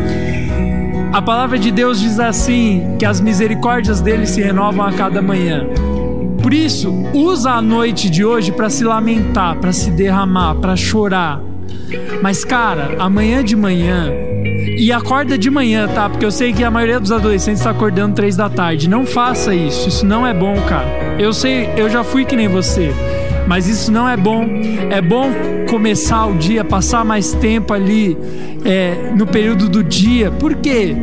A 1.13 1.21
palavra 1.21 1.59
de 1.59 1.71
Deus 1.71 1.99
diz 1.99 2.19
assim: 2.19 2.95
que 2.97 3.05
as 3.05 3.19
misericórdias 3.19 3.99
dele 3.99 4.25
se 4.25 4.41
renovam 4.41 4.85
a 4.85 4.93
cada 4.93 5.21
manhã. 5.21 5.67
Por 6.41 6.53
isso, 6.53 6.91
usa 7.13 7.51
a 7.51 7.61
noite 7.61 8.09
de 8.09 8.23
hoje 8.23 8.51
para 8.51 8.69
se 8.69 8.83
lamentar, 8.83 9.57
para 9.57 9.73
se 9.73 9.91
derramar, 9.91 10.55
para 10.55 10.75
chorar. 10.75 11.41
Mas 12.21 12.45
cara, 12.45 12.95
amanhã 12.97 13.43
de 13.43 13.55
manhã 13.55 14.09
e 14.77 14.91
acorda 14.91 15.37
de 15.37 15.49
manhã, 15.49 15.87
tá? 15.87 16.09
Porque 16.09 16.25
eu 16.25 16.31
sei 16.31 16.53
que 16.53 16.63
a 16.63 16.71
maioria 16.71 16.99
dos 16.99 17.11
adolescentes 17.11 17.59
está 17.59 17.71
acordando 17.71 18.15
três 18.15 18.37
da 18.37 18.49
tarde. 18.49 18.89
Não 18.89 19.05
faça 19.05 19.53
isso, 19.53 19.89
isso 19.89 20.05
não 20.05 20.25
é 20.25 20.33
bom, 20.33 20.55
cara. 20.61 20.87
Eu 21.19 21.33
sei, 21.33 21.69
eu 21.75 21.89
já 21.89 22.03
fui 22.03 22.23
que 22.23 22.35
nem 22.35 22.47
você 22.47 22.91
mas 23.47 23.67
isso 23.67 23.91
não 23.91 24.07
é 24.07 24.15
bom. 24.15 24.45
É 24.89 25.01
bom 25.01 25.29
começar 25.69 26.25
o 26.25 26.35
dia, 26.35 26.63
passar 26.63 27.03
mais 27.05 27.33
tempo 27.33 27.73
ali 27.73 28.17
é, 28.65 29.11
no 29.15 29.25
período 29.25 29.69
do 29.69 29.83
dia. 29.83 30.31
Por 30.31 30.55
quê? 30.55 30.95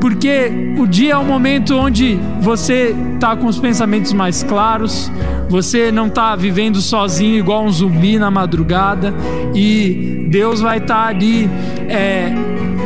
Porque 0.00 0.50
o 0.78 0.86
dia 0.86 1.14
é 1.14 1.16
o 1.16 1.24
momento 1.24 1.76
onde 1.76 2.18
você 2.40 2.94
está 3.14 3.34
com 3.36 3.46
os 3.46 3.58
pensamentos 3.58 4.12
mais 4.12 4.42
claros, 4.42 5.10
você 5.48 5.90
não 5.90 6.06
está 6.06 6.36
vivendo 6.36 6.80
sozinho 6.80 7.36
igual 7.36 7.64
um 7.64 7.70
zumbi 7.70 8.18
na 8.18 8.30
madrugada 8.30 9.12
e 9.54 10.26
Deus 10.28 10.60
vai 10.60 10.78
estar 10.78 11.02
tá 11.02 11.08
ali 11.08 11.50
é, 11.88 12.32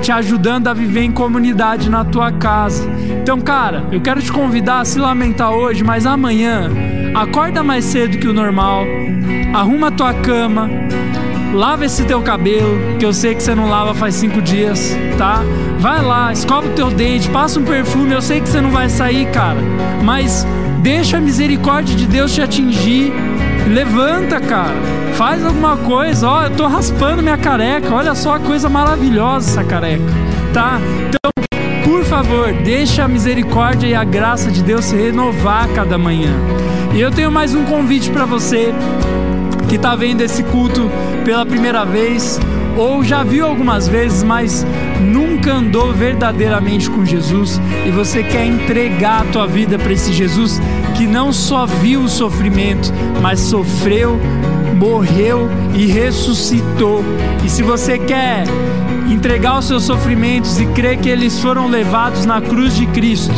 te 0.00 0.10
ajudando 0.10 0.68
a 0.68 0.74
viver 0.74 1.02
em 1.02 1.12
comunidade 1.12 1.90
na 1.90 2.04
tua 2.04 2.32
casa. 2.32 2.88
Então, 3.20 3.40
cara, 3.40 3.84
eu 3.92 4.00
quero 4.00 4.22
te 4.22 4.32
convidar 4.32 4.80
a 4.80 4.84
se 4.84 4.98
lamentar 4.98 5.52
hoje, 5.52 5.84
mas 5.84 6.06
amanhã 6.06 6.70
acorda 7.14 7.62
mais 7.62 7.84
cedo 7.84 8.18
que 8.18 8.28
o 8.28 8.32
normal, 8.32 8.84
arruma 9.52 9.88
a 9.88 9.90
tua 9.90 10.14
cama, 10.14 10.70
lava 11.52 11.84
esse 11.84 12.04
teu 12.04 12.22
cabelo, 12.22 12.96
que 12.98 13.04
eu 13.04 13.12
sei 13.12 13.34
que 13.34 13.42
você 13.42 13.54
não 13.54 13.68
lava 13.68 13.94
faz 13.94 14.14
cinco 14.14 14.40
dias, 14.40 14.96
tá? 15.18 15.42
Vai 15.78 16.02
lá, 16.02 16.32
escova 16.32 16.66
o 16.68 16.72
teu 16.72 16.90
dente, 16.90 17.28
passa 17.28 17.60
um 17.60 17.64
perfume, 17.64 18.12
eu 18.12 18.22
sei 18.22 18.40
que 18.40 18.48
você 18.48 18.60
não 18.60 18.70
vai 18.70 18.88
sair, 18.88 19.26
cara, 19.30 19.58
mas 20.02 20.46
deixa 20.82 21.18
a 21.18 21.20
misericórdia 21.20 21.94
de 21.94 22.06
Deus 22.06 22.32
te 22.32 22.40
atingir. 22.40 23.12
Levanta, 23.68 24.40
cara. 24.40 24.74
Faz 25.14 25.44
alguma 25.44 25.76
coisa. 25.76 26.28
Ó, 26.28 26.44
eu 26.44 26.50
tô 26.50 26.66
raspando 26.66 27.22
minha 27.22 27.36
careca. 27.36 27.94
Olha 27.94 28.14
só 28.14 28.34
a 28.34 28.40
coisa 28.40 28.68
maravilhosa 28.68 29.50
essa 29.50 29.64
careca, 29.64 30.02
tá? 30.52 30.80
Então, 31.08 31.31
favor, 32.12 32.52
deixa 32.52 33.04
a 33.04 33.08
misericórdia 33.08 33.86
e 33.86 33.94
a 33.94 34.04
graça 34.04 34.50
de 34.50 34.62
Deus 34.62 34.84
se 34.84 34.94
renovar 34.94 35.66
cada 35.70 35.96
manhã. 35.96 36.30
E 36.94 37.00
eu 37.00 37.10
tenho 37.10 37.32
mais 37.32 37.54
um 37.54 37.64
convite 37.64 38.10
para 38.10 38.26
você 38.26 38.74
que 39.66 39.76
está 39.76 39.96
vendo 39.96 40.20
esse 40.20 40.42
culto 40.42 40.90
pela 41.24 41.46
primeira 41.46 41.86
vez 41.86 42.38
ou 42.76 43.02
já 43.02 43.22
viu 43.22 43.46
algumas 43.46 43.88
vezes, 43.88 44.22
mas 44.22 44.66
nunca 45.00 45.54
andou 45.54 45.90
verdadeiramente 45.90 46.90
com 46.90 47.02
Jesus 47.02 47.58
e 47.86 47.90
você 47.90 48.22
quer 48.22 48.44
entregar 48.44 49.22
a 49.22 49.32
tua 49.32 49.46
vida 49.46 49.78
para 49.78 49.94
esse 49.94 50.12
Jesus 50.12 50.60
que 50.94 51.06
não 51.06 51.32
só 51.32 51.64
viu 51.64 52.02
o 52.02 52.08
sofrimento, 52.10 52.92
mas 53.22 53.40
sofreu, 53.40 54.20
morreu 54.76 55.48
e 55.74 55.86
ressuscitou. 55.86 57.02
E 57.42 57.48
se 57.48 57.62
você 57.62 57.98
quer 57.98 58.44
entregar 59.22 59.56
os 59.56 59.68
seus 59.68 59.84
sofrimentos 59.84 60.58
e 60.58 60.66
crer 60.66 60.98
que 60.98 61.08
eles 61.08 61.38
foram 61.38 61.68
levados 61.68 62.26
na 62.26 62.40
cruz 62.40 62.74
de 62.74 62.86
Cristo, 62.88 63.32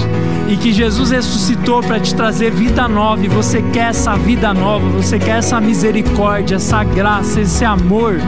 e 0.49 0.57
que 0.57 0.73
Jesus 0.73 1.11
ressuscitou 1.11 1.83
para 1.83 2.01
te 2.01 2.15
trazer 2.15 2.51
vida 2.51 2.89
nova, 2.89 3.23
e 3.23 3.29
você 3.29 3.61
quer 3.61 3.91
essa 3.91 4.17
vida 4.17 4.55
nova, 4.55 4.89
você 4.89 5.19
quer 5.19 5.37
essa 5.41 5.61
misericórdia, 5.61 6.57
essa 6.57 6.83
graça, 6.83 7.43
esse 7.43 7.67
amor. 7.67 8.19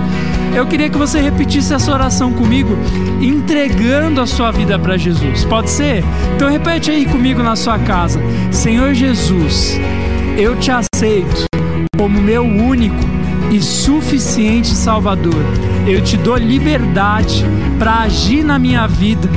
Eu 0.54 0.66
queria 0.66 0.90
que 0.90 0.98
você 0.98 1.18
repetisse 1.18 1.72
essa 1.72 1.90
oração 1.90 2.30
comigo, 2.30 2.76
entregando 3.22 4.20
a 4.20 4.26
sua 4.26 4.50
vida 4.50 4.78
para 4.78 4.98
Jesus. 4.98 5.46
Pode 5.46 5.70
ser? 5.70 6.04
Então 6.34 6.50
repete 6.50 6.90
aí 6.90 7.06
comigo 7.06 7.42
na 7.42 7.56
sua 7.56 7.78
casa. 7.78 8.20
Senhor 8.52 8.92
Jesus, 8.92 9.80
eu 10.36 10.56
te 10.56 10.70
aceito 10.70 11.46
como 11.96 12.20
meu 12.20 12.42
único 12.42 13.25
e 13.50 13.62
suficiente 13.62 14.68
Salvador. 14.68 15.44
Eu 15.86 16.02
te 16.02 16.16
dou 16.16 16.36
liberdade 16.36 17.44
para 17.78 18.00
agir 18.00 18.44
na 18.44 18.58
minha 18.58 18.86
vida 18.86 19.28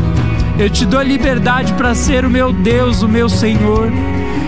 eu 0.59 0.69
te 0.69 0.85
dou 0.85 1.01
liberdade 1.01 1.71
para 1.75 1.95
ser 1.95 2.25
o 2.25 2.29
meu 2.29 2.51
Deus, 2.51 3.01
o 3.01 3.07
meu 3.07 3.29
Senhor. 3.29 3.89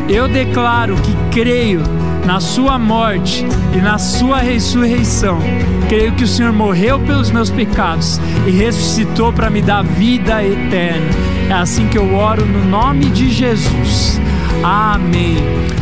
Eu 0.09 0.27
declaro 0.27 0.97
que 0.97 1.15
creio 1.31 1.81
na 2.25 2.41
Sua 2.41 2.77
morte 2.77 3.45
e 3.73 3.77
na 3.77 3.97
Sua 3.97 4.39
ressurreição. 4.39 5.39
Creio 5.87 6.11
que 6.11 6.25
o 6.25 6.27
Senhor 6.27 6.51
morreu 6.51 6.99
pelos 6.99 7.31
meus 7.31 7.49
pecados 7.49 8.19
e 8.45 8.51
ressuscitou 8.51 9.31
para 9.31 9.49
me 9.49 9.61
dar 9.61 9.85
vida 9.85 10.43
eterna. 10.43 11.09
É 11.49 11.53
assim 11.53 11.87
que 11.87 11.97
eu 11.97 12.13
oro 12.13 12.45
no 12.45 12.65
nome 12.65 13.05
de 13.05 13.29
Jesus. 13.29 14.19
Amém. 14.61 15.81